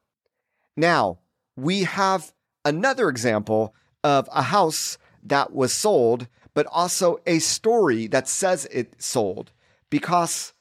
Now, 0.75 1.19
we 1.55 1.83
have 1.83 2.33
another 2.65 3.09
example 3.09 3.75
of 4.03 4.27
a 4.31 4.43
house 4.43 4.97
that 5.23 5.53
was 5.53 5.71
sold, 5.73 6.27
but 6.53 6.65
also 6.67 7.19
a 7.25 7.39
story 7.39 8.07
that 8.07 8.27
says 8.27 8.65
it 8.71 9.01
sold 9.01 9.51
because 9.89 10.53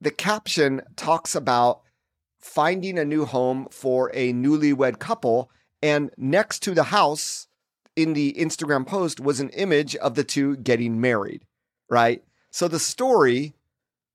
the 0.00 0.10
caption 0.10 0.82
talks 0.96 1.34
about 1.34 1.80
finding 2.38 2.98
a 2.98 3.04
new 3.04 3.24
home 3.24 3.66
for 3.70 4.10
a 4.14 4.32
newlywed 4.32 4.98
couple. 4.98 5.50
And 5.82 6.10
next 6.16 6.60
to 6.60 6.74
the 6.74 6.84
house 6.84 7.47
in 7.98 8.12
the 8.12 8.32
Instagram 8.34 8.86
post 8.86 9.18
was 9.18 9.40
an 9.40 9.48
image 9.50 9.96
of 9.96 10.14
the 10.14 10.22
two 10.22 10.56
getting 10.58 11.00
married, 11.00 11.44
right? 11.90 12.22
So 12.52 12.68
the 12.68 12.78
story 12.78 13.54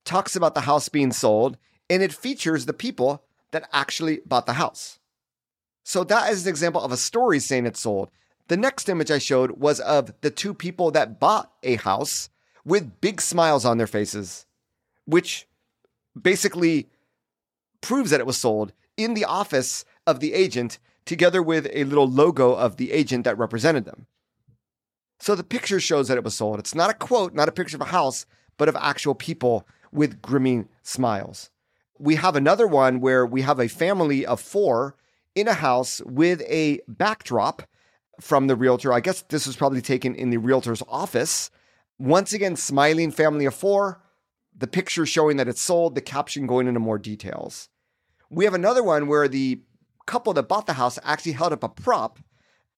talks 0.05 0.37
about 0.37 0.55
the 0.55 0.61
house 0.61 0.87
being 0.87 1.11
sold 1.11 1.57
and 1.89 2.01
it 2.01 2.13
features 2.13 2.65
the 2.65 2.71
people 2.71 3.25
that 3.51 3.67
actually 3.73 4.21
bought 4.25 4.45
the 4.45 4.53
house. 4.53 4.99
So 5.83 6.05
that 6.05 6.31
is 6.31 6.45
an 6.45 6.49
example 6.49 6.81
of 6.81 6.93
a 6.93 6.97
story 6.97 7.39
saying 7.39 7.65
it's 7.65 7.81
sold. 7.81 8.09
The 8.47 8.55
next 8.55 8.87
image 8.87 9.11
I 9.11 9.17
showed 9.17 9.59
was 9.59 9.81
of 9.81 10.13
the 10.21 10.31
two 10.31 10.53
people 10.53 10.89
that 10.91 11.19
bought 11.19 11.51
a 11.61 11.75
house 11.75 12.29
with 12.63 13.01
big 13.01 13.19
smiles 13.19 13.65
on 13.65 13.77
their 13.77 13.85
faces, 13.85 14.45
which 15.03 15.45
basically 16.19 16.89
proves 17.81 18.11
that 18.11 18.21
it 18.21 18.25
was 18.25 18.37
sold 18.37 18.71
in 18.95 19.13
the 19.13 19.25
office 19.25 19.83
of 20.07 20.21
the 20.21 20.33
agent 20.33 20.79
together 21.05 21.41
with 21.41 21.67
a 21.73 21.83
little 21.83 22.07
logo 22.07 22.53
of 22.53 22.77
the 22.77 22.91
agent 22.91 23.23
that 23.25 23.37
represented 23.37 23.85
them. 23.85 24.07
So 25.19 25.35
the 25.35 25.43
picture 25.43 25.79
shows 25.79 26.07
that 26.07 26.17
it 26.17 26.23
was 26.23 26.35
sold. 26.35 26.59
It's 26.59 26.75
not 26.75 26.89
a 26.89 26.93
quote, 26.93 27.33
not 27.33 27.47
a 27.47 27.53
picture 27.53 27.77
of 27.77 27.81
a 27.81 27.85
house, 27.85 28.25
but 28.57 28.69
of 28.69 28.75
actual 28.75 29.15
people 29.15 29.67
with 29.91 30.21
grimming 30.21 30.67
smiles. 30.81 31.49
We 31.97 32.15
have 32.15 32.35
another 32.35 32.67
one 32.67 32.99
where 32.99 33.25
we 33.25 33.41
have 33.41 33.59
a 33.59 33.67
family 33.69 34.25
of 34.25 34.41
four 34.41 34.95
in 35.35 35.47
a 35.47 35.53
house 35.53 36.01
with 36.05 36.41
a 36.49 36.81
backdrop 36.87 37.63
from 38.19 38.47
the 38.47 38.55
realtor. 38.55 38.91
I 38.93 38.99
guess 38.99 39.21
this 39.23 39.47
was 39.47 39.55
probably 39.55 39.81
taken 39.81 40.15
in 40.15 40.29
the 40.29 40.37
realtor's 40.37 40.83
office. 40.87 41.49
Once 41.99 42.33
again, 42.33 42.55
smiling 42.55 43.11
family 43.11 43.45
of 43.45 43.55
four, 43.55 44.01
the 44.55 44.67
picture 44.67 45.05
showing 45.05 45.37
that 45.37 45.47
it's 45.47 45.61
sold, 45.61 45.95
the 45.95 46.01
caption 46.01 46.47
going 46.47 46.67
into 46.67 46.79
more 46.79 46.99
details. 46.99 47.69
We 48.29 48.45
have 48.45 48.53
another 48.53 48.83
one 48.83 49.07
where 49.07 49.27
the 49.27 49.61
couple 50.05 50.33
that 50.33 50.47
bought 50.47 50.67
the 50.67 50.73
house 50.73 50.99
actually 51.03 51.33
held 51.33 51.53
up 51.53 51.63
a 51.63 51.69
prop 51.69 52.19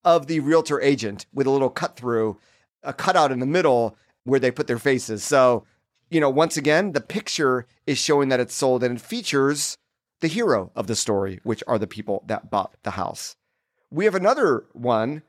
of 0.03 0.27
the 0.27 0.39
realtor 0.39 0.79
agent 0.81 1.25
with 1.33 1.47
a 1.47 1.51
little 1.51 1.69
cut 1.69 1.95
through, 1.95 2.37
a 2.83 2.93
cutout 2.93 3.31
in 3.31 3.39
the 3.39 3.45
middle 3.45 3.97
where 4.23 4.39
they 4.39 4.51
put 4.51 4.67
their 4.67 4.79
faces. 4.79 5.23
So, 5.23 5.65
you 6.09 6.19
know, 6.19 6.29
once 6.29 6.57
again, 6.57 6.91
the 6.91 7.01
picture 7.01 7.65
is 7.87 7.97
showing 7.97 8.29
that 8.29 8.39
it's 8.39 8.53
sold 8.53 8.83
and 8.83 8.97
it 8.97 9.01
features 9.01 9.77
the 10.21 10.27
hero 10.27 10.71
of 10.75 10.87
the 10.87 10.95
story, 10.95 11.39
which 11.43 11.63
are 11.67 11.79
the 11.79 11.87
people 11.87 12.23
that 12.27 12.49
bought 12.49 12.75
the 12.83 12.91
house. 12.91 13.35
We 13.91 14.05
have 14.05 14.15
another 14.15 14.65
one 14.73 15.23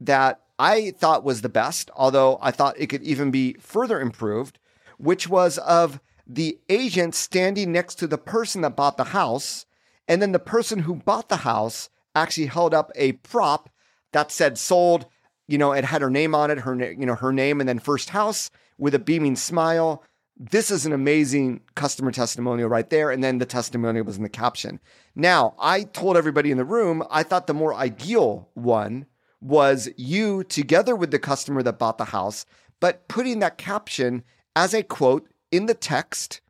that 0.00 0.40
I 0.58 0.92
thought 0.92 1.24
was 1.24 1.42
the 1.42 1.48
best, 1.48 1.90
although 1.94 2.38
I 2.40 2.50
thought 2.50 2.78
it 2.78 2.88
could 2.88 3.02
even 3.02 3.30
be 3.30 3.54
further 3.54 4.00
improved, 4.00 4.58
which 4.98 5.28
was 5.28 5.58
of 5.58 6.00
the 6.26 6.58
agent 6.68 7.14
standing 7.14 7.72
next 7.72 7.96
to 7.96 8.06
the 8.06 8.18
person 8.18 8.62
that 8.62 8.76
bought 8.76 8.96
the 8.96 9.04
house. 9.04 9.66
And 10.08 10.22
then 10.22 10.32
the 10.32 10.38
person 10.38 10.80
who 10.80 10.94
bought 10.94 11.28
the 11.28 11.36
house 11.36 11.88
actually 12.14 12.46
held 12.46 12.74
up 12.74 12.90
a 12.94 13.12
prop 13.12 13.70
that 14.12 14.30
said 14.30 14.58
sold. 14.58 15.06
You 15.48 15.58
know, 15.58 15.72
it 15.72 15.84
had 15.84 16.02
her 16.02 16.10
name 16.10 16.34
on 16.34 16.50
it, 16.50 16.60
her 16.60 16.74
you 16.74 17.06
know 17.06 17.14
her 17.14 17.32
name, 17.32 17.60
and 17.60 17.68
then 17.68 17.78
first 17.78 18.10
house 18.10 18.50
with 18.78 18.94
a 18.94 18.98
beaming 18.98 19.36
smile. 19.36 20.02
This 20.38 20.70
is 20.70 20.84
an 20.84 20.92
amazing 20.92 21.62
customer 21.74 22.12
testimonial 22.12 22.68
right 22.68 22.88
there. 22.90 23.10
And 23.10 23.24
then 23.24 23.38
the 23.38 23.46
testimonial 23.46 24.04
was 24.04 24.16
in 24.16 24.22
the 24.22 24.28
caption. 24.28 24.80
Now, 25.14 25.54
I 25.58 25.84
told 25.84 26.16
everybody 26.16 26.50
in 26.50 26.58
the 26.58 26.64
room, 26.64 27.02
I 27.10 27.22
thought 27.22 27.46
the 27.46 27.54
more 27.54 27.74
ideal 27.74 28.50
one 28.54 29.06
was 29.40 29.88
you 29.96 30.44
together 30.44 30.96
with 30.96 31.10
the 31.10 31.18
customer 31.18 31.62
that 31.62 31.78
bought 31.78 31.98
the 31.98 32.06
house, 32.06 32.44
but 32.80 33.08
putting 33.08 33.38
that 33.38 33.58
caption 33.58 34.24
as 34.54 34.74
a 34.74 34.82
quote 34.82 35.28
in 35.50 35.66
the 35.66 35.74
text 35.74 36.40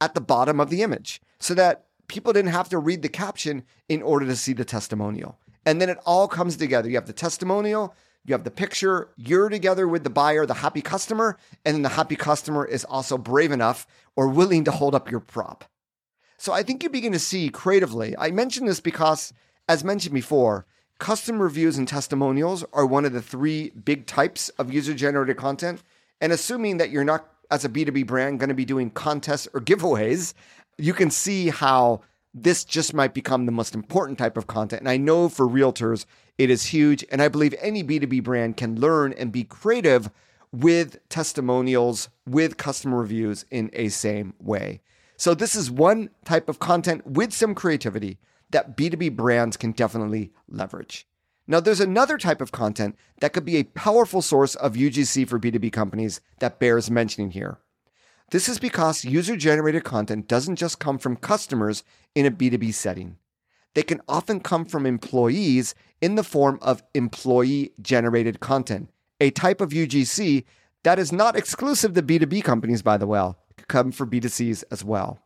at 0.00 0.14
the 0.14 0.20
bottom 0.20 0.60
of 0.60 0.70
the 0.70 0.82
image 0.82 1.20
so 1.38 1.54
that 1.54 1.86
people 2.10 2.32
didn't 2.32 2.50
have 2.50 2.68
to 2.70 2.78
read 2.78 3.02
the 3.02 3.08
caption 3.08 3.62
in 3.88 4.02
order 4.02 4.26
to 4.26 4.34
see 4.34 4.52
the 4.52 4.64
testimonial. 4.64 5.38
And 5.64 5.80
then 5.80 5.88
it 5.88 5.98
all 6.04 6.26
comes 6.26 6.56
together. 6.56 6.88
You 6.88 6.96
have 6.96 7.06
the 7.06 7.12
testimonial, 7.12 7.94
you 8.24 8.34
have 8.34 8.44
the 8.44 8.50
picture, 8.50 9.10
you're 9.16 9.48
together 9.48 9.86
with 9.86 10.02
the 10.02 10.10
buyer, 10.10 10.44
the 10.44 10.54
happy 10.54 10.82
customer, 10.82 11.38
and 11.64 11.74
then 11.74 11.82
the 11.82 11.90
happy 11.90 12.16
customer 12.16 12.64
is 12.64 12.84
also 12.84 13.16
brave 13.16 13.52
enough 13.52 13.86
or 14.16 14.26
willing 14.26 14.64
to 14.64 14.72
hold 14.72 14.94
up 14.94 15.10
your 15.10 15.20
prop. 15.20 15.64
So 16.36 16.52
I 16.52 16.64
think 16.64 16.82
you 16.82 16.88
begin 16.88 17.12
to 17.12 17.18
see 17.18 17.48
creatively. 17.48 18.16
I 18.18 18.32
mention 18.32 18.66
this 18.66 18.80
because, 18.80 19.32
as 19.68 19.84
mentioned 19.84 20.14
before, 20.14 20.66
custom 20.98 21.40
reviews 21.40 21.78
and 21.78 21.86
testimonials 21.86 22.64
are 22.72 22.86
one 22.86 23.04
of 23.04 23.12
the 23.12 23.22
three 23.22 23.70
big 23.70 24.06
types 24.06 24.48
of 24.50 24.72
user 24.72 24.94
generated 24.94 25.36
content. 25.36 25.82
And 26.20 26.32
assuming 26.32 26.78
that 26.78 26.90
you're 26.90 27.04
not, 27.04 27.28
as 27.50 27.64
a 27.64 27.68
B2B 27.68 28.06
brand, 28.06 28.40
going 28.40 28.48
to 28.48 28.54
be 28.54 28.64
doing 28.64 28.90
contests 28.90 29.48
or 29.52 29.60
giveaways, 29.60 30.34
you 30.80 30.94
can 30.94 31.10
see 31.10 31.48
how 31.48 32.00
this 32.32 32.64
just 32.64 32.94
might 32.94 33.12
become 33.12 33.46
the 33.46 33.52
most 33.52 33.74
important 33.74 34.18
type 34.18 34.36
of 34.36 34.46
content. 34.46 34.80
And 34.80 34.88
I 34.88 34.96
know 34.96 35.28
for 35.28 35.46
realtors, 35.46 36.06
it 36.38 36.48
is 36.48 36.66
huge. 36.66 37.04
And 37.10 37.20
I 37.20 37.28
believe 37.28 37.54
any 37.60 37.82
B2B 37.82 38.22
brand 38.22 38.56
can 38.56 38.80
learn 38.80 39.12
and 39.14 39.32
be 39.32 39.44
creative 39.44 40.10
with 40.52 41.06
testimonials, 41.08 42.08
with 42.26 42.56
customer 42.56 42.98
reviews 42.98 43.44
in 43.50 43.70
a 43.72 43.88
same 43.88 44.34
way. 44.40 44.80
So, 45.16 45.34
this 45.34 45.54
is 45.54 45.70
one 45.70 46.10
type 46.24 46.48
of 46.48 46.58
content 46.58 47.06
with 47.06 47.32
some 47.32 47.54
creativity 47.54 48.18
that 48.50 48.76
B2B 48.76 49.14
brands 49.16 49.56
can 49.56 49.72
definitely 49.72 50.32
leverage. 50.48 51.06
Now, 51.46 51.60
there's 51.60 51.80
another 51.80 52.16
type 52.16 52.40
of 52.40 52.52
content 52.52 52.96
that 53.20 53.32
could 53.32 53.44
be 53.44 53.56
a 53.56 53.64
powerful 53.64 54.22
source 54.22 54.54
of 54.54 54.74
UGC 54.74 55.28
for 55.28 55.38
B2B 55.38 55.72
companies 55.72 56.20
that 56.38 56.58
bears 56.58 56.90
mentioning 56.90 57.32
here. 57.32 57.58
This 58.30 58.48
is 58.48 58.60
because 58.60 59.04
user 59.04 59.36
generated 59.36 59.82
content 59.82 60.28
doesn't 60.28 60.56
just 60.56 60.78
come 60.78 60.98
from 60.98 61.16
customers 61.16 61.82
in 62.14 62.26
a 62.26 62.30
B2B 62.30 62.72
setting. 62.72 63.16
They 63.74 63.82
can 63.82 64.00
often 64.08 64.38
come 64.38 64.64
from 64.64 64.86
employees 64.86 65.74
in 66.00 66.14
the 66.14 66.22
form 66.22 66.58
of 66.62 66.82
employee 66.94 67.72
generated 67.82 68.38
content, 68.38 68.90
a 69.20 69.30
type 69.30 69.60
of 69.60 69.70
UGC 69.70 70.44
that 70.84 70.98
is 70.98 71.12
not 71.12 71.36
exclusive 71.36 71.94
to 71.94 72.02
B2B 72.02 72.44
companies, 72.44 72.82
by 72.82 72.96
the 72.96 73.06
way, 73.06 73.20
it 73.20 73.56
could 73.56 73.68
come 73.68 73.92
for 73.92 74.06
B2Cs 74.06 74.62
as 74.70 74.84
well. 74.84 75.18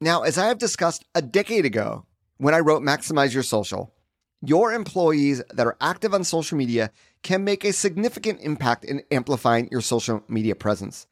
Now, 0.00 0.22
as 0.22 0.38
I 0.38 0.46
have 0.46 0.58
discussed 0.58 1.04
a 1.14 1.22
decade 1.22 1.66
ago 1.66 2.06
when 2.38 2.54
I 2.54 2.60
wrote 2.60 2.82
Maximize 2.82 3.34
Your 3.34 3.42
Social, 3.42 3.94
your 4.40 4.72
employees 4.72 5.42
that 5.52 5.66
are 5.66 5.76
active 5.80 6.14
on 6.14 6.24
social 6.24 6.56
media 6.56 6.90
can 7.22 7.44
make 7.44 7.64
a 7.64 7.72
significant 7.72 8.40
impact 8.40 8.84
in 8.84 9.02
amplifying 9.10 9.68
your 9.70 9.80
social 9.80 10.22
media 10.28 10.54
presence. 10.54 11.06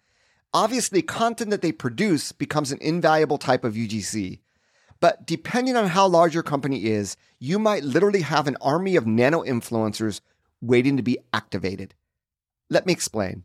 Obviously, 0.55 1.01
content 1.01 1.51
that 1.51 1.63
they 1.63 1.73
produce 1.73 2.33
becomes 2.33 2.73
an 2.73 2.79
invaluable 2.81 3.39
type 3.39 3.65
of 3.65 3.75
UGC. 3.75 4.41
But 5.01 5.27
depending 5.27 5.77
on 5.77 5.89
how 5.89 6.07
large 6.07 6.35
your 6.35 6.43
company 6.43 6.85
is, 6.85 7.17
you 7.39 7.59
might 7.59 7.83
literally 7.83 8.21
have 8.21 8.47
an 8.47 8.57
army 8.61 8.95
of 8.95 9.07
nano 9.07 9.43
influencers 9.43 10.21
waiting 10.61 10.97
to 10.97 11.03
be 11.03 11.19
activated. 11.33 11.95
Let 12.71 12.87
me 12.87 12.93
explain. 12.93 13.45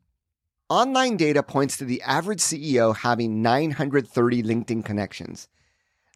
Online 0.69 1.15
data 1.15 1.41
points 1.41 1.77
to 1.77 1.85
the 1.85 2.01
average 2.01 2.39
CEO 2.39 2.95
having 2.95 3.41
930 3.41 4.43
LinkedIn 4.43 4.83
connections. 4.83 5.47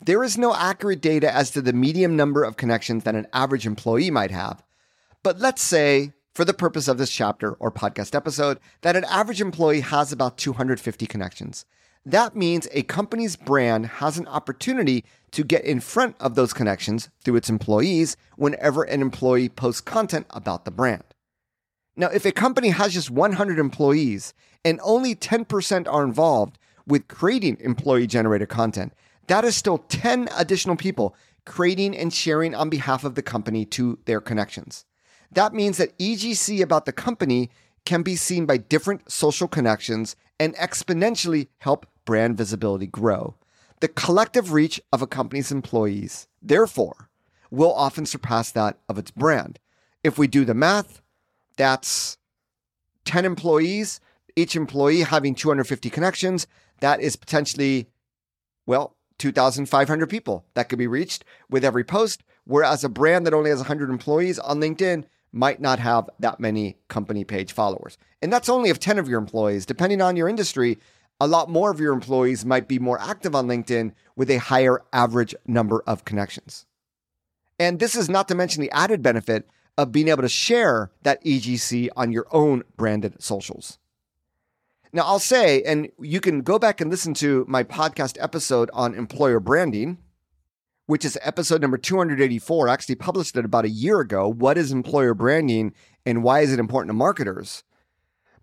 There 0.03 0.23
is 0.23 0.37
no 0.37 0.53
accurate 0.53 1.01
data 1.01 1.33
as 1.33 1.51
to 1.51 1.61
the 1.61 1.73
medium 1.73 2.15
number 2.15 2.43
of 2.43 2.57
connections 2.57 3.03
that 3.05 3.15
an 3.15 3.27
average 3.33 3.65
employee 3.65 4.11
might 4.11 4.31
have. 4.31 4.61
But 5.23 5.39
let's 5.39 5.61
say 5.61 6.13
for 6.33 6.45
the 6.45 6.53
purpose 6.53 6.87
of 6.87 6.97
this 6.97 7.11
chapter 7.11 7.53
or 7.53 7.71
podcast 7.71 8.15
episode 8.15 8.59
that 8.81 8.95
an 8.95 9.03
average 9.05 9.41
employee 9.41 9.81
has 9.81 10.11
about 10.11 10.37
250 10.37 11.05
connections. 11.05 11.65
That 12.05 12.35
means 12.35 12.67
a 12.71 12.83
company's 12.83 13.35
brand 13.35 13.85
has 13.85 14.17
an 14.17 14.27
opportunity 14.27 15.05
to 15.31 15.43
get 15.43 15.63
in 15.63 15.79
front 15.79 16.15
of 16.19 16.35
those 16.35 16.53
connections 16.53 17.09
through 17.23 17.35
its 17.35 17.49
employees 17.49 18.17
whenever 18.37 18.83
an 18.83 19.01
employee 19.01 19.49
posts 19.49 19.81
content 19.81 20.25
about 20.31 20.65
the 20.65 20.71
brand. 20.71 21.03
Now, 21.95 22.07
if 22.07 22.25
a 22.25 22.31
company 22.31 22.69
has 22.69 22.93
just 22.93 23.11
100 23.11 23.59
employees 23.59 24.33
and 24.65 24.79
only 24.83 25.13
10% 25.13 25.87
are 25.91 26.03
involved 26.03 26.57
with 26.87 27.07
creating 27.07 27.57
employee 27.59 28.07
generated 28.07 28.49
content, 28.49 28.93
that 29.27 29.43
is 29.43 29.55
still 29.55 29.77
10 29.77 30.29
additional 30.35 30.75
people 30.75 31.15
creating 31.45 31.95
and 31.95 32.13
sharing 32.13 32.55
on 32.55 32.69
behalf 32.69 33.03
of 33.03 33.15
the 33.15 33.21
company 33.21 33.65
to 33.65 33.99
their 34.05 34.21
connections. 34.21 34.85
That 35.31 35.53
means 35.53 35.77
that 35.77 35.97
EGC 35.97 36.61
about 36.61 36.85
the 36.85 36.91
company 36.91 37.49
can 37.85 38.03
be 38.03 38.15
seen 38.15 38.45
by 38.45 38.57
different 38.57 39.09
social 39.11 39.47
connections 39.47 40.15
and 40.39 40.55
exponentially 40.55 41.47
help 41.59 41.85
brand 42.05 42.37
visibility 42.37 42.87
grow. 42.87 43.35
The 43.79 43.87
collective 43.87 44.51
reach 44.51 44.79
of 44.91 45.01
a 45.01 45.07
company's 45.07 45.51
employees, 45.51 46.27
therefore, 46.41 47.09
will 47.49 47.73
often 47.73 48.05
surpass 48.05 48.51
that 48.51 48.77
of 48.87 48.97
its 48.97 49.11
brand. 49.11 49.59
If 50.03 50.17
we 50.17 50.27
do 50.27 50.45
the 50.45 50.53
math, 50.53 51.01
that's 51.57 52.17
10 53.05 53.25
employees, 53.25 53.99
each 54.35 54.55
employee 54.55 55.01
having 55.01 55.35
250 55.35 55.89
connections. 55.89 56.47
That 56.79 57.01
is 57.01 57.15
potentially, 57.15 57.87
well, 58.65 58.95
2,500 59.19 60.09
people 60.09 60.45
that 60.53 60.69
could 60.69 60.79
be 60.79 60.87
reached 60.87 61.23
with 61.49 61.65
every 61.65 61.83
post. 61.83 62.23
Whereas 62.45 62.83
a 62.83 62.89
brand 62.89 63.25
that 63.27 63.33
only 63.33 63.49
has 63.49 63.59
100 63.59 63.89
employees 63.89 64.39
on 64.39 64.59
LinkedIn 64.59 65.05
might 65.31 65.61
not 65.61 65.79
have 65.79 66.09
that 66.19 66.39
many 66.39 66.77
company 66.87 67.23
page 67.23 67.53
followers. 67.53 67.97
And 68.21 68.31
that's 68.31 68.49
only 68.49 68.69
of 68.69 68.79
10 68.79 68.99
of 68.99 69.07
your 69.07 69.19
employees. 69.19 69.65
Depending 69.65 70.01
on 70.01 70.15
your 70.15 70.27
industry, 70.27 70.77
a 71.19 71.27
lot 71.27 71.49
more 71.49 71.71
of 71.71 71.79
your 71.79 71.93
employees 71.93 72.45
might 72.45 72.67
be 72.67 72.79
more 72.79 72.99
active 72.99 73.35
on 73.35 73.47
LinkedIn 73.47 73.93
with 74.15 74.29
a 74.29 74.37
higher 74.37 74.81
average 74.91 75.35
number 75.45 75.83
of 75.87 76.05
connections. 76.05 76.65
And 77.59 77.79
this 77.79 77.95
is 77.95 78.09
not 78.09 78.27
to 78.27 78.35
mention 78.35 78.61
the 78.61 78.71
added 78.71 79.01
benefit 79.01 79.47
of 79.77 79.91
being 79.91 80.07
able 80.07 80.23
to 80.23 80.29
share 80.29 80.91
that 81.03 81.23
EGC 81.23 81.89
on 81.95 82.11
your 82.11 82.25
own 82.31 82.63
branded 82.75 83.21
socials. 83.21 83.77
Now, 84.93 85.03
I'll 85.03 85.19
say, 85.19 85.61
and 85.63 85.89
you 85.99 86.19
can 86.19 86.41
go 86.41 86.59
back 86.59 86.81
and 86.81 86.91
listen 86.91 87.13
to 87.15 87.45
my 87.47 87.63
podcast 87.63 88.17
episode 88.19 88.69
on 88.73 88.93
employer 88.93 89.39
branding 89.39 89.99
which 90.91 91.05
is 91.05 91.17
episode 91.21 91.61
number 91.61 91.77
284. 91.77 92.67
I 92.67 92.73
actually 92.73 92.95
published 92.95 93.37
it 93.37 93.45
about 93.45 93.63
a 93.63 93.69
year 93.69 94.01
ago. 94.01 94.27
What 94.27 94.57
is 94.57 94.73
employer 94.73 95.13
branding 95.13 95.73
and 96.05 96.21
why 96.21 96.41
is 96.41 96.51
it 96.51 96.59
important 96.59 96.89
to 96.89 96.93
marketers? 96.93 97.63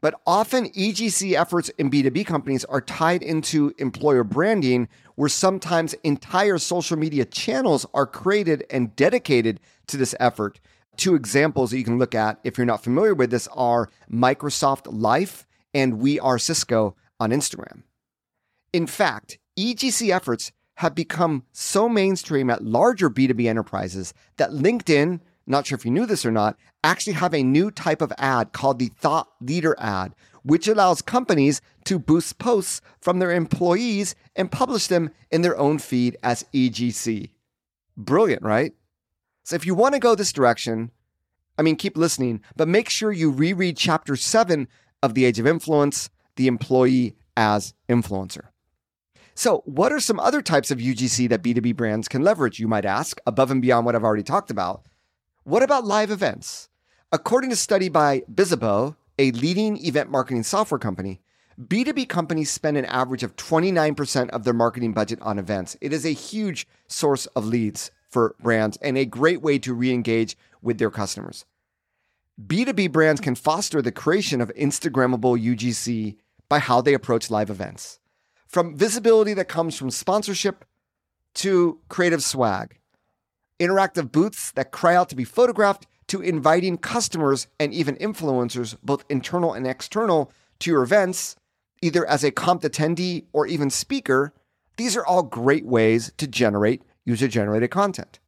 But 0.01 0.19
often 0.27 0.71
EGC 0.71 1.39
efforts 1.39 1.69
in 1.77 1.91
B2B 1.91 2.25
companies 2.25 2.65
are 2.65 2.81
tied 2.81 3.23
into 3.23 3.75
employer 3.77 4.25
branding, 4.25 4.89
where 5.17 5.29
sometimes 5.29 5.93
entire 6.05 6.57
social 6.57 6.97
media 6.97 7.27
channels 7.27 7.85
are 7.93 8.07
created 8.07 8.65
and 8.71 8.97
dedicated 8.97 9.61
to 9.89 9.99
this 9.99 10.15
effort. 10.19 10.59
Two 10.97 11.15
examples 11.15 11.71
that 11.71 11.77
you 11.77 11.85
can 11.85 11.99
look 11.99 12.15
at 12.15 12.41
if 12.45 12.57
you're 12.57 12.65
not 12.65 12.83
familiar 12.83 13.15
with 13.15 13.31
this 13.31 13.47
are 13.49 13.91
Microsoft 14.11 14.87
Life 14.91 15.47
and 15.75 15.99
We 15.99 16.19
Are 16.19 16.39
Cisco 16.39 16.97
on 17.21 17.29
Instagram. 17.29 17.83
In 18.73 18.87
fact, 18.87 19.39
EGC 19.59 20.11
efforts 20.15 20.51
have 20.79 20.95
become 20.95 21.43
so 21.51 21.89
mainstream 21.89 22.49
at 22.49 22.63
larger 22.63 23.11
B2B 23.11 23.47
enterprises 23.47 24.15
that 24.37 24.53
LinkedIn, 24.53 25.19
not 25.45 25.67
sure 25.67 25.77
if 25.77 25.85
you 25.85 25.91
knew 25.91 26.07
this 26.07 26.25
or 26.25 26.31
not, 26.31 26.57
actually 26.85 27.15
have 27.15 27.35
a 27.35 27.43
new 27.43 27.69
type 27.73 28.01
of 28.01 28.13
ad 28.17 28.53
called 28.53 28.79
the 28.79 28.93
thought 28.97 29.27
leader 29.41 29.75
ad, 29.81 30.15
which 30.45 30.69
allows 30.69 31.03
companies 31.03 31.61
to 31.85 31.99
boost 31.99 32.39
posts 32.39 32.81
from 33.01 33.19
their 33.19 33.33
employees 33.33 34.15
and 34.37 34.53
publish 34.53 34.87
them 34.87 35.11
in 35.33 35.43
their 35.43 35.59
own 35.59 35.81
feed 35.81 36.17
as 36.23 36.45
EGC. 36.55 37.31
Brilliant, 37.97 38.45
right? 38.45 38.73
So 39.43 39.57
if 39.57 39.67
you 39.67 39.75
want 39.75 39.95
to 39.95 40.01
go 40.01 40.15
this 40.15 40.33
direction, 40.33 40.93
I 41.59 41.63
mean, 41.63 41.75
keep 41.75 41.97
listening, 41.97 42.41
but 42.55 42.69
make 42.69 42.89
sure 42.89 43.11
you 43.11 43.33
reread 43.33 43.77
chapter 43.77 44.15
seven 44.15 44.69
of 45.03 45.15
The 45.15 45.25
Age 45.25 45.41
of 45.41 45.47
Influence, 45.49 46.09
The 46.37 46.47
Employee 46.47 47.17
as 47.37 47.75
Influencer. 47.89 48.51
So, 49.39 49.63
what 49.67 49.93
are 49.93 50.01
some 50.01 50.19
other 50.19 50.43
types 50.43 50.73
of 50.73 50.79
UGC 50.79 51.29
that 51.29 51.45
B2B 51.45 51.77
brands 51.77 52.09
can 52.09 52.23
leverage, 52.23 52.59
you 52.59 52.67
might 52.67 52.85
ask, 52.85 53.21
above 53.25 53.53
and 53.53 53.63
beyond 53.63 53.87
what 53.87 53.95
I've 53.95 54.03
already 54.03 54.25
talked 54.25 54.51
about? 54.51 54.85
What 55.45 55.63
about 55.63 55.85
live 55.85 56.11
events? 56.11 56.69
According 57.13 57.51
to 57.51 57.55
a 57.55 57.57
study 57.57 57.89
by 57.89 58.25
Bizzabo, 58.29 58.97
a 59.17 59.31
leading 59.31 59.77
event 59.77 60.11
marketing 60.11 60.43
software 60.43 60.81
company, 60.81 61.21
B2B 61.57 62.09
companies 62.09 62.51
spend 62.51 62.79
an 62.79 62.85
average 62.87 63.23
of 63.23 63.37
29% 63.37 64.29
of 64.31 64.43
their 64.43 64.53
marketing 64.53 64.93
budget 64.93 65.21
on 65.23 65.39
events. 65.39 65.77
It 65.81 65.93
is 65.93 66.05
a 66.05 66.09
huge 66.09 66.67
source 66.89 67.27
of 67.27 67.47
leads 67.47 67.93
for 68.11 68.35
brands 68.41 68.77
and 68.83 68.99
a 68.99 69.05
great 69.05 69.41
way 69.41 69.61
to 69.61 69.73
re 69.73 69.93
engage 69.93 70.37
with 70.63 70.79
their 70.79 70.91
customers. 70.91 71.45
B2B 72.45 72.91
brands 72.91 73.21
can 73.21 73.37
foster 73.37 73.83
the 73.83 73.93
creation 73.93 74.41
of 74.41 74.53
Instagrammable 74.57 75.41
UGC 75.41 76.17
by 76.49 76.59
how 76.59 76.81
they 76.81 76.93
approach 76.93 77.31
live 77.31 77.51
events 77.51 78.01
from 78.49 78.75
visibility 78.75 79.35
that 79.35 79.47
comes 79.47 79.77
from 79.77 79.91
sponsorship 79.91 80.65
to 81.35 81.79
creative 81.89 82.25
swag, 82.25 82.79
interactive 83.61 84.11
booths 84.11 84.51
that 84.53 84.73
cry 84.73 84.97
out 84.97 85.09
to 85.11 85.17
be 85.17 85.25
photographed 85.25 85.87
to 86.09 86.23
inviting 86.23 86.79
customers 86.79 87.47
and 87.61 87.73
even 87.73 87.95
influencers, 87.97 88.77
both 88.83 89.05
internal 89.09 89.53
and 89.53 89.67
external, 89.67 90.33
to 90.59 90.71
your 90.71 90.83
events, 90.83 91.37
either 91.83 92.05
as 92.07 92.25
a 92.25 92.31
comp 92.31 92.63
attendee 92.63 93.25
or 93.33 93.47
even 93.47 93.71
speaker. 93.71 94.33
These 94.79 94.97
are 94.97 95.05
all 95.05 95.23
great 95.23 95.67
ways 95.67 96.11
to 96.17 96.27
generate 96.27 96.83
user 97.05 97.29
generated 97.29 97.71
content. 97.71 98.19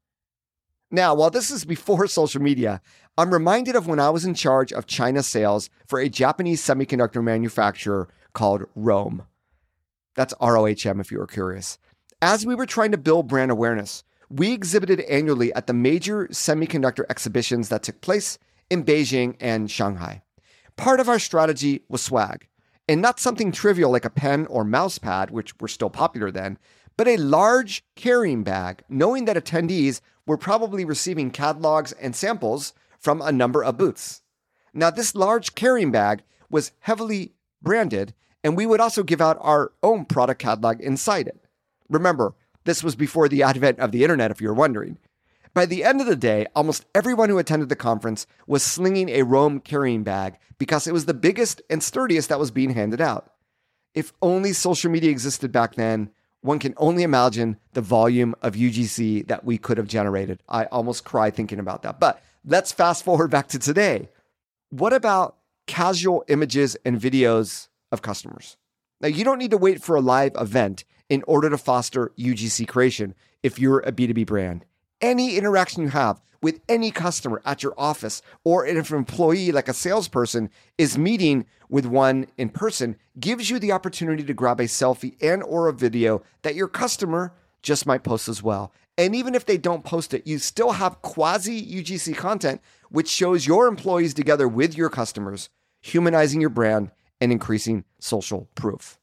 Now, 0.90 1.14
while 1.14 1.30
this 1.30 1.50
is 1.50 1.64
before 1.64 2.06
social 2.06 2.42
media, 2.42 2.82
I'm 3.16 3.32
reminded 3.32 3.76
of 3.76 3.86
when 3.86 4.00
I 4.00 4.10
was 4.10 4.24
in 4.24 4.34
charge 4.34 4.72
of 4.72 4.86
China 4.86 5.22
sales 5.22 5.70
for 5.86 5.98
a 5.98 6.08
Japanese 6.08 6.62
semiconductor 6.62 7.22
manufacturer 7.22 8.08
called 8.32 8.66
ROHM. 8.76 9.22
That's 10.20 10.34
ROHM 10.38 11.00
if 11.00 11.10
you 11.10 11.18
were 11.18 11.26
curious. 11.26 11.78
As 12.20 12.44
we 12.44 12.54
were 12.54 12.66
trying 12.66 12.90
to 12.90 12.98
build 12.98 13.26
brand 13.26 13.50
awareness, 13.50 14.04
we 14.28 14.52
exhibited 14.52 15.00
annually 15.08 15.50
at 15.54 15.66
the 15.66 15.72
major 15.72 16.26
semiconductor 16.26 17.04
exhibitions 17.08 17.70
that 17.70 17.82
took 17.82 18.02
place 18.02 18.36
in 18.68 18.84
Beijing 18.84 19.36
and 19.40 19.70
Shanghai. 19.70 20.20
Part 20.76 21.00
of 21.00 21.08
our 21.08 21.18
strategy 21.18 21.84
was 21.88 22.02
swag, 22.02 22.48
and 22.86 23.00
not 23.00 23.18
something 23.18 23.50
trivial 23.50 23.90
like 23.90 24.04
a 24.04 24.10
pen 24.10 24.44
or 24.50 24.62
mouse 24.62 24.98
pad, 24.98 25.30
which 25.30 25.58
were 25.58 25.68
still 25.68 25.88
popular 25.88 26.30
then, 26.30 26.58
but 26.98 27.08
a 27.08 27.16
large 27.16 27.82
carrying 27.96 28.42
bag, 28.42 28.82
knowing 28.90 29.24
that 29.24 29.42
attendees 29.42 30.02
were 30.26 30.36
probably 30.36 30.84
receiving 30.84 31.30
catalogs 31.30 31.92
and 31.92 32.14
samples 32.14 32.74
from 32.98 33.22
a 33.22 33.32
number 33.32 33.64
of 33.64 33.78
booths. 33.78 34.20
Now, 34.74 34.90
this 34.90 35.14
large 35.14 35.54
carrying 35.54 35.90
bag 35.90 36.24
was 36.50 36.72
heavily 36.80 37.32
branded 37.62 38.12
and 38.42 38.56
we 38.56 38.66
would 38.66 38.80
also 38.80 39.02
give 39.02 39.20
out 39.20 39.38
our 39.40 39.72
own 39.82 40.04
product 40.04 40.40
catalog 40.40 40.80
inside 40.80 41.28
it. 41.28 41.44
Remember, 41.88 42.34
this 42.64 42.82
was 42.82 42.96
before 42.96 43.28
the 43.28 43.42
advent 43.42 43.78
of 43.78 43.92
the 43.92 44.02
internet, 44.02 44.30
if 44.30 44.40
you're 44.40 44.54
wondering. 44.54 44.98
By 45.52 45.66
the 45.66 45.82
end 45.82 46.00
of 46.00 46.06
the 46.06 46.16
day, 46.16 46.46
almost 46.54 46.84
everyone 46.94 47.28
who 47.28 47.38
attended 47.38 47.68
the 47.68 47.76
conference 47.76 48.26
was 48.46 48.62
slinging 48.62 49.08
a 49.08 49.24
ROHM 49.24 49.64
carrying 49.64 50.04
bag 50.04 50.38
because 50.58 50.86
it 50.86 50.92
was 50.92 51.06
the 51.06 51.14
biggest 51.14 51.60
and 51.68 51.82
sturdiest 51.82 52.28
that 52.28 52.38
was 52.38 52.50
being 52.50 52.70
handed 52.70 53.00
out. 53.00 53.32
If 53.94 54.12
only 54.22 54.52
social 54.52 54.90
media 54.90 55.10
existed 55.10 55.50
back 55.50 55.74
then, 55.74 56.10
one 56.42 56.60
can 56.60 56.74
only 56.76 57.02
imagine 57.02 57.58
the 57.72 57.80
volume 57.80 58.34
of 58.42 58.54
UGC 58.54 59.26
that 59.26 59.44
we 59.44 59.58
could 59.58 59.76
have 59.76 59.88
generated. 59.88 60.42
I 60.48 60.66
almost 60.66 61.04
cry 61.04 61.30
thinking 61.30 61.58
about 61.58 61.82
that. 61.82 61.98
But 61.98 62.22
let's 62.44 62.72
fast 62.72 63.04
forward 63.04 63.30
back 63.30 63.48
to 63.48 63.58
today. 63.58 64.08
What 64.70 64.92
about 64.92 65.36
casual 65.66 66.24
images 66.28 66.76
and 66.84 67.00
videos 67.00 67.68
of 67.92 68.02
customers. 68.02 68.56
Now, 69.00 69.08
you 69.08 69.24
don't 69.24 69.38
need 69.38 69.50
to 69.52 69.56
wait 69.56 69.82
for 69.82 69.96
a 69.96 70.00
live 70.00 70.32
event 70.38 70.84
in 71.08 71.24
order 71.26 71.50
to 71.50 71.58
foster 71.58 72.12
UGC 72.18 72.68
creation 72.68 73.14
if 73.42 73.58
you're 73.58 73.80
a 73.80 73.92
B2B 73.92 74.26
brand. 74.26 74.64
Any 75.00 75.36
interaction 75.36 75.82
you 75.82 75.88
have 75.88 76.20
with 76.42 76.60
any 76.68 76.90
customer 76.90 77.42
at 77.44 77.62
your 77.62 77.74
office, 77.76 78.22
or 78.44 78.66
if 78.66 78.90
an 78.90 78.96
employee, 78.96 79.52
like 79.52 79.68
a 79.68 79.74
salesperson, 79.74 80.50
is 80.78 80.96
meeting 80.96 81.46
with 81.68 81.86
one 81.86 82.26
in 82.38 82.48
person, 82.48 82.96
gives 83.18 83.50
you 83.50 83.58
the 83.58 83.72
opportunity 83.72 84.22
to 84.22 84.34
grab 84.34 84.60
a 84.60 84.64
selfie 84.64 85.16
and 85.22 85.42
or 85.42 85.68
a 85.68 85.72
video 85.72 86.22
that 86.42 86.54
your 86.54 86.68
customer 86.68 87.32
just 87.62 87.86
might 87.86 88.02
post 88.02 88.28
as 88.28 88.42
well. 88.42 88.72
And 88.96 89.14
even 89.14 89.34
if 89.34 89.46
they 89.46 89.58
don't 89.58 89.84
post 89.84 90.12
it, 90.12 90.26
you 90.26 90.38
still 90.38 90.72
have 90.72 91.02
quasi 91.02 91.62
UGC 91.62 92.16
content, 92.16 92.60
which 92.90 93.08
shows 93.08 93.46
your 93.46 93.66
employees 93.66 94.14
together 94.14 94.48
with 94.48 94.76
your 94.76 94.90
customers, 94.90 95.48
humanizing 95.80 96.40
your 96.40 96.50
brand 96.50 96.90
and 97.20 97.30
increasing 97.32 97.84
social 97.98 98.48
proof. 98.54 98.98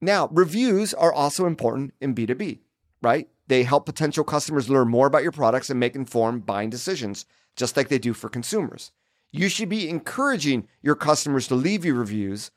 Now, 0.00 0.28
reviews 0.32 0.92
are 0.92 1.12
also 1.12 1.46
important 1.46 1.94
in 2.00 2.14
B2B, 2.14 2.60
right? 3.02 3.28
They 3.48 3.62
help 3.62 3.86
potential 3.86 4.24
customers 4.24 4.68
learn 4.68 4.88
more 4.88 5.06
about 5.06 5.22
your 5.22 5.32
products 5.32 5.70
and 5.70 5.80
make 5.80 5.94
informed 5.94 6.44
buying 6.44 6.70
decisions, 6.70 7.24
just 7.54 7.76
like 7.76 7.88
they 7.88 7.98
do 7.98 8.12
for 8.12 8.28
consumers. 8.28 8.92
You 9.32 9.48
should 9.48 9.68
be 9.68 9.88
encouraging 9.88 10.68
your 10.82 10.94
customers 10.94 11.48
to 11.48 11.54
leave 11.54 11.84
you 11.84 11.94
reviews, 11.94 12.50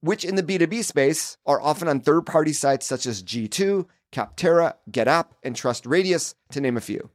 which 0.00 0.24
in 0.24 0.34
the 0.34 0.42
B2B 0.42 0.84
space 0.84 1.36
are 1.46 1.60
often 1.60 1.88
on 1.88 2.00
third 2.00 2.22
party 2.22 2.52
sites 2.52 2.86
such 2.86 3.06
as 3.06 3.22
G2, 3.22 3.86
Capterra, 4.10 4.74
GetApp, 4.90 5.26
and 5.42 5.54
TrustRadius, 5.54 6.34
to 6.50 6.60
name 6.60 6.76
a 6.76 6.80
few. 6.80 7.10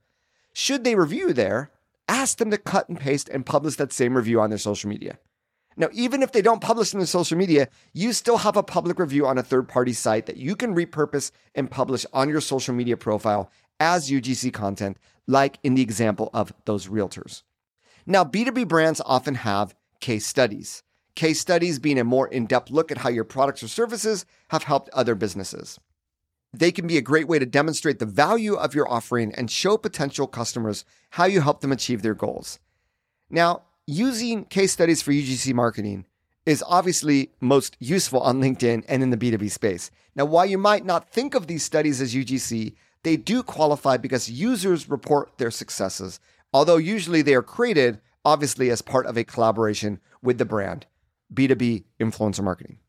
Should 0.53 0.83
they 0.83 0.95
review 0.95 1.33
there, 1.33 1.71
ask 2.07 2.37
them 2.37 2.51
to 2.51 2.57
cut 2.57 2.89
and 2.89 2.99
paste 2.99 3.29
and 3.29 3.45
publish 3.45 3.75
that 3.75 3.93
same 3.93 4.15
review 4.15 4.39
on 4.39 4.49
their 4.49 4.57
social 4.57 4.89
media. 4.89 5.19
Now, 5.79 5.89
even 5.93 6.23
if 6.23 6.31
they 6.31 6.41
don't 6.41 6.59
publish 6.59 6.93
in 6.93 6.99
the 6.99 7.05
social 7.05 7.37
media, 7.37 7.69
you 7.93 8.11
still 8.11 8.37
have 8.37 8.57
a 8.57 8.63
public 8.63 8.97
review 8.97 9.27
on 9.27 9.37
a 9.37 9.43
third 9.43 9.67
party 9.67 9.93
site 9.93 10.25
that 10.25 10.37
you 10.37 10.55
can 10.55 10.75
repurpose 10.75 11.29
and 11.53 11.69
publish 11.69 12.03
on 12.11 12.29
your 12.29 12.41
social 12.41 12.73
media 12.73 12.97
profile 12.97 13.51
as 13.79 14.09
UGC 14.09 14.51
content, 14.51 14.97
like 15.27 15.59
in 15.63 15.75
the 15.75 15.83
example 15.83 16.31
of 16.33 16.51
those 16.65 16.87
realtors. 16.87 17.43
Now, 18.07 18.23
B2B 18.23 18.67
brands 18.67 19.01
often 19.05 19.35
have 19.35 19.75
case 19.99 20.25
studies. 20.25 20.81
Case 21.13 21.39
studies 21.39 21.77
being 21.77 21.99
a 21.99 22.03
more 22.03 22.27
in 22.27 22.47
depth 22.47 22.71
look 22.71 22.91
at 22.91 22.99
how 22.99 23.09
your 23.09 23.23
products 23.23 23.61
or 23.61 23.67
services 23.67 24.25
have 24.49 24.63
helped 24.63 24.89
other 24.93 25.13
businesses. 25.13 25.79
They 26.53 26.71
can 26.71 26.87
be 26.87 26.97
a 26.97 27.01
great 27.01 27.27
way 27.27 27.37
to 27.37 27.45
demonstrate 27.45 27.99
the 27.99 28.05
value 28.05 28.55
of 28.55 28.73
your 28.73 28.89
offering 28.91 29.31
and 29.35 29.51
show 29.51 29.77
potential 29.77 30.25
customers 30.25 30.85
how 31.11 31.25
you 31.25 31.41
help 31.41 31.61
them 31.61 31.71
achieve 31.71 32.01
their 32.01 32.15
goals. 32.15 32.59
Now, 33.29 33.63
using 33.87 34.43
case 34.45 34.73
studies 34.73 35.01
for 35.01 35.11
UGC 35.11 35.53
marketing 35.53 36.05
is 36.45 36.63
obviously 36.67 37.31
most 37.41 37.75
useful 37.79 38.19
on 38.21 38.41
LinkedIn 38.41 38.83
and 38.87 39.01
in 39.01 39.09
the 39.09 39.17
B2B 39.17 39.49
space. 39.49 39.89
Now, 40.15 40.25
while 40.25 40.45
you 40.45 40.57
might 40.57 40.85
not 40.85 41.09
think 41.09 41.33
of 41.33 41.47
these 41.47 41.63
studies 41.63 42.01
as 42.01 42.13
UGC, 42.13 42.75
they 43.03 43.17
do 43.17 43.41
qualify 43.41 43.97
because 43.97 44.29
users 44.29 44.89
report 44.89 45.37
their 45.37 45.51
successes, 45.51 46.19
although 46.53 46.77
usually 46.77 47.21
they 47.21 47.33
are 47.33 47.41
created 47.41 47.99
obviously 48.25 48.69
as 48.69 48.81
part 48.81 49.05
of 49.05 49.17
a 49.17 49.23
collaboration 49.23 49.99
with 50.21 50.37
the 50.37 50.45
brand, 50.45 50.85
B2B 51.33 51.85
influencer 51.99 52.43
marketing. 52.43 52.79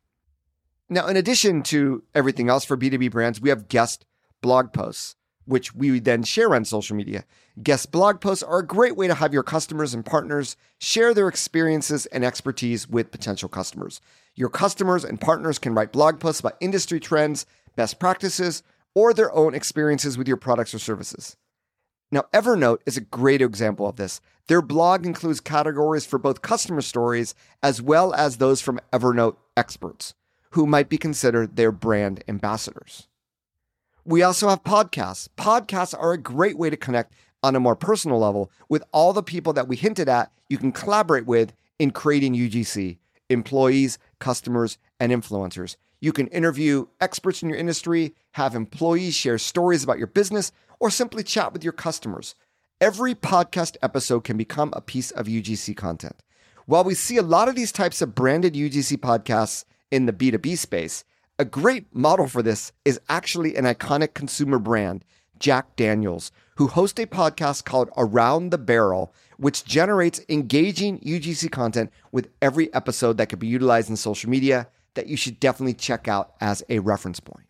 Now, 0.89 1.07
in 1.07 1.17
addition 1.17 1.63
to 1.65 2.03
everything 2.15 2.49
else 2.49 2.65
for 2.65 2.77
B2B 2.77 3.11
brands, 3.11 3.41
we 3.41 3.51
have 3.51 3.69
guest 3.69 4.05
blog 4.41 4.73
posts, 4.73 5.17
which 5.49 5.75
we 5.75 5.99
then 5.99 6.23
share 6.23 6.55
on 6.55 6.65
social 6.65 6.95
media. 6.95 7.25
Guest 7.63 7.91
blog 7.91 8.21
posts 8.21 8.43
are 8.43 8.59
a 8.59 8.67
great 8.67 8.97
way 8.97 9.09
to 9.09 9.15
have 9.15 9.33
your 9.33 9.43
customers 9.43 9.95
and 9.95 10.05
partners 10.05 10.57
share 10.79 11.15
their 11.15 11.27
experiences 11.27 12.07
and 12.07 12.25
expertise 12.25 12.89
with 12.89 13.11
potential 13.11 13.49
customers. 13.49 14.01
Your 14.35 14.51
customers 14.51 15.05
and 15.05 15.21
partners 15.21 15.59
can 15.59 15.75
write 15.75 15.91
blog 15.91 16.21
posts 16.21 16.41
about 16.41 16.59
industry 16.61 17.01
trends, 17.01 17.47
best 17.77 17.99
practices, 17.99 18.63
or 18.95 19.15
their 19.15 19.35
own 19.35 19.55
experiences 19.55 20.19
with 20.19 20.29
your 20.29 20.37
products 20.37 20.75
or 20.75 20.79
services. 20.79 21.37
Now, 22.11 22.25
Evernote 22.33 22.81
is 22.87 22.97
a 22.97 23.03
great 23.03 23.43
example 23.43 23.89
of 23.89 23.97
this. 23.97 24.21
Their 24.47 24.63
blog 24.63 25.05
includes 25.05 25.41
categories 25.41 26.07
for 26.07 26.19
both 26.19 26.43
customer 26.43 26.81
stories 26.83 27.35
as 27.63 27.83
well 27.83 28.15
as 28.15 28.37
those 28.37 28.61
from 28.61 28.81
Evernote 28.93 29.37
experts 29.57 30.15
who 30.53 30.67
might 30.67 30.89
be 30.89 30.99
considered 30.99 31.57
their 31.57 31.73
brand 31.73 32.23
ambassadors. 32.29 33.08
We 34.09 34.23
also 34.23 34.49
have 34.49 34.65
podcasts. 34.65 35.29
Podcasts 35.37 35.93
are 35.93 36.13
a 36.13 36.19
great 36.19 36.57
way 36.57 36.71
to 36.71 36.79
connect 36.79 37.13
on 37.43 37.55
a 37.55 37.61
more 37.61 37.77
personal 37.77 38.19
level 38.19 38.51
with 38.67 38.83
all 38.91 39.13
the 39.13 39.23
people 39.23 39.53
that 39.53 39.69
we 39.69 39.77
hinted 39.77 40.09
at 40.09 40.33
you 40.49 40.57
can 40.57 40.73
collaborate 40.73 41.27
with 41.27 41.53
in 41.79 41.91
creating 41.91 42.35
UGC 42.35 42.97
employees, 43.29 43.99
customers, 44.19 44.79
and 44.99 45.13
influencers. 45.13 45.77
You 46.01 46.15
can 46.15 46.29
interview 46.29 46.87
experts 47.03 47.43
in 47.43 47.51
your 47.51 47.59
industry, 47.59 48.15
have 48.33 48.55
employees 48.55 49.15
share 49.15 49.37
stories 49.37 49.85
about 49.85 49.99
your 49.99 50.07
business, 50.07 50.53
or 50.81 50.89
simply 50.89 51.23
chat 51.23 51.53
with 51.53 51.63
your 51.63 51.75
customers. 51.75 52.35
Every 52.81 53.15
podcast 53.15 53.77
episode 53.83 54.25
can 54.25 54.39
become 54.39 54.73
a 54.75 54.81
piece 54.81 55.11
of 55.11 55.27
UGC 55.27 55.77
content. 55.77 56.23
While 56.65 56.85
we 56.85 56.95
see 56.95 57.19
a 57.19 57.23
lot 57.23 57.51
of 57.51 57.57
these 57.57 57.73
types 57.73 58.01
of 58.01 58.15
branded 58.15 58.55
UGC 58.55 58.97
podcasts 58.97 59.67
in 59.91 60.07
the 60.07 60.15
B2B 60.15 60.57
space, 60.57 61.05
a 61.39 61.45
great 61.45 61.95
model 61.95 62.27
for 62.27 62.43
this 62.43 62.73
is 62.85 63.01
actually 63.09 63.55
an 63.55 63.65
iconic 63.65 64.13
consumer 64.13 64.59
brand, 64.59 65.05
Jack 65.39 65.77
Daniels, 65.77 66.33
who 66.57 66.67
hosts 66.67 66.99
a 66.99 67.07
podcast 67.07 67.65
called 67.65 67.91
Around 67.97 68.51
the 68.51 68.59
Barrel, 68.59 69.15
which 69.37 69.65
generates 69.65 70.21
engaging 70.29 70.99
UGC 70.99 71.51
content 71.53 71.93
with 72.11 72.29
every 72.43 72.75
episode 72.75 73.19
that 73.19 73.29
could 73.29 73.39
be 73.39 73.47
utilized 73.47 73.89
in 73.89 73.95
social 73.95 74.29
media 74.29 74.67
that 74.95 75.07
you 75.07 75.17
should 75.17 75.39
definitely 75.39 75.75
check 75.75 76.09
out 76.09 76.33
as 76.41 76.65
a 76.69 76.81
reference 76.81 77.21
point. 77.21 77.47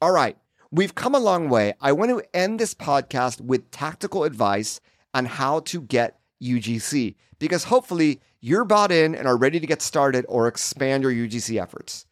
All 0.00 0.12
right, 0.12 0.36
we've 0.70 0.94
come 0.94 1.16
a 1.16 1.18
long 1.18 1.48
way. 1.48 1.74
I 1.80 1.90
want 1.90 2.10
to 2.10 2.22
end 2.32 2.60
this 2.60 2.74
podcast 2.74 3.40
with 3.40 3.72
tactical 3.72 4.22
advice 4.22 4.80
on 5.12 5.24
how 5.24 5.58
to 5.60 5.80
get 5.80 6.20
UGC 6.40 7.16
because 7.40 7.64
hopefully 7.64 8.20
you're 8.40 8.64
bought 8.64 8.92
in 8.92 9.16
and 9.16 9.26
are 9.26 9.36
ready 9.36 9.58
to 9.58 9.66
get 9.66 9.82
started 9.82 10.24
or 10.28 10.46
expand 10.46 11.02
your 11.02 11.12
UGC 11.12 11.60
efforts. 11.60 12.06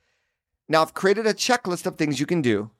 Now, 0.68 0.82
I've 0.82 0.94
created 0.94 1.26
a 1.26 1.34
checklist 1.34 1.86
of 1.86 1.96
things 1.96 2.18
you 2.18 2.26
can 2.26 2.42
do 2.42 2.70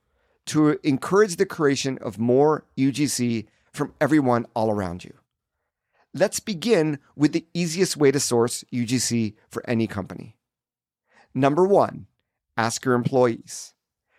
to 0.46 0.78
encourage 0.82 1.36
the 1.36 1.46
creation 1.46 1.98
of 1.98 2.18
more 2.18 2.64
UGC 2.76 3.46
from 3.72 3.92
everyone 4.00 4.46
all 4.54 4.70
around 4.70 5.04
you. 5.04 5.14
Let's 6.14 6.40
begin 6.40 6.98
with 7.14 7.32
the 7.32 7.46
easiest 7.52 7.96
way 7.96 8.10
to 8.10 8.18
source 8.18 8.64
UGC 8.72 9.34
for 9.48 9.62
any 9.68 9.86
company. 9.86 10.36
Number 11.34 11.66
one, 11.66 12.06
ask 12.56 12.84
your 12.84 12.94
employees. 12.94 13.74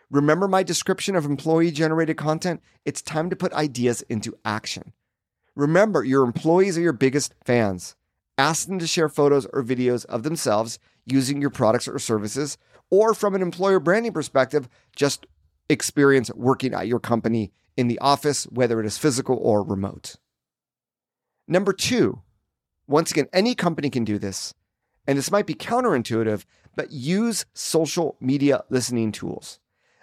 Remember 0.10 0.48
my 0.48 0.64
description 0.64 1.16
of 1.16 1.26
employee 1.26 1.72
generated 1.72 2.16
content? 2.16 2.62
It's 2.86 3.02
time 3.02 3.30
to 3.30 3.36
put 3.36 3.52
ideas 3.54 4.04
into 4.04 4.38
action. 4.46 4.94
Remember, 5.56 6.04
your 6.04 6.24
employees 6.24 6.78
are 6.78 6.82
your 6.82 6.94
biggest 6.94 7.34
fans. 7.44 7.96
Ask 8.38 8.68
them 8.68 8.78
to 8.80 8.88
share 8.88 9.10
photos 9.10 9.48
or 9.48 9.64
videos 9.64 10.06
of 10.06 10.22
themselves 10.24 10.78
using 11.06 11.42
your 11.42 11.50
products 11.50 11.88
or 11.88 11.98
services, 11.98 12.58
or 12.90 13.14
from 13.14 13.36
an 13.36 13.42
employer 13.42 13.80
branding 13.80 14.14
perspective, 14.14 14.70
just 14.96 15.26
experience 15.70 16.32
working 16.34 16.74
at 16.74 16.88
your 16.88 17.00
company 17.00 17.52
in 17.76 17.88
the 17.88 18.00
office, 18.00 18.46
whether 18.46 18.80
it 18.80 18.86
is 18.86 18.98
physical 18.98 19.38
or 19.38 19.64
remote. 19.64 20.16
Number 21.48 21.74
two, 21.74 22.22
once 22.88 23.12
again, 23.12 23.28
any 23.34 23.56
company 23.56 23.90
can 23.90 24.04
do 24.04 24.18
this, 24.18 24.54
and 25.06 25.18
this 25.18 25.32
might 25.32 25.46
be 25.46 25.54
counterintuitive, 25.54 26.46
but 26.76 26.92
use 26.92 27.46
social 27.54 28.16
media 28.20 28.64
listening 28.70 29.12
tools. 29.12 29.60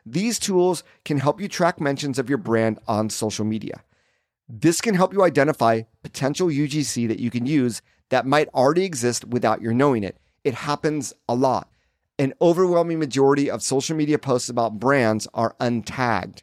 These 0.07 0.39
tools 0.39 0.85
can 1.05 1.19
help 1.19 1.41
you 1.41 1.49
track 1.49 1.81
mentions 1.81 2.19
of 2.19 2.29
your 2.29 2.39
brand 2.39 2.79
on 2.87 3.09
social 3.09 3.45
media. 3.45 3.83
This 4.49 4.83
can 4.83 4.95
help 4.95 5.15
you 5.15 5.25
identify 5.25 5.83
potential 6.03 6.49
UGC 6.49 7.09
that 7.09 7.19
you 7.19 7.31
can 7.31 7.47
use 7.47 7.81
that 8.11 8.27
might 8.27 8.49
already 8.49 8.85
exist 8.85 9.25
without 9.25 9.63
your 9.63 9.73
knowing 9.73 10.05
it. 10.05 10.19
It 10.45 10.55
happens 10.55 11.15
a 11.27 11.35
lot 11.35 11.69
an 12.19 12.35
overwhelming 12.41 12.99
majority 12.99 13.51
of 13.51 13.63
social 13.63 13.97
media 13.97 14.19
posts 14.19 14.49
about 14.49 14.79
brands 14.79 15.27
are 15.35 15.57
untagged. 15.61 16.43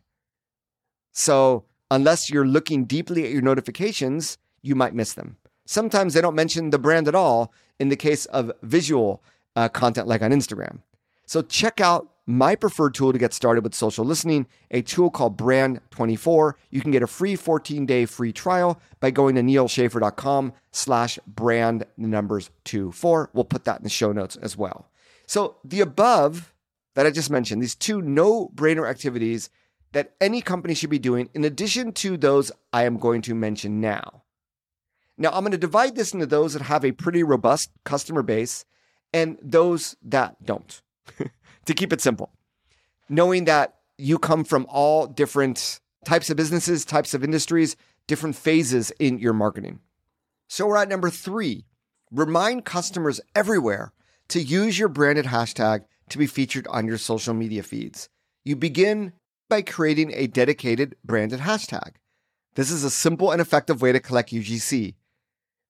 So, 1.12 1.66
unless 1.90 2.30
you're 2.30 2.48
looking 2.48 2.86
deeply 2.86 3.26
at 3.26 3.32
your 3.32 3.42
notifications, 3.42 4.38
you 4.62 4.76
might 4.76 4.94
miss 4.94 5.14
them. 5.14 5.38
Sometimes 5.66 6.14
they 6.14 6.22
don't 6.22 6.36
mention 6.36 6.70
the 6.70 6.80
brand 6.80 7.08
at 7.08 7.16
all 7.16 7.54
in 7.80 7.90
the 7.90 7.96
case 7.96 8.26
of 8.28 8.52
visual 8.62 9.24
uh, 9.56 9.70
content 9.70 10.08
like 10.08 10.22
on 10.22 10.32
Instagram. 10.32 10.80
So, 11.26 11.42
check 11.42 11.80
out 11.80 12.12
my 12.26 12.56
preferred 12.56 12.94
tool 12.94 13.12
to 13.12 13.20
get 13.20 13.34
started 13.34 13.64
with 13.64 13.74
social 13.74 14.06
listening, 14.06 14.48
a 14.70 14.82
tool 14.82 15.10
called 15.10 15.38
Brand24. 15.38 16.54
You 16.70 16.82
can 16.82 16.92
get 16.92 17.04
a 17.04 17.08
free 17.08 17.36
14-day 17.36 18.06
free 18.06 18.32
trial 18.32 18.80
by 19.00 19.12
going 19.12 19.36
to 19.36 19.42
nealschaffer.com 19.42 20.54
slash 20.72 21.20
brand 21.28 21.86
numbers 21.98 22.52
24. 22.66 23.32
We'll 23.34 23.44
put 23.44 23.66
that 23.66 23.78
in 23.78 23.84
the 23.84 23.90
show 23.90 24.12
notes 24.12 24.36
as 24.38 24.56
well. 24.56 24.91
So 25.32 25.56
the 25.64 25.80
above 25.80 26.54
that 26.94 27.06
I 27.06 27.10
just 27.10 27.30
mentioned, 27.30 27.62
these 27.62 27.74
two 27.74 28.02
no-brainer 28.02 28.86
activities 28.86 29.50
that 29.94 30.12
any 30.20 30.42
company 30.42 30.74
should 30.74 30.90
be 30.90 31.00
doing, 31.00 31.30
in 31.34 31.46
addition 31.46 31.94
to 31.94 32.18
those 32.18 32.52
I 32.74 32.84
am 32.84 32.98
going 32.98 33.22
to 33.22 33.34
mention 33.34 33.80
now. 33.80 34.24
Now, 35.18 35.30
I'm 35.30 35.44
going 35.44 35.54
to 35.54 35.58
divide 35.58 35.96
this 35.96 36.14
into 36.14 36.26
those 36.26 36.52
that 36.52 36.64
have 36.64 36.84
a 36.84 36.92
pretty 36.92 37.24
robust 37.24 37.72
customer 37.86 38.24
base 38.24 38.66
and 39.14 39.38
those 39.42 39.96
that 40.04 40.36
don't, 40.46 40.82
to 41.66 41.74
keep 41.74 41.94
it 41.94 42.02
simple. 42.02 42.34
Knowing 43.08 43.46
that 43.46 43.76
you 43.98 44.20
come 44.20 44.44
from 44.44 44.66
all 44.68 45.08
different 45.08 45.80
types 46.04 46.30
of 46.30 46.36
businesses, 46.36 46.84
types 46.84 47.14
of 47.14 47.24
industries, 47.24 47.78
different 48.06 48.36
phases 48.36 48.92
in 49.00 49.18
your 49.18 49.32
marketing. 49.32 49.80
So 50.50 50.68
we're 50.68 50.76
at 50.76 50.90
number 50.90 51.10
three 51.10 51.64
remind 52.12 52.66
customers 52.66 53.22
everywhere 53.34 53.94
to 54.32 54.42
use 54.42 54.80
your 54.80 54.88
branded 54.88 55.26
hashtag 55.26 55.84
to 56.08 56.18
be 56.18 56.26
featured 56.26 56.66
on 56.68 56.88
your 56.88 56.98
social 56.98 57.34
media 57.34 57.62
feeds. 57.64 58.08
You 58.46 58.56
begin 58.56 59.12
by 59.50 59.62
creating 59.62 60.14
a 60.14 60.28
dedicated 60.28 60.96
branded 61.04 61.42
hashtag. 61.42 61.96
This 62.56 62.72
is 62.72 62.86
a 62.86 62.90
simple 62.90 63.32
and 63.32 63.42
effective 63.42 63.82
way 63.82 63.92
to 63.92 64.00
collect 64.00 64.32
UGC. 64.32 64.96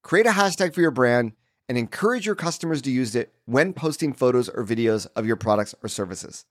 Create 0.03 0.27
a 0.27 0.31
hashtag 0.31 0.75
for 0.75 0.81
your 0.81 0.91
brand 0.91 1.31
and 1.67 1.75
encourage 1.75 2.27
your 2.27 2.35
customers 2.35 2.83
to 2.83 2.91
use 2.91 3.15
it 3.15 3.33
when 3.45 3.73
posting 3.73 4.13
photos 4.13 4.47
or 4.47 4.63
videos 4.63 5.07
of 5.15 5.25
your 5.25 5.37
products 5.37 5.73
or 5.81 5.89
services. 5.89 6.45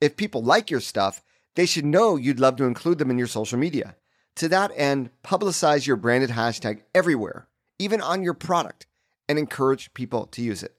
If 0.00 0.16
people 0.16 0.42
like 0.42 0.72
your 0.72 0.80
stuff, 0.80 1.22
they 1.54 1.66
should 1.66 1.84
know 1.84 2.16
you'd 2.16 2.40
love 2.40 2.56
to 2.56 2.64
include 2.64 2.98
them 2.98 3.12
in 3.12 3.18
your 3.18 3.28
social 3.28 3.60
media. 3.60 3.94
To 4.36 4.48
that 4.48 4.72
end, 4.74 5.10
publicize 5.22 5.86
your 5.86 5.96
branded 5.96 6.30
hashtag 6.30 6.82
everywhere, 6.96 7.46
even 7.78 8.00
on 8.00 8.24
your 8.24 8.34
product, 8.34 8.88
and 9.28 9.38
encourage 9.38 9.94
people 9.94 10.26
to 10.26 10.42
use 10.42 10.64
it. 10.64 10.77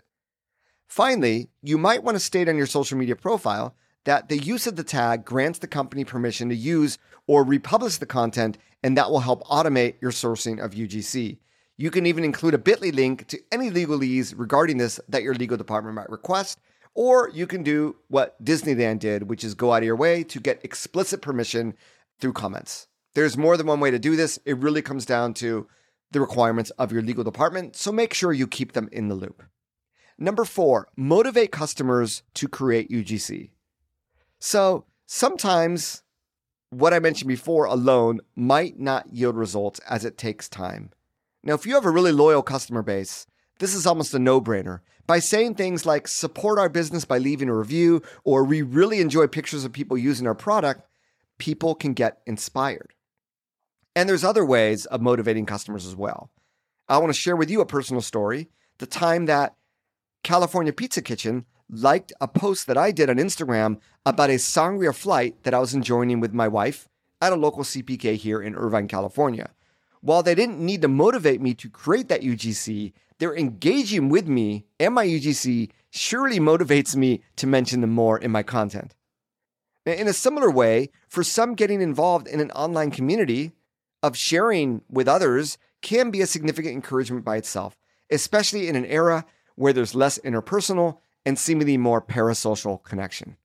Finally, 0.89 1.47
you 1.61 1.77
might 1.77 2.03
want 2.03 2.15
to 2.15 2.19
state 2.19 2.49
on 2.49 2.57
your 2.57 2.65
social 2.65 2.97
media 2.97 3.15
profile 3.15 3.75
that 4.05 4.27
the 4.27 4.39
use 4.39 4.65
of 4.65 4.75
the 4.75 4.83
tag 4.83 5.23
grants 5.23 5.59
the 5.59 5.67
company 5.67 6.03
permission 6.03 6.49
to 6.49 6.55
use 6.55 6.97
or 7.27 7.43
republish 7.43 7.97
the 7.97 8.07
content, 8.07 8.57
and 8.81 8.97
that 8.97 9.11
will 9.11 9.19
help 9.19 9.43
automate 9.43 10.01
your 10.01 10.09
sourcing 10.09 10.59
of 10.59 10.71
UGC. 10.71 11.37
You 11.77 11.91
can 11.91 12.07
even 12.07 12.23
include 12.23 12.55
a 12.55 12.57
bit.ly 12.57 12.89
link 12.89 13.27
to 13.27 13.39
any 13.51 13.69
legalese 13.69 14.33
regarding 14.35 14.77
this 14.77 14.99
that 15.07 15.21
your 15.21 15.35
legal 15.35 15.57
department 15.57 15.95
might 15.95 16.09
request, 16.09 16.59
or 16.95 17.29
you 17.29 17.45
can 17.45 17.61
do 17.61 17.95
what 18.07 18.43
Disneyland 18.43 18.97
did, 18.97 19.29
which 19.29 19.43
is 19.43 19.53
go 19.53 19.71
out 19.71 19.83
of 19.83 19.85
your 19.85 19.95
way 19.95 20.23
to 20.23 20.39
get 20.39 20.65
explicit 20.65 21.21
permission 21.21 21.75
through 22.19 22.33
comments. 22.33 22.87
There's 23.13 23.37
more 23.37 23.57
than 23.57 23.67
one 23.67 23.79
way 23.79 23.91
to 23.91 23.99
do 23.99 24.15
this. 24.15 24.39
It 24.43 24.57
really 24.57 24.81
comes 24.81 25.05
down 25.05 25.35
to 25.35 25.67
the 26.11 26.19
requirements 26.19 26.71
of 26.71 26.91
your 26.91 27.03
legal 27.03 27.23
department, 27.23 27.75
so 27.75 27.91
make 27.91 28.15
sure 28.15 28.33
you 28.33 28.47
keep 28.47 28.71
them 28.71 28.89
in 28.91 29.07
the 29.07 29.15
loop. 29.15 29.43
Number 30.21 30.43
four, 30.43 30.89
motivate 30.97 31.49
customers 31.51 32.23
to 32.33 32.49
create 32.49 32.91
UGC. 32.91 33.51
So 34.37 34.85
sometimes 35.05 36.03
what 36.71 36.93
I 36.93 36.99
mentioned 36.99 37.29
before 37.29 37.63
alone 37.65 38.19
might 38.35 38.77
not 38.77 39.13
yield 39.13 39.37
results 39.37 39.79
as 39.89 40.03
it 40.03 40.17
takes 40.17 40.49
time. 40.49 40.91
Now, 41.41 41.53
if 41.53 41.65
you 41.65 41.73
have 41.75 41.85
a 41.85 41.89
really 41.89 42.11
loyal 42.11 42.43
customer 42.43 42.81
base, 42.83 43.27
this 43.59 43.73
is 43.73 43.87
almost 43.87 44.13
a 44.13 44.19
no 44.19 44.41
brainer. 44.41 44.81
By 45.07 45.19
saying 45.19 45.55
things 45.55 45.85
like 45.85 46.07
support 46.07 46.59
our 46.59 46.69
business 46.69 47.05
by 47.05 47.17
leaving 47.17 47.47
a 47.47 47.55
review, 47.55 48.01
or 48.25 48.43
we 48.43 48.61
really 48.61 48.99
enjoy 48.99 49.25
pictures 49.27 49.63
of 49.63 49.71
people 49.71 49.97
using 49.97 50.27
our 50.27 50.35
product, 50.35 50.81
people 51.37 51.75
can 51.75 51.93
get 51.93 52.19
inspired. 52.27 52.93
And 53.95 54.07
there's 54.07 54.25
other 54.25 54.45
ways 54.45 54.85
of 54.85 55.01
motivating 55.01 55.45
customers 55.45 55.85
as 55.85 55.95
well. 55.95 56.29
I 56.89 56.97
want 56.97 57.09
to 57.09 57.19
share 57.19 57.37
with 57.37 57.49
you 57.49 57.61
a 57.61 57.65
personal 57.65 58.01
story. 58.01 58.49
The 58.77 58.85
time 58.85 59.25
that 59.25 59.55
California 60.23 60.73
Pizza 60.73 61.01
Kitchen 61.01 61.45
liked 61.69 62.13
a 62.19 62.27
post 62.27 62.67
that 62.67 62.77
I 62.77 62.91
did 62.91 63.09
on 63.09 63.17
Instagram 63.17 63.79
about 64.05 64.29
a 64.29 64.33
sangria 64.33 64.93
flight 64.93 65.43
that 65.43 65.53
I 65.53 65.59
was 65.59 65.73
enjoying 65.73 66.19
with 66.19 66.33
my 66.33 66.47
wife 66.47 66.89
at 67.21 67.33
a 67.33 67.37
local 67.37 67.63
CPK 67.63 68.15
here 68.15 68.41
in 68.41 68.55
Irvine, 68.55 68.87
California. 68.87 69.51
While 70.01 70.23
they 70.23 70.35
didn't 70.35 70.59
need 70.59 70.81
to 70.81 70.87
motivate 70.87 71.41
me 71.41 71.53
to 71.55 71.69
create 71.69 72.07
that 72.09 72.21
UGC, 72.21 72.93
they're 73.19 73.35
engaging 73.35 74.09
with 74.09 74.27
me 74.27 74.65
and 74.79 74.93
my 74.93 75.05
UGC 75.05 75.69
surely 75.89 76.39
motivates 76.39 76.95
me 76.95 77.21
to 77.35 77.47
mention 77.47 77.81
them 77.81 77.91
more 77.91 78.17
in 78.17 78.31
my 78.31 78.43
content. 78.43 78.95
In 79.85 80.07
a 80.07 80.13
similar 80.13 80.51
way, 80.51 80.89
for 81.07 81.23
some, 81.23 81.55
getting 81.55 81.81
involved 81.81 82.27
in 82.27 82.39
an 82.39 82.51
online 82.51 82.91
community 82.91 83.51
of 84.03 84.15
sharing 84.15 84.81
with 84.89 85.07
others 85.07 85.57
can 85.81 86.11
be 86.11 86.21
a 86.21 86.27
significant 86.27 86.75
encouragement 86.75 87.25
by 87.25 87.37
itself, 87.37 87.77
especially 88.09 88.67
in 88.67 88.75
an 88.75 88.85
era 88.85 89.25
where 89.59 89.73
there's 89.73 89.93
less 89.93 90.17
interpersonal 90.19 90.99
and 91.25 91.37
seemingly 91.37 91.75
more 91.75 92.01
parasocial 92.01 92.81
connection. 92.81 93.35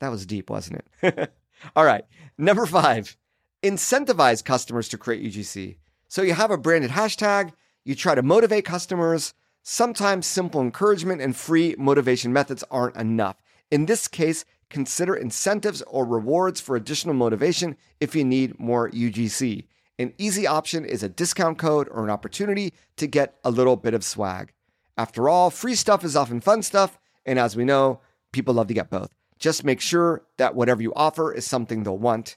That 0.00 0.08
was 0.08 0.24
deep, 0.24 0.48
wasn't 0.48 0.82
it? 1.02 1.34
All 1.76 1.84
right. 1.84 2.06
Number 2.38 2.64
five, 2.64 3.18
incentivize 3.62 4.42
customers 4.42 4.88
to 4.88 4.96
create 4.96 5.22
UGC. 5.22 5.76
So 6.08 6.22
you 6.22 6.32
have 6.32 6.50
a 6.50 6.56
branded 6.56 6.92
hashtag, 6.92 7.52
you 7.84 7.94
try 7.94 8.14
to 8.14 8.22
motivate 8.22 8.64
customers. 8.64 9.34
Sometimes 9.62 10.26
simple 10.26 10.62
encouragement 10.62 11.20
and 11.20 11.36
free 11.36 11.76
motivation 11.78 12.32
methods 12.32 12.64
aren't 12.70 12.96
enough. 12.96 13.36
In 13.70 13.84
this 13.84 14.08
case, 14.08 14.46
consider 14.70 15.14
incentives 15.14 15.82
or 15.82 16.06
rewards 16.06 16.62
for 16.62 16.76
additional 16.76 17.14
motivation 17.14 17.76
if 18.00 18.16
you 18.16 18.24
need 18.24 18.58
more 18.58 18.90
UGC. 18.90 19.66
An 19.98 20.14
easy 20.16 20.46
option 20.46 20.86
is 20.86 21.02
a 21.02 21.10
discount 21.10 21.58
code 21.58 21.88
or 21.90 22.04
an 22.04 22.10
opportunity 22.10 22.72
to 22.96 23.06
get 23.06 23.36
a 23.44 23.50
little 23.50 23.76
bit 23.76 23.92
of 23.92 24.02
swag. 24.02 24.54
After 24.96 25.28
all, 25.28 25.50
free 25.50 25.74
stuff 25.74 26.04
is 26.04 26.16
often 26.16 26.40
fun 26.40 26.62
stuff, 26.62 26.98
and 27.24 27.38
as 27.38 27.56
we 27.56 27.64
know, 27.64 28.00
people 28.32 28.54
love 28.54 28.68
to 28.68 28.74
get 28.74 28.90
both. 28.90 29.14
Just 29.38 29.64
make 29.64 29.80
sure 29.80 30.22
that 30.36 30.54
whatever 30.54 30.82
you 30.82 30.92
offer 30.94 31.32
is 31.32 31.46
something 31.46 31.82
they'll 31.82 31.98
want. 31.98 32.36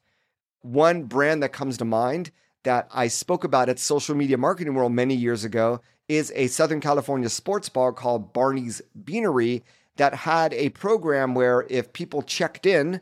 One 0.62 1.04
brand 1.04 1.44
that 1.44 1.54
comes 1.54 1.78
to 1.78 1.86
mind 1.86 2.32
that 2.64 2.88
I 2.92 3.08
spoke 3.08 3.44
about 3.44 3.70
at 3.70 3.78
Social 3.78 4.16
Media 4.16 4.38
Marketing 4.38 4.74
World 4.74 4.92
many 4.92 5.14
years 5.14 5.44
ago 5.44 5.82
is 6.08 6.32
a 6.36 6.48
Southern 6.48 6.82
California 6.82 7.30
sports 7.30 7.70
bar 7.70 7.92
called 7.92 8.34
Barney's 8.34 8.82
Beanery 9.04 9.64
that 9.98 10.14
had 10.14 10.54
a 10.54 10.70
program 10.70 11.36
where 11.36 11.66
if 11.70 11.94
people 11.94 12.22
checked 12.22 12.66
in 12.66 13.02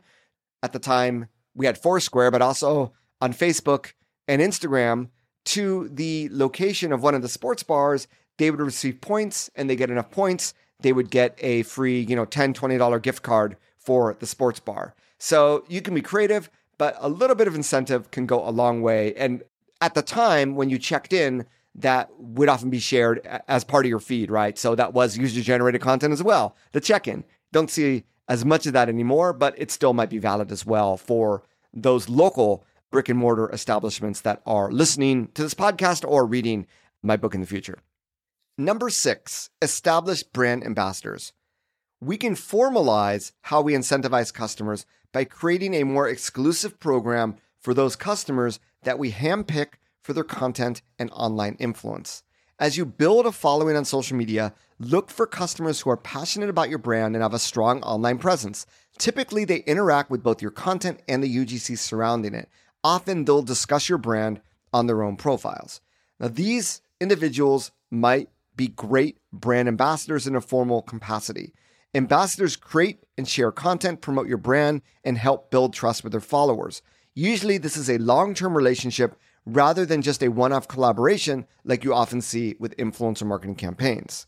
at 0.61 0.73
the 0.73 0.79
time, 0.79 1.27
we 1.55 1.65
had 1.65 1.77
Foursquare, 1.77 2.31
but 2.31 2.41
also 2.41 2.93
on 3.21 3.33
Facebook 3.33 3.93
and 4.27 4.41
Instagram 4.41 5.09
to 5.45 5.89
the 5.89 6.29
location 6.31 6.91
of 6.91 7.03
one 7.03 7.15
of 7.15 7.21
the 7.21 7.29
sports 7.29 7.63
bars, 7.63 8.07
they 8.37 8.51
would 8.51 8.59
receive 8.59 9.01
points 9.01 9.49
and 9.55 9.69
they 9.69 9.75
get 9.75 9.89
enough 9.89 10.11
points 10.11 10.53
they 10.83 10.93
would 10.93 11.09
get 11.09 11.35
a 11.39 11.63
free, 11.63 12.01
you 12.01 12.15
know, 12.15 12.25
$10, 12.25 12.53
$20 12.53 13.01
gift 13.01 13.23
card 13.23 13.57
for 13.77 14.15
the 14.19 14.27
sports 14.27 14.59
bar. 14.59 14.93
So 15.17 15.65
you 15.67 15.81
can 15.81 15.95
be 15.95 16.01
creative, 16.01 16.49
but 16.77 16.95
a 16.99 17.09
little 17.09 17.35
bit 17.35 17.47
of 17.47 17.55
incentive 17.55 18.11
can 18.11 18.25
go 18.25 18.47
a 18.47 18.51
long 18.51 18.81
way. 18.81 19.15
And 19.15 19.43
at 19.81 19.95
the 19.95 20.01
time 20.01 20.55
when 20.55 20.69
you 20.69 20.77
checked 20.77 21.13
in, 21.13 21.45
that 21.75 22.09
would 22.19 22.49
often 22.49 22.69
be 22.69 22.79
shared 22.79 23.25
as 23.47 23.63
part 23.63 23.85
of 23.85 23.89
your 23.89 23.99
feed, 23.99 24.29
right? 24.29 24.57
So 24.57 24.75
that 24.75 24.93
was 24.93 25.17
user 25.17 25.41
generated 25.41 25.81
content 25.81 26.13
as 26.13 26.21
well. 26.21 26.55
The 26.71 26.81
check 26.81 27.07
in. 27.07 27.23
Don't 27.51 27.71
see 27.71 28.03
as 28.27 28.45
much 28.45 28.67
of 28.67 28.73
that 28.73 28.89
anymore, 28.89 29.33
but 29.33 29.55
it 29.57 29.71
still 29.71 29.93
might 29.93 30.09
be 30.09 30.19
valid 30.19 30.51
as 30.51 30.65
well 30.65 30.97
for 30.97 31.43
those 31.73 32.09
local 32.09 32.63
brick 32.91 33.09
and 33.09 33.17
mortar 33.17 33.49
establishments 33.49 34.21
that 34.21 34.41
are 34.45 34.71
listening 34.71 35.29
to 35.33 35.41
this 35.41 35.55
podcast 35.55 36.07
or 36.07 36.25
reading 36.25 36.67
my 37.01 37.17
book 37.17 37.33
in 37.33 37.41
the 37.41 37.47
future. 37.47 37.79
Number 38.57 38.91
six, 38.91 39.49
establish 39.63 40.21
brand 40.21 40.63
ambassadors. 40.63 41.33
We 41.99 42.17
can 42.17 42.35
formalize 42.35 43.31
how 43.41 43.61
we 43.61 43.73
incentivize 43.73 44.31
customers 44.31 44.85
by 45.11 45.23
creating 45.23 45.73
a 45.73 45.83
more 45.83 46.07
exclusive 46.07 46.79
program 46.79 47.37
for 47.59 47.73
those 47.73 47.95
customers 47.95 48.59
that 48.83 48.99
we 48.99 49.11
handpick 49.11 49.79
for 50.03 50.13
their 50.13 50.23
content 50.23 50.83
and 50.99 51.09
online 51.13 51.55
influence. 51.55 52.21
As 52.59 52.77
you 52.77 52.85
build 52.85 53.25
a 53.25 53.31
following 53.31 53.75
on 53.75 53.85
social 53.85 54.15
media, 54.15 54.53
look 54.77 55.09
for 55.09 55.25
customers 55.25 55.81
who 55.81 55.89
are 55.89 55.97
passionate 55.97 56.49
about 56.49 56.69
your 56.69 56.77
brand 56.77 57.15
and 57.15 57.23
have 57.23 57.33
a 57.33 57.39
strong 57.39 57.81
online 57.81 58.19
presence. 58.19 58.67
Typically, 58.99 59.45
they 59.45 59.63
interact 59.65 60.11
with 60.11 60.21
both 60.21 60.43
your 60.43 60.51
content 60.51 60.99
and 61.07 61.23
the 61.23 61.37
UGC 61.37 61.75
surrounding 61.75 62.35
it. 62.35 62.49
Often, 62.83 63.25
they'll 63.25 63.41
discuss 63.41 63.89
your 63.89 63.97
brand 63.97 64.41
on 64.71 64.85
their 64.85 65.01
own 65.01 65.15
profiles. 65.15 65.81
Now, 66.19 66.27
these 66.27 66.83
individuals 67.01 67.71
might 67.89 68.29
be 68.55 68.67
great 68.67 69.17
brand 69.31 69.67
ambassadors 69.67 70.27
in 70.27 70.35
a 70.35 70.41
formal 70.41 70.81
capacity. 70.81 71.53
Ambassadors 71.95 72.55
create 72.55 73.03
and 73.17 73.27
share 73.27 73.51
content, 73.51 74.01
promote 74.01 74.27
your 74.27 74.37
brand, 74.37 74.81
and 75.03 75.17
help 75.17 75.51
build 75.51 75.73
trust 75.73 76.03
with 76.03 76.11
their 76.11 76.21
followers. 76.21 76.81
Usually, 77.13 77.57
this 77.59 77.77
is 77.77 77.89
a 77.89 77.99
long 77.99 78.33
term 78.33 78.57
relationship 78.57 79.15
rather 79.45 79.85
than 79.85 80.01
just 80.01 80.23
a 80.23 80.29
one 80.29 80.53
off 80.53 80.67
collaboration 80.67 81.45
like 81.63 81.83
you 81.83 81.93
often 81.93 82.21
see 82.21 82.55
with 82.59 82.77
influencer 82.77 83.27
marketing 83.27 83.55
campaigns. 83.55 84.25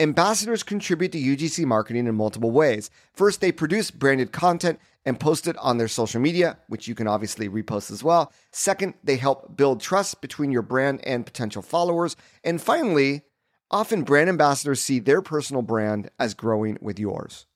Ambassadors 0.00 0.64
contribute 0.64 1.12
to 1.12 1.18
UGC 1.18 1.64
marketing 1.64 2.08
in 2.08 2.14
multiple 2.16 2.50
ways. 2.50 2.90
First, 3.12 3.40
they 3.40 3.52
produce 3.52 3.92
branded 3.92 4.32
content 4.32 4.80
and 5.06 5.20
post 5.20 5.46
it 5.46 5.56
on 5.58 5.78
their 5.78 5.86
social 5.86 6.20
media, 6.20 6.58
which 6.66 6.88
you 6.88 6.96
can 6.96 7.06
obviously 7.06 7.48
repost 7.48 7.92
as 7.92 8.02
well. 8.02 8.32
Second, 8.50 8.94
they 9.04 9.16
help 9.16 9.56
build 9.56 9.80
trust 9.80 10.20
between 10.20 10.50
your 10.50 10.62
brand 10.62 11.00
and 11.06 11.24
potential 11.24 11.62
followers. 11.62 12.16
And 12.42 12.60
finally, 12.60 13.22
Often, 13.70 14.04
brand 14.04 14.28
ambassadors 14.28 14.80
see 14.80 14.98
their 14.98 15.22
personal 15.22 15.62
brand 15.62 16.10
as 16.18 16.34
growing 16.34 16.78
with 16.80 16.98
yours. 16.98 17.46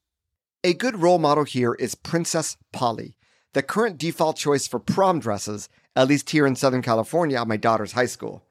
A 0.65 0.75
good 0.75 0.99
role 1.01 1.19
model 1.19 1.45
here 1.45 1.75
is 1.75 1.95
Princess 1.95 2.57
Polly, 2.73 3.15
the 3.53 3.63
current 3.63 3.99
default 3.99 4.37
choice 4.37 4.67
for 4.67 4.79
prom 4.79 5.21
dresses, 5.21 5.69
at 5.95 6.09
least 6.09 6.31
here 6.31 6.47
in 6.47 6.57
Southern 6.57 6.83
California 6.83 7.41
at 7.41 7.47
my 7.47 7.57
daughter's 7.57 7.93
high 7.93 8.07
school. 8.07 8.45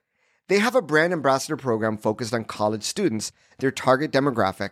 They 0.48 0.60
have 0.60 0.76
a 0.76 0.82
brand 0.82 1.12
ambassador 1.12 1.58
program 1.58 1.98
focused 1.98 2.34
on 2.34 2.46
college 2.46 2.84
students, 2.84 3.32
their 3.60 3.72
target 3.72 4.12
demographic, 4.12 4.70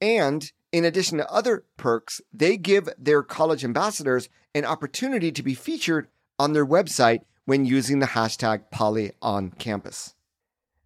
and 0.00 0.50
in 0.70 0.84
addition 0.84 1.18
to 1.18 1.32
other 1.32 1.64
perks, 1.76 2.20
they 2.32 2.56
give 2.56 2.88
their 2.98 3.22
college 3.22 3.64
ambassadors 3.64 4.28
an 4.54 4.64
opportunity 4.64 5.32
to 5.32 5.42
be 5.42 5.54
featured 5.54 6.08
on 6.38 6.52
their 6.52 6.66
website 6.66 7.22
when 7.46 7.64
using 7.64 7.98
the 7.98 8.06
hashtag 8.06 8.70
Polly 8.70 9.12
on 9.22 9.50
campus. 9.50 10.14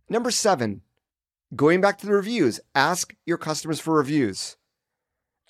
Number 0.08 0.30
seven, 0.30 0.82
going 1.54 1.80
back 1.80 1.98
to 1.98 2.06
the 2.06 2.12
reviews, 2.12 2.60
ask 2.74 3.14
your 3.26 3.38
customers 3.38 3.80
for 3.80 3.94
reviews. 3.94 4.56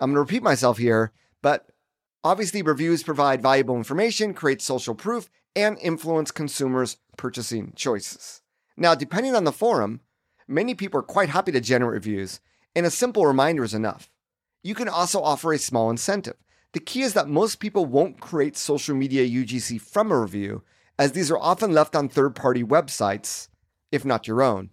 I'm 0.01 0.11
going 0.11 0.17
to 0.17 0.21
repeat 0.21 0.43
myself 0.43 0.79
here, 0.79 1.13
but 1.43 1.69
obviously, 2.25 2.63
reviews 2.63 3.03
provide 3.03 3.43
valuable 3.43 3.77
information, 3.77 4.35
create 4.35 4.61
social 4.61 4.95
proof, 4.95 5.31
and 5.55 5.79
influence 5.79 6.31
consumers' 6.31 6.97
purchasing 7.17 7.73
choices. 7.77 8.43
Now, 8.77 8.95
depending 8.95 9.37
on 9.37 9.45
the 9.45 9.53
forum, 9.53 10.01
many 10.49 10.75
people 10.75 10.99
are 10.99 11.05
quite 11.05 11.29
happy 11.29 11.53
to 11.53 11.61
generate 11.61 11.93
reviews, 11.93 12.41
and 12.75 12.87
a 12.87 12.91
simple 12.91 13.27
reminder 13.27 13.63
is 13.63 13.75
enough. 13.75 14.11
You 14.65 14.75
can 14.75 14.89
also 14.89 15.21
offer 15.21 15.53
a 15.53 15.59
small 15.59 15.91
incentive. 15.91 16.37
The 16.73 16.81
key 16.81 17.03
is 17.03 17.15
that 17.15 17.29
most 17.29 17.61
people 17.61 17.85
won't 17.85 18.21
create 18.21 18.57
social 18.57 18.97
media 18.97 19.29
UGC 19.29 19.81
from 19.81 20.11
a 20.11 20.19
review, 20.19 20.63
as 20.99 21.13
these 21.13 21.31
are 21.31 21.39
often 21.39 21.73
left 21.73 21.95
on 21.95 22.09
third 22.09 22.35
party 22.35 22.65
websites, 22.65 23.49
if 23.93 24.05
not 24.05 24.27
your 24.27 24.43
own. 24.43 24.71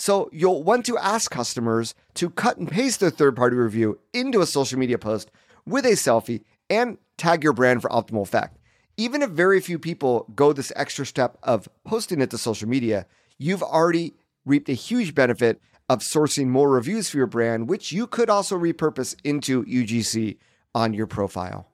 So 0.00 0.30
you'll 0.32 0.62
want 0.62 0.86
to 0.86 0.96
ask 0.96 1.30
customers 1.30 1.94
to 2.14 2.30
cut 2.30 2.56
and 2.56 2.66
paste 2.66 3.00
their 3.00 3.10
third 3.10 3.36
party 3.36 3.54
review 3.54 3.98
into 4.14 4.40
a 4.40 4.46
social 4.46 4.78
media 4.78 4.96
post 4.96 5.30
with 5.66 5.84
a 5.84 5.90
selfie 5.90 6.42
and 6.70 6.96
tag 7.18 7.44
your 7.44 7.52
brand 7.52 7.82
for 7.82 7.90
optimal 7.90 8.22
effect. 8.22 8.56
Even 8.96 9.20
if 9.20 9.28
very 9.28 9.60
few 9.60 9.78
people 9.78 10.24
go 10.34 10.54
this 10.54 10.72
extra 10.74 11.04
step 11.04 11.36
of 11.42 11.68
posting 11.84 12.22
it 12.22 12.30
to 12.30 12.38
social 12.38 12.66
media, 12.66 13.04
you've 13.36 13.62
already 13.62 14.14
reaped 14.46 14.70
a 14.70 14.72
huge 14.72 15.14
benefit 15.14 15.60
of 15.90 15.98
sourcing 15.98 16.46
more 16.46 16.70
reviews 16.70 17.10
for 17.10 17.18
your 17.18 17.26
brand, 17.26 17.68
which 17.68 17.92
you 17.92 18.06
could 18.06 18.30
also 18.30 18.58
repurpose 18.58 19.14
into 19.22 19.66
UGC 19.66 20.38
on 20.74 20.94
your 20.94 21.06
profile. 21.06 21.68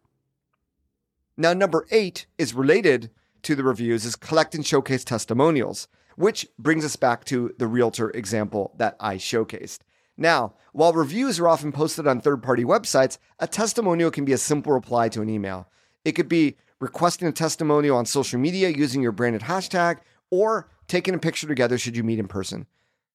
Now, 1.36 1.52
number 1.52 1.86
eight 1.92 2.26
is 2.38 2.54
related 2.54 3.08
to 3.42 3.54
the 3.54 3.62
reviews 3.62 4.04
is 4.04 4.16
collect 4.16 4.56
and 4.56 4.66
showcase 4.66 5.04
testimonials. 5.04 5.86
Which 6.16 6.46
brings 6.58 6.84
us 6.84 6.96
back 6.96 7.24
to 7.26 7.54
the 7.58 7.66
realtor 7.66 8.10
example 8.10 8.74
that 8.76 8.96
I 8.98 9.16
showcased. 9.16 9.78
Now, 10.16 10.54
while 10.72 10.92
reviews 10.92 11.38
are 11.38 11.48
often 11.48 11.72
posted 11.72 12.06
on 12.06 12.20
third 12.20 12.42
party 12.42 12.64
websites, 12.64 13.18
a 13.38 13.46
testimonial 13.46 14.10
can 14.10 14.24
be 14.24 14.32
a 14.32 14.38
simple 14.38 14.72
reply 14.72 15.08
to 15.10 15.22
an 15.22 15.28
email. 15.28 15.68
It 16.04 16.12
could 16.12 16.28
be 16.28 16.56
requesting 16.80 17.28
a 17.28 17.32
testimonial 17.32 17.96
on 17.96 18.06
social 18.06 18.38
media 18.38 18.70
using 18.70 19.02
your 19.02 19.12
branded 19.12 19.42
hashtag 19.42 19.98
or 20.30 20.68
taking 20.88 21.14
a 21.14 21.18
picture 21.18 21.46
together 21.46 21.78
should 21.78 21.96
you 21.96 22.04
meet 22.04 22.18
in 22.18 22.28
person, 22.28 22.66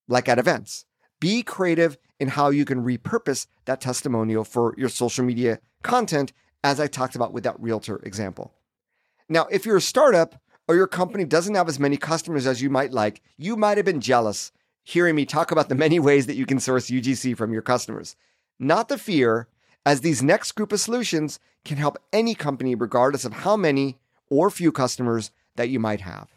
like 0.07 0.29
at 0.29 0.39
events. 0.39 0.85
Be 1.19 1.43
creative 1.43 1.97
in 2.19 2.29
how 2.29 2.49
you 2.49 2.65
can 2.65 2.83
repurpose 2.83 3.47
that 3.65 3.81
testimonial 3.81 4.43
for 4.43 4.73
your 4.77 4.89
social 4.89 5.23
media 5.23 5.59
content, 5.83 6.33
as 6.63 6.79
I 6.79 6.87
talked 6.87 7.15
about 7.15 7.33
with 7.33 7.43
that 7.43 7.59
realtor 7.59 7.99
example. 8.03 8.53
Now, 9.29 9.47
if 9.49 9.65
you're 9.65 9.77
a 9.77 9.81
startup 9.81 10.35
or 10.71 10.75
your 10.75 10.87
company 10.87 11.25
doesn't 11.25 11.55
have 11.55 11.67
as 11.67 11.81
many 11.81 11.97
customers 11.97 12.47
as 12.47 12.61
you 12.61 12.69
might 12.69 12.93
like, 12.93 13.21
you 13.35 13.57
might 13.57 13.75
have 13.75 13.85
been 13.85 13.99
jealous 13.99 14.53
hearing 14.83 15.15
me 15.15 15.25
talk 15.25 15.51
about 15.51 15.67
the 15.67 15.75
many 15.75 15.99
ways 15.99 16.27
that 16.27 16.37
you 16.37 16.45
can 16.45 16.61
source 16.61 16.89
UGC 16.89 17.35
from 17.35 17.51
your 17.51 17.61
customers. 17.61 18.15
Not 18.57 18.87
the 18.87 18.97
fear, 18.97 19.49
as 19.85 19.99
these 19.99 20.23
next 20.23 20.53
group 20.53 20.71
of 20.71 20.79
solutions 20.79 21.41
can 21.65 21.75
help 21.75 21.97
any 22.13 22.35
company, 22.35 22.73
regardless 22.73 23.25
of 23.25 23.33
how 23.33 23.57
many 23.57 23.97
or 24.29 24.49
few 24.49 24.71
customers 24.71 25.31
that 25.57 25.67
you 25.67 25.77
might 25.77 25.99
have. 25.99 26.29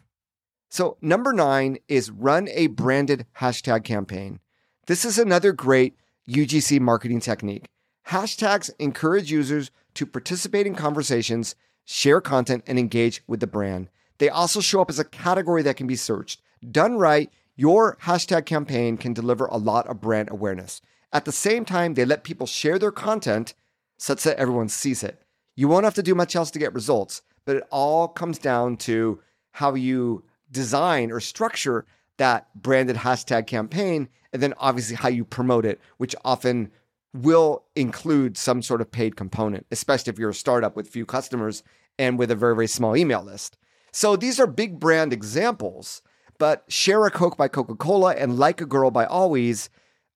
So, 0.69 0.97
number 1.01 1.31
nine 1.31 1.77
is 1.87 2.11
run 2.11 2.49
a 2.49 2.67
branded 2.67 3.25
hashtag 3.39 3.85
campaign. 3.85 4.41
This 4.85 5.05
is 5.05 5.17
another 5.17 5.53
great 5.53 5.95
UGC 6.27 6.81
marketing 6.81 7.21
technique. 7.21 7.67
Hashtags 8.09 8.69
encourage 8.79 9.31
users 9.31 9.71
to 9.93 10.05
participate 10.05 10.67
in 10.67 10.75
conversations, 10.75 11.55
share 11.85 12.19
content, 12.19 12.65
and 12.67 12.77
engage 12.77 13.23
with 13.27 13.39
the 13.39 13.47
brand. 13.47 13.89
They 14.17 14.29
also 14.29 14.61
show 14.61 14.81
up 14.81 14.89
as 14.89 14.99
a 14.99 15.05
category 15.05 15.61
that 15.63 15.77
can 15.77 15.87
be 15.87 15.95
searched. 15.95 16.41
Done 16.71 16.97
right, 16.97 17.29
your 17.55 17.97
hashtag 18.03 18.45
campaign 18.45 18.97
can 18.97 19.13
deliver 19.13 19.45
a 19.45 19.57
lot 19.57 19.87
of 19.87 20.01
brand 20.01 20.29
awareness. 20.31 20.81
At 21.13 21.25
the 21.25 21.31
same 21.31 21.65
time, 21.65 21.93
they 21.93 22.05
let 22.05 22.23
people 22.23 22.47
share 22.47 22.77
their 22.79 22.91
content 22.91 23.53
such 23.97 24.23
that 24.23 24.37
everyone 24.37 24.69
sees 24.69 25.03
it. 25.03 25.21
You 25.55 25.67
won't 25.67 25.85
have 25.85 25.93
to 25.95 26.03
do 26.03 26.15
much 26.15 26.35
else 26.35 26.51
to 26.51 26.59
get 26.59 26.73
results, 26.73 27.21
but 27.45 27.55
it 27.55 27.63
all 27.71 28.07
comes 28.07 28.37
down 28.37 28.77
to 28.77 29.21
how 29.51 29.75
you 29.75 30.23
design 30.51 31.11
or 31.11 31.19
structure 31.19 31.85
that 32.17 32.47
branded 32.61 32.97
hashtag 32.97 33.47
campaign, 33.47 34.09
and 34.33 34.41
then 34.41 34.53
obviously 34.57 34.95
how 34.95 35.09
you 35.09 35.23
promote 35.23 35.65
it, 35.65 35.79
which 35.97 36.15
often 36.25 36.71
will 37.13 37.63
include 37.75 38.37
some 38.37 38.61
sort 38.61 38.81
of 38.81 38.91
paid 38.91 39.15
component, 39.15 39.65
especially 39.71 40.11
if 40.11 40.19
you're 40.19 40.29
a 40.31 40.33
startup 40.33 40.75
with 40.75 40.89
few 40.89 41.05
customers 41.05 41.63
and 41.97 42.19
with 42.19 42.29
a 42.29 42.35
very, 42.35 42.53
very 42.53 42.67
small 42.67 42.97
email 42.97 43.23
list. 43.23 43.57
So 43.95 44.17
these 44.17 44.41
are 44.41 44.45
big 44.45 44.77
brand 44.77 45.13
examples, 45.13 46.01
but 46.37 46.65
Share 46.67 47.05
a 47.05 47.09
Coke 47.09 47.37
by 47.37 47.47
Coca 47.47 47.75
Cola 47.75 48.13
and 48.13 48.37
Like 48.37 48.59
a 48.59 48.65
Girl 48.65 48.91
by 48.91 49.05
Always 49.05 49.69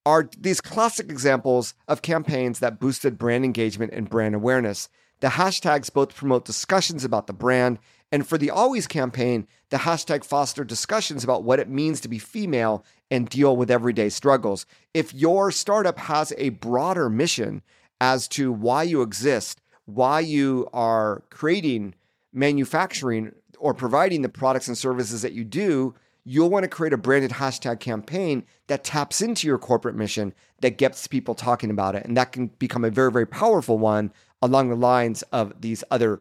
are 0.06 0.30
these 0.38 0.60
classic 0.60 1.10
examples 1.10 1.76
of 1.88 2.02
campaigns 2.02 2.60
that 2.60 2.82
boosted 2.82 3.18
brand 3.18 3.46
engagement 3.46 3.94
and 3.94 4.10
brand 4.10 4.36
awareness. 4.36 4.90
The 5.22 5.30
hashtags 5.30 5.94
both 5.94 6.14
promote 6.14 6.44
discussions 6.44 7.06
about 7.06 7.28
the 7.28 7.32
brand, 7.32 7.80
and 8.12 8.28
for 8.28 8.38
the 8.38 8.50
Always 8.50 8.86
campaign, 8.86 9.48
the 9.70 9.78
hashtag 9.78 10.26
fostered 10.26 10.68
discussions 10.68 11.24
about 11.24 11.46
what 11.46 11.62
it 11.62 11.70
means 11.70 12.02
to 12.02 12.10
be 12.10 12.20
female 12.20 12.84
and 13.10 13.30
deal 13.30 13.56
with 13.56 13.72
everyday 13.72 14.10
struggles. 14.10 14.66
If 14.94 15.14
your 15.14 15.52
startup 15.52 16.00
has 16.00 16.34
a 16.38 16.50
broader 16.50 17.10
mission 17.10 17.62
as 18.02 18.28
to 18.30 18.52
why 18.52 18.84
you 18.84 19.04
exist, 19.04 19.62
why 19.86 20.20
you 20.20 20.68
are 20.74 21.24
creating, 21.30 21.96
manufacturing, 22.34 23.32
or 23.60 23.74
providing 23.74 24.22
the 24.22 24.30
products 24.30 24.68
and 24.68 24.78
services 24.78 25.22
that 25.22 25.34
you 25.34 25.44
do, 25.44 25.94
you'll 26.24 26.50
want 26.50 26.64
to 26.64 26.70
create 26.70 26.94
a 26.94 26.98
branded 26.98 27.32
hashtag 27.32 27.80
campaign 27.80 28.44
that 28.68 28.84
taps 28.84 29.22
into 29.22 29.48
your 29.48 29.58
corporate 29.58 29.96
mission 29.96 30.34
that 30.62 30.78
gets 30.78 31.08
people 31.08 31.36
talking 31.36 31.70
about 31.70 31.96
it. 31.96 32.06
And 32.06 32.16
that 32.18 32.32
can 32.32 32.48
become 32.60 32.86
a 32.86 32.90
very, 32.90 33.12
very 33.12 33.26
powerful 33.26 33.78
one 33.78 34.12
along 34.42 34.70
the 34.70 34.76
lines 34.76 35.22
of 35.32 35.62
these 35.62 35.84
other 35.92 36.20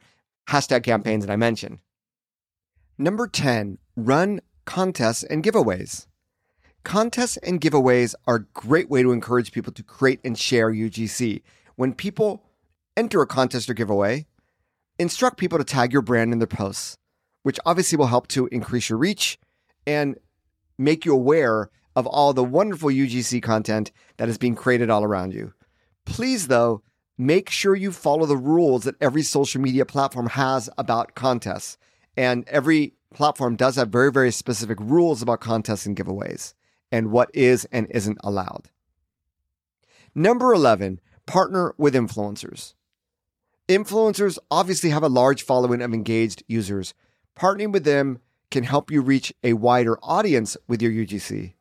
hashtag 0.48 0.82
campaigns 0.82 1.26
that 1.26 1.32
I 1.32 1.36
mentioned. 1.36 1.78
Number 2.96 3.26
10, 3.26 3.78
run 3.96 4.40
contests 4.64 5.22
and 5.22 5.44
giveaways. 5.44 6.06
Contests 6.84 7.36
and 7.38 7.60
giveaways 7.60 8.14
are 8.26 8.36
a 8.36 8.46
great 8.54 8.88
way 8.88 9.02
to 9.02 9.12
encourage 9.12 9.52
people 9.52 9.72
to 9.72 9.82
create 9.82 10.20
and 10.24 10.38
share 10.38 10.72
UGC. 10.72 11.42
When 11.76 11.92
people 11.92 12.44
enter 12.96 13.20
a 13.20 13.26
contest 13.26 13.68
or 13.68 13.74
giveaway, 13.74 14.26
instruct 14.98 15.38
people 15.38 15.58
to 15.58 15.64
tag 15.64 15.92
your 15.92 16.02
brand 16.02 16.32
in 16.32 16.38
their 16.38 16.46
posts, 16.46 16.96
which 17.42 17.58
obviously 17.64 17.96
will 17.96 18.06
help 18.06 18.28
to 18.28 18.46
increase 18.48 18.88
your 18.88 18.98
reach 18.98 19.38
and 19.86 20.16
make 20.78 21.04
you 21.04 21.12
aware 21.12 21.70
of 21.96 22.06
all 22.06 22.32
the 22.32 22.44
wonderful 22.44 22.90
UGC 22.90 23.42
content 23.42 23.90
that 24.16 24.28
is 24.28 24.38
being 24.38 24.54
created 24.54 24.90
all 24.90 25.04
around 25.04 25.34
you. 25.34 25.52
Please, 26.04 26.48
though, 26.48 26.82
make 27.18 27.50
sure 27.50 27.74
you 27.74 27.90
follow 27.90 28.24
the 28.24 28.36
rules 28.36 28.84
that 28.84 28.94
every 29.00 29.22
social 29.22 29.60
media 29.60 29.84
platform 29.84 30.28
has 30.28 30.70
about 30.78 31.14
contests. 31.14 31.76
And 32.16 32.48
every 32.48 32.94
platform 33.12 33.56
does 33.56 33.76
have 33.76 33.88
very, 33.88 34.12
very 34.12 34.30
specific 34.30 34.78
rules 34.80 35.22
about 35.22 35.40
contests 35.40 35.86
and 35.86 35.96
giveaways 35.96 36.54
and 36.90 37.10
what 37.10 37.30
is 37.34 37.66
and 37.72 37.86
isn't 37.90 38.18
allowed. 38.22 38.70
Number 40.14 40.52
11, 40.52 41.00
partner 41.26 41.74
with 41.76 41.94
influencers. 41.94 42.74
Influencers 43.68 44.38
obviously 44.50 44.90
have 44.90 45.02
a 45.02 45.08
large 45.08 45.42
following 45.42 45.82
of 45.82 45.92
engaged 45.92 46.42
users. 46.48 46.94
Partnering 47.38 47.72
with 47.72 47.84
them 47.84 48.18
can 48.50 48.64
help 48.64 48.90
you 48.90 49.00
reach 49.00 49.32
a 49.44 49.52
wider 49.52 49.96
audience 50.02 50.56
with 50.66 50.82
your 50.82 50.90
UGC. 50.90 51.54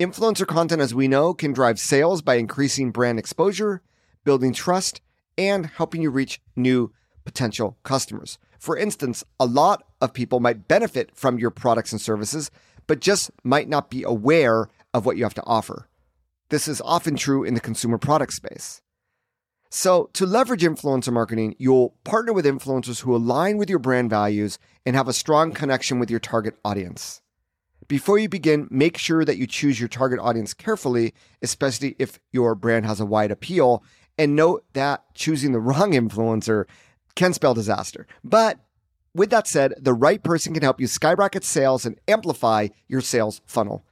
Influencer 0.00 0.46
content, 0.46 0.82
as 0.82 0.94
we 0.94 1.06
know, 1.06 1.32
can 1.32 1.52
drive 1.52 1.78
sales 1.78 2.22
by 2.22 2.34
increasing 2.34 2.90
brand 2.90 3.18
exposure, 3.18 3.82
building 4.24 4.52
trust, 4.52 5.00
and 5.38 5.66
helping 5.66 6.02
you 6.02 6.10
reach 6.10 6.40
new 6.56 6.92
potential 7.24 7.78
customers. 7.84 8.38
For 8.58 8.76
instance, 8.76 9.22
a 9.38 9.46
lot 9.46 9.84
of 10.00 10.12
people 10.12 10.40
might 10.40 10.66
benefit 10.66 11.14
from 11.14 11.38
your 11.38 11.50
products 11.50 11.92
and 11.92 12.00
services, 12.00 12.50
but 12.88 13.00
just 13.00 13.30
might 13.44 13.68
not 13.68 13.90
be 13.90 14.02
aware 14.02 14.68
of 14.92 15.06
what 15.06 15.16
you 15.16 15.22
have 15.22 15.34
to 15.34 15.46
offer. 15.46 15.86
This 16.48 16.66
is 16.66 16.80
often 16.80 17.14
true 17.14 17.44
in 17.44 17.54
the 17.54 17.60
consumer 17.60 17.98
product 17.98 18.32
space. 18.32 18.82
So, 19.72 20.10
to 20.14 20.26
leverage 20.26 20.62
influencer 20.62 21.12
marketing, 21.12 21.54
you'll 21.56 21.90
partner 22.02 22.32
with 22.32 22.44
influencers 22.44 23.02
who 23.02 23.14
align 23.14 23.56
with 23.56 23.70
your 23.70 23.78
brand 23.78 24.10
values 24.10 24.58
and 24.84 24.96
have 24.96 25.06
a 25.06 25.12
strong 25.12 25.52
connection 25.52 26.00
with 26.00 26.10
your 26.10 26.18
target 26.18 26.56
audience. 26.64 27.22
Before 27.86 28.18
you 28.18 28.28
begin, 28.28 28.66
make 28.68 28.98
sure 28.98 29.24
that 29.24 29.36
you 29.36 29.46
choose 29.46 29.78
your 29.78 29.88
target 29.88 30.18
audience 30.18 30.54
carefully, 30.54 31.14
especially 31.40 31.94
if 32.00 32.18
your 32.32 32.56
brand 32.56 32.84
has 32.84 32.98
a 32.98 33.06
wide 33.06 33.30
appeal. 33.30 33.84
And 34.18 34.34
note 34.34 34.64
that 34.72 35.04
choosing 35.14 35.52
the 35.52 35.60
wrong 35.60 35.92
influencer 35.92 36.64
can 37.14 37.32
spell 37.32 37.54
disaster. 37.54 38.08
But 38.24 38.58
with 39.14 39.30
that 39.30 39.46
said, 39.46 39.74
the 39.78 39.94
right 39.94 40.22
person 40.22 40.52
can 40.52 40.64
help 40.64 40.80
you 40.80 40.88
skyrocket 40.88 41.44
sales 41.44 41.86
and 41.86 42.00
amplify 42.08 42.68
your 42.88 43.00
sales 43.00 43.40
funnel. 43.46 43.84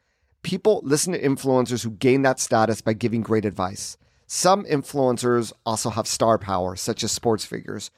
People 0.43 0.81
listen 0.85 1.13
to 1.13 1.23
influencers 1.23 1.85
who 1.85 1.91
gain 1.91 2.23
that 2.23 2.41
status 2.41 2.81
by 2.81 2.95
giving 2.95 3.23
great 3.23 3.45
advice. 3.45 3.97
Some 4.31 4.67
influencers 4.67 5.55
also 5.65 5.89
have 5.89 6.07
star 6.07 6.37
power, 6.39 6.77
such 6.77 7.03
as 7.03 7.11
sports 7.11 7.47
figures. 7.47 7.91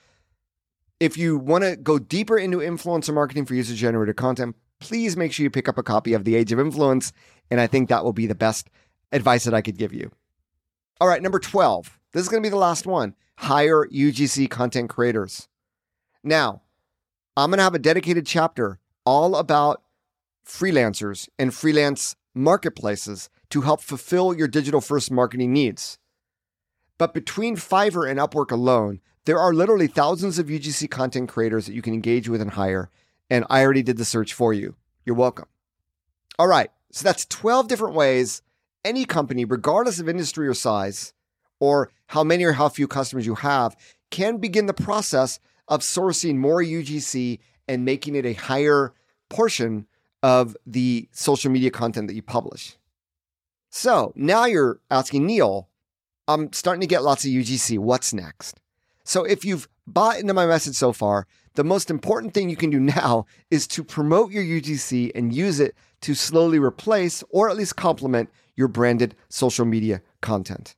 If 1.00 1.18
you 1.18 1.36
want 1.36 1.64
to 1.64 1.74
go 1.74 1.98
deeper 1.98 2.38
into 2.38 2.58
influencer 2.58 3.12
marketing 3.12 3.46
for 3.46 3.54
user 3.54 3.74
generated 3.74 4.16
content, 4.16 4.54
please 4.78 5.16
make 5.16 5.32
sure 5.32 5.42
you 5.42 5.50
pick 5.50 5.68
up 5.68 5.76
a 5.76 5.82
copy 5.82 6.14
of 6.14 6.24
The 6.24 6.36
Age 6.36 6.52
of 6.52 6.60
Influence. 6.60 7.12
And 7.50 7.60
I 7.60 7.66
think 7.66 7.88
that 7.88 8.04
will 8.04 8.12
be 8.12 8.28
the 8.28 8.36
best 8.36 8.70
advice 9.10 9.42
that 9.42 9.54
I 9.54 9.60
could 9.60 9.76
give 9.76 9.92
you. 9.92 10.12
All 11.00 11.08
right, 11.08 11.20
number 11.20 11.40
12. 11.40 11.98
This 12.12 12.22
is 12.22 12.28
going 12.28 12.40
to 12.40 12.46
be 12.46 12.50
the 12.50 12.56
last 12.56 12.86
one 12.86 13.16
hire 13.38 13.88
UGC 13.88 14.48
content 14.50 14.88
creators. 14.88 15.48
Now, 16.22 16.62
I'm 17.36 17.50
going 17.50 17.58
to 17.58 17.64
have 17.64 17.74
a 17.74 17.80
dedicated 17.80 18.24
chapter 18.24 18.78
all 19.04 19.34
about 19.34 19.82
freelancers 20.46 21.28
and 21.40 21.52
freelance 21.52 22.14
marketplaces 22.34 23.30
to 23.48 23.62
help 23.62 23.80
fulfill 23.80 24.32
your 24.32 24.46
digital 24.46 24.80
first 24.80 25.10
marketing 25.10 25.52
needs. 25.52 25.98
But 27.00 27.14
between 27.14 27.56
Fiverr 27.56 28.10
and 28.10 28.20
Upwork 28.20 28.50
alone, 28.50 29.00
there 29.24 29.38
are 29.38 29.54
literally 29.54 29.86
thousands 29.86 30.38
of 30.38 30.48
UGC 30.48 30.90
content 30.90 31.30
creators 31.30 31.64
that 31.64 31.72
you 31.72 31.80
can 31.80 31.94
engage 31.94 32.28
with 32.28 32.42
and 32.42 32.50
hire. 32.50 32.90
And 33.30 33.46
I 33.48 33.62
already 33.62 33.82
did 33.82 33.96
the 33.96 34.04
search 34.04 34.34
for 34.34 34.52
you. 34.52 34.76
You're 35.06 35.16
welcome. 35.16 35.46
All 36.38 36.46
right. 36.46 36.70
So 36.92 37.04
that's 37.04 37.24
12 37.24 37.68
different 37.68 37.94
ways 37.94 38.42
any 38.84 39.06
company, 39.06 39.46
regardless 39.46 39.98
of 39.98 40.10
industry 40.10 40.46
or 40.46 40.52
size, 40.52 41.14
or 41.58 41.90
how 42.08 42.22
many 42.22 42.44
or 42.44 42.52
how 42.52 42.68
few 42.68 42.86
customers 42.86 43.24
you 43.24 43.36
have, 43.36 43.78
can 44.10 44.36
begin 44.36 44.66
the 44.66 44.74
process 44.74 45.40
of 45.68 45.80
sourcing 45.80 46.36
more 46.36 46.62
UGC 46.62 47.38
and 47.66 47.86
making 47.86 48.14
it 48.14 48.26
a 48.26 48.34
higher 48.34 48.92
portion 49.30 49.86
of 50.22 50.54
the 50.66 51.08
social 51.12 51.50
media 51.50 51.70
content 51.70 52.08
that 52.08 52.14
you 52.14 52.22
publish. 52.22 52.76
So 53.70 54.12
now 54.14 54.44
you're 54.44 54.80
asking 54.90 55.24
Neal, 55.24 55.69
I'm 56.30 56.52
starting 56.52 56.80
to 56.80 56.86
get 56.86 57.02
lots 57.02 57.24
of 57.24 57.30
UGC. 57.32 57.78
What's 57.80 58.14
next? 58.14 58.60
So 59.04 59.24
if 59.24 59.44
you've 59.44 59.68
bought 59.84 60.20
into 60.20 60.32
my 60.32 60.46
message 60.46 60.76
so 60.76 60.92
far, 60.92 61.26
the 61.54 61.64
most 61.64 61.90
important 61.90 62.34
thing 62.34 62.48
you 62.48 62.56
can 62.56 62.70
do 62.70 62.78
now 63.00 63.26
is 63.50 63.66
to 63.68 63.82
promote 63.82 64.30
your 64.30 64.44
UGC 64.44 65.10
and 65.16 65.34
use 65.34 65.58
it 65.58 65.74
to 66.02 66.14
slowly 66.14 66.60
replace 66.60 67.24
or 67.30 67.50
at 67.50 67.56
least 67.56 67.74
complement 67.74 68.30
your 68.54 68.68
branded 68.68 69.16
social 69.28 69.64
media 69.64 70.02
content. 70.20 70.76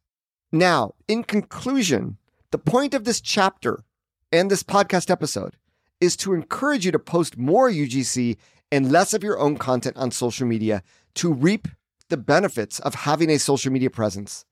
Now, 0.50 0.94
in 1.06 1.22
conclusion, 1.22 2.16
the 2.50 2.58
point 2.58 2.94
of 2.94 3.04
this 3.04 3.20
chapter 3.20 3.84
and 4.32 4.50
this 4.50 4.62
podcast 4.62 5.10
episode 5.10 5.56
is 6.00 6.16
to 6.16 6.32
encourage 6.32 6.86
you 6.86 6.92
to 6.92 6.98
post 6.98 7.36
more 7.36 7.70
UGC 7.70 8.38
and 8.70 8.90
less 8.90 9.12
of 9.12 9.22
your 9.22 9.38
own 9.38 9.58
content 9.58 9.98
on 9.98 10.10
social 10.12 10.46
media 10.46 10.82
to 11.16 11.30
reap 11.30 11.68
the 12.08 12.16
benefits 12.16 12.80
of 12.80 12.94
having 12.94 13.28
a 13.28 13.38
social 13.38 13.70
media 13.70 13.90
presence. 13.90 14.46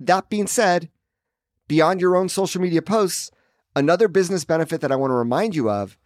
That 0.00 0.28
being 0.28 0.46
said, 0.46 0.90
beyond 1.66 2.00
your 2.00 2.16
own 2.16 2.28
social 2.28 2.60
media 2.60 2.82
posts, 2.82 3.30
another 3.74 4.08
business 4.08 4.44
benefit 4.44 4.80
that 4.80 4.92
I 4.92 4.96
want 4.96 5.10
to 5.10 5.16
remind 5.16 5.54
you 5.54 5.70
of 5.70 5.98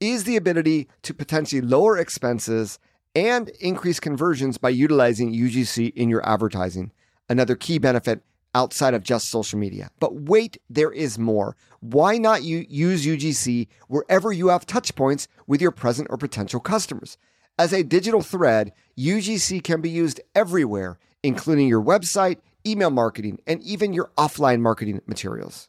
is 0.00 0.24
the 0.24 0.36
ability 0.36 0.88
to 1.02 1.12
potentially 1.12 1.60
lower 1.60 1.98
expenses 1.98 2.78
and 3.14 3.48
increase 3.60 4.00
conversions 4.00 4.56
by 4.56 4.70
utilizing 4.70 5.32
UGC 5.32 5.92
in 5.94 6.08
your 6.08 6.26
advertising. 6.26 6.92
Another 7.28 7.56
key 7.56 7.78
benefit 7.78 8.22
outside 8.54 8.94
of 8.94 9.02
just 9.02 9.28
social 9.28 9.58
media. 9.58 9.90
But 10.00 10.14
wait, 10.14 10.58
there 10.68 10.90
is 10.90 11.18
more. 11.18 11.56
Why 11.80 12.18
not 12.18 12.42
you 12.42 12.64
use 12.68 13.06
UGC 13.06 13.68
wherever 13.88 14.32
you 14.32 14.48
have 14.48 14.66
touch 14.66 14.94
points 14.94 15.28
with 15.46 15.60
your 15.60 15.70
present 15.70 16.08
or 16.10 16.16
potential 16.16 16.60
customers? 16.60 17.16
As 17.58 17.72
a 17.72 17.84
digital 17.84 18.22
thread, 18.22 18.72
UGC 18.98 19.62
can 19.62 19.80
be 19.80 19.90
used 19.90 20.20
everywhere, 20.34 20.98
including 21.22 21.68
your 21.68 21.82
website, 21.82 22.38
email 22.66 22.90
marketing, 22.90 23.40
and 23.46 23.62
even 23.62 23.92
your 23.92 24.10
offline 24.16 24.60
marketing 24.60 25.00
materials. 25.06 25.68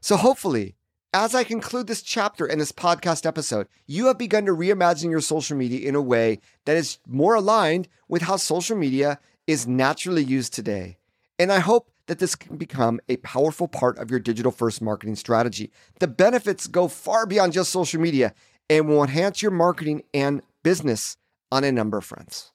So 0.00 0.16
hopefully, 0.16 0.76
as 1.12 1.34
I 1.34 1.44
conclude 1.44 1.86
this 1.86 2.02
chapter 2.02 2.44
and 2.44 2.60
this 2.60 2.72
podcast 2.72 3.24
episode, 3.24 3.68
you 3.86 4.06
have 4.06 4.18
begun 4.18 4.46
to 4.46 4.52
reimagine 4.52 5.10
your 5.10 5.20
social 5.20 5.56
media 5.56 5.88
in 5.88 5.94
a 5.94 6.02
way 6.02 6.40
that 6.64 6.76
is 6.76 6.98
more 7.06 7.36
aligned 7.36 7.88
with 8.08 8.22
how 8.22 8.36
social 8.36 8.76
media 8.76 9.20
is 9.46 9.66
naturally 9.66 10.24
used 10.24 10.52
today. 10.52 10.98
And 11.38 11.52
I 11.52 11.60
hope 11.60 11.90
that 12.06 12.18
this 12.18 12.34
can 12.34 12.56
become 12.56 13.00
a 13.08 13.16
powerful 13.18 13.68
part 13.68 13.98
of 13.98 14.10
your 14.10 14.20
digital 14.20 14.52
first 14.52 14.82
marketing 14.82 15.16
strategy. 15.16 15.70
The 16.00 16.08
benefits 16.08 16.66
go 16.66 16.88
far 16.88 17.26
beyond 17.26 17.52
just 17.52 17.70
social 17.70 18.00
media 18.00 18.34
and 18.68 18.88
will 18.88 19.02
enhance 19.02 19.40
your 19.40 19.50
marketing 19.50 20.02
and 20.12 20.42
business 20.62 21.16
on 21.50 21.64
a 21.64 21.72
number 21.72 21.98
of 21.98 22.04
fronts. 22.04 22.52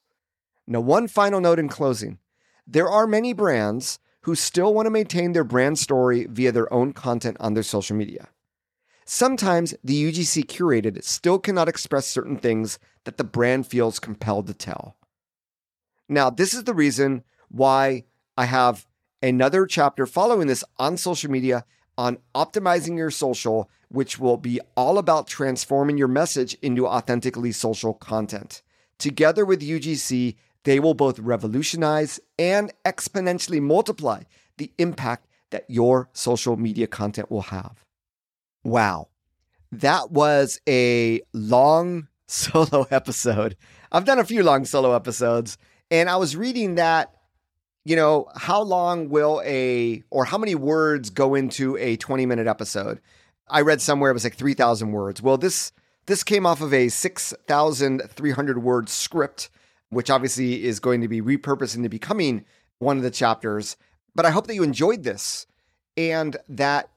Now, 0.68 0.82
one 0.82 1.08
final 1.08 1.42
note 1.42 1.60
in 1.60 1.70
closing 1.70 2.20
there 2.72 2.90
are 2.90 3.08
many 3.08 3.34
brands 3.34 3.98
who 4.22 4.36
still 4.36 4.74
want 4.74 4.86
to 4.86 4.92
maintain 4.92 5.32
their 5.32 5.44
brand 5.44 5.80
story 5.80 6.28
via 6.30 6.52
their 6.52 6.72
own 6.72 6.94
content 6.94 7.38
on 7.40 7.54
their 7.56 7.64
social 7.64 7.96
media. 7.96 8.28
Sometimes 9.06 9.74
the 9.84 10.12
UGC 10.12 10.46
curated 10.46 11.04
still 11.04 11.40
cannot 11.40 11.68
express 11.68 12.06
certain 12.06 12.38
things 12.38 12.78
that 13.06 13.18
the 13.18 13.24
brand 13.24 13.66
feels 13.66 14.00
compelled 14.00 14.46
to 14.48 14.54
tell. 14.54 14.96
Now, 16.08 16.30
this 16.30 16.54
is 16.54 16.66
the 16.66 16.76
reason 16.76 17.24
why 17.50 18.06
I 18.38 18.46
have 18.46 18.86
another 19.24 19.66
chapter 19.66 20.06
following 20.06 20.48
this 20.48 20.64
on 20.78 20.98
social 20.98 21.32
media 21.32 21.66
on 21.98 22.20
optimizing 22.36 22.98
your 22.98 23.10
social, 23.10 23.70
which 23.88 24.20
will 24.20 24.38
be 24.38 24.62
all 24.78 25.00
about 25.00 25.28
transforming 25.28 25.98
your 25.98 26.08
message 26.08 26.56
into 26.62 26.88
authentically 26.88 27.52
social 27.52 27.96
content. 27.96 28.62
Together 29.00 29.44
with 29.44 29.62
UGC, 29.62 30.36
they 30.64 30.80
will 30.80 30.94
both 30.94 31.20
revolutionize 31.20 32.20
and 32.38 32.72
exponentially 32.86 33.62
multiply 33.62 34.24
the 34.58 34.72
impact 34.78 35.28
that 35.52 35.66
your 35.68 36.10
social 36.14 36.58
media 36.58 36.88
content 36.88 37.32
will 37.32 37.44
have. 37.44 37.84
Wow. 38.64 39.08
That 39.72 40.12
was 40.12 40.60
a 40.68 41.22
long 41.34 42.08
solo 42.28 42.88
episode. 42.92 43.56
I've 43.92 44.06
done 44.06 44.20
a 44.20 44.26
few 44.26 44.44
long 44.44 44.66
solo 44.66 44.94
episodes, 44.94 45.58
and 45.90 46.10
I 46.10 46.18
was 46.18 46.36
reading 46.36 46.76
that 46.76 47.14
you 47.86 47.96
know, 47.96 48.28
how 48.36 48.62
long 48.62 49.10
will 49.10 49.42
a, 49.46 50.04
or 50.12 50.26
how 50.26 50.38
many 50.38 50.54
words 50.56 51.10
go 51.10 51.34
into 51.36 51.78
a 51.78 51.96
20 51.98 52.26
minute 52.26 52.48
episode? 52.48 53.02
I 53.48 53.62
read 53.62 53.82
somewhere 53.82 54.12
it 54.12 54.14
was 54.14 54.24
like 54.24 54.36
3,000 54.36 54.92
words. 54.92 55.22
Well, 55.22 55.38
this, 55.38 55.72
this 56.06 56.24
came 56.24 56.46
off 56.46 56.62
of 56.62 56.74
a 56.74 56.90
6,300 56.90 58.64
word 58.64 58.90
script, 58.90 59.50
which 59.90 60.10
obviously 60.10 60.64
is 60.64 60.80
going 60.80 61.02
to 61.02 61.08
be 61.08 61.22
repurposed 61.22 61.76
into 61.76 61.90
becoming 61.90 62.46
one 62.80 62.98
of 62.98 63.04
the 63.04 63.12
chapters. 63.12 63.78
But 64.16 64.26
I 64.26 64.32
hope 64.32 64.48
that 64.48 64.56
you 64.56 64.64
enjoyed 64.64 65.04
this 65.04 65.48
and 65.98 66.38
that 66.48 66.90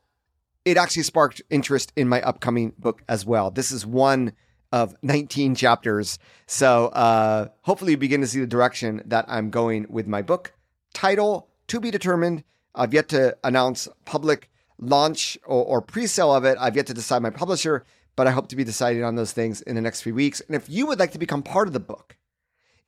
it 0.65 0.77
actually 0.77 1.03
sparked 1.03 1.43
interest 1.51 1.93
in 1.97 2.09
my 2.09 2.23
upcoming 2.23 2.73
book 2.79 3.03
as 3.09 3.27
well. 3.27 3.51
This 3.51 3.73
is 3.73 3.85
one 3.85 4.33
of 4.71 4.95
19 5.03 5.55
chapters. 5.55 6.19
So 6.47 6.87
uh, 6.89 7.49
hopefully 7.63 7.93
you 7.93 7.99
begin 7.99 8.21
to 8.23 8.27
see 8.27 8.41
the 8.41 8.47
direction 8.47 9.03
that 9.07 9.25
I'm 9.29 9.51
going 9.51 9.87
with 9.89 10.07
my 10.07 10.23
book. 10.23 10.53
Title 10.95 11.49
to 11.69 11.81
be 11.81 11.91
determined. 11.91 12.45
I've 12.75 12.95
yet 12.95 13.09
to 13.11 13.37
announce 13.45 13.87
public 14.05 14.51
launch 14.79 15.39
or, 15.45 15.65
or 15.65 15.83
pre 15.83 16.07
sale 16.07 16.35
of 16.35 16.45
it. 16.45 16.57
I've 16.59 16.77
yet 16.77 16.87
to 16.87 16.95
decide 16.95 17.23
my 17.23 17.31
publisher, 17.31 17.85
but 18.17 18.27
I 18.27 18.31
hope 18.31 18.49
to 18.49 18.57
be 18.57 18.65
deciding 18.65 19.05
on 19.05 19.15
those 19.15 19.33
things 19.33 19.61
in 19.63 19.75
the 19.75 19.83
next 19.83 20.03
few 20.03 20.15
weeks. 20.15 20.41
And 20.41 20.57
if 20.57 20.69
you 20.69 20.87
would 20.87 20.99
like 20.99 21.13
to 21.13 21.19
become 21.19 21.43
part 21.43 21.67
of 21.67 21.75
the 21.75 21.81
book, 21.81 22.17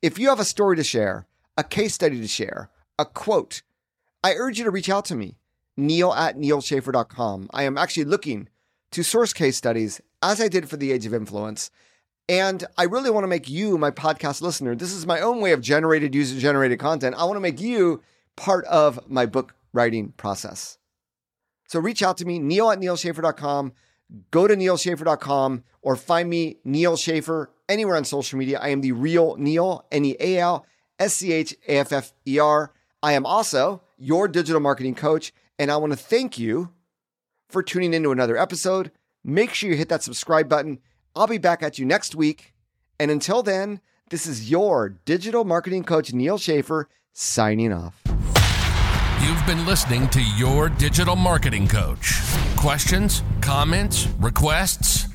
if 0.05 0.19
you 0.19 0.29
have 0.29 0.39
a 0.39 0.45
story 0.45 0.75
to 0.75 0.83
share, 0.83 1.25
a 1.57 1.63
case 1.63 1.95
study 1.95 2.21
to 2.21 2.27
share, 2.27 2.69
a 2.99 3.05
quote, 3.05 3.63
I 4.23 4.35
urge 4.35 4.59
you 4.59 4.63
to 4.65 4.69
reach 4.69 4.87
out 4.87 5.03
to 5.05 5.15
me, 5.15 5.39
neal 5.75 6.13
at 6.13 6.37
nealschaffer.com. 6.37 7.49
I 7.51 7.63
am 7.63 7.75
actually 7.75 8.03
looking 8.03 8.47
to 8.91 9.03
source 9.03 9.33
case 9.33 9.57
studies 9.57 9.99
as 10.21 10.39
I 10.39 10.47
did 10.47 10.69
for 10.69 10.77
the 10.77 10.91
Age 10.91 11.07
of 11.07 11.13
Influence. 11.15 11.71
And 12.29 12.63
I 12.77 12.83
really 12.83 13.09
want 13.09 13.23
to 13.23 13.27
make 13.27 13.49
you, 13.49 13.79
my 13.79 13.89
podcast 13.89 14.43
listener, 14.43 14.75
this 14.75 14.93
is 14.93 15.07
my 15.07 15.21
own 15.21 15.41
way 15.41 15.53
of 15.53 15.61
generated 15.61 16.13
user 16.13 16.39
generated 16.39 16.77
content. 16.77 17.15
I 17.17 17.23
want 17.23 17.37
to 17.37 17.41
make 17.41 17.59
you 17.59 18.03
part 18.35 18.63
of 18.65 19.09
my 19.09 19.25
book 19.25 19.55
writing 19.73 20.13
process. 20.17 20.77
So 21.67 21.79
reach 21.79 22.03
out 22.03 22.17
to 22.17 22.25
me, 22.25 22.37
neal 22.37 22.69
at 22.69 22.79
nealschaffer.com. 22.79 23.73
Go 24.31 24.47
to 24.47 24.55
nealschaffer.com 24.55 25.63
or 25.81 25.95
find 25.95 26.29
me, 26.29 26.57
Neal 26.63 26.95
Schaffer, 26.95 27.51
anywhere 27.67 27.95
on 27.95 28.05
social 28.05 28.37
media. 28.39 28.59
I 28.59 28.69
am 28.69 28.81
the 28.81 28.91
real 28.91 29.35
Neal, 29.37 29.85
N 29.91 30.05
E 30.05 30.15
A 30.19 30.37
L 30.39 30.65
S 30.99 31.15
C 31.15 31.31
H 31.33 31.55
A 31.67 31.77
F 31.77 31.91
F 31.91 32.13
E 32.27 32.39
R. 32.39 32.71
I 33.01 33.13
am 33.13 33.25
also 33.25 33.81
your 33.97 34.27
digital 34.27 34.61
marketing 34.61 34.95
coach, 34.95 35.33
and 35.57 35.71
I 35.71 35.77
want 35.77 35.93
to 35.93 35.97
thank 35.97 36.37
you 36.37 36.71
for 37.49 37.63
tuning 37.63 37.93
into 37.93 38.11
another 38.11 38.37
episode. 38.37 38.91
Make 39.23 39.53
sure 39.53 39.69
you 39.69 39.75
hit 39.75 39.89
that 39.89 40.03
subscribe 40.03 40.47
button 40.47 40.79
I'll 41.15 41.27
be 41.27 41.37
back 41.37 41.63
at 41.63 41.79
you 41.79 41.85
next 41.85 42.13
week. 42.13 42.53
And 42.99 43.09
until 43.09 43.41
then, 43.41 43.79
this 44.09 44.27
is 44.27 44.49
your 44.51 44.89
digital 44.89 45.45
marketing 45.45 45.83
coach, 45.83 46.13
Neal 46.13 46.37
Schaffer, 46.37 46.89
signing 47.13 47.71
off. 47.71 48.04
You've 49.25 49.45
been 49.47 49.65
listening 49.65 50.07
to 50.09 50.21
Your 50.21 50.69
Digital 50.69 51.15
Marketing 51.15 51.67
Coach. 51.67 52.21
Questions, 52.55 53.23
comments, 53.41 54.07
requests? 54.19 55.14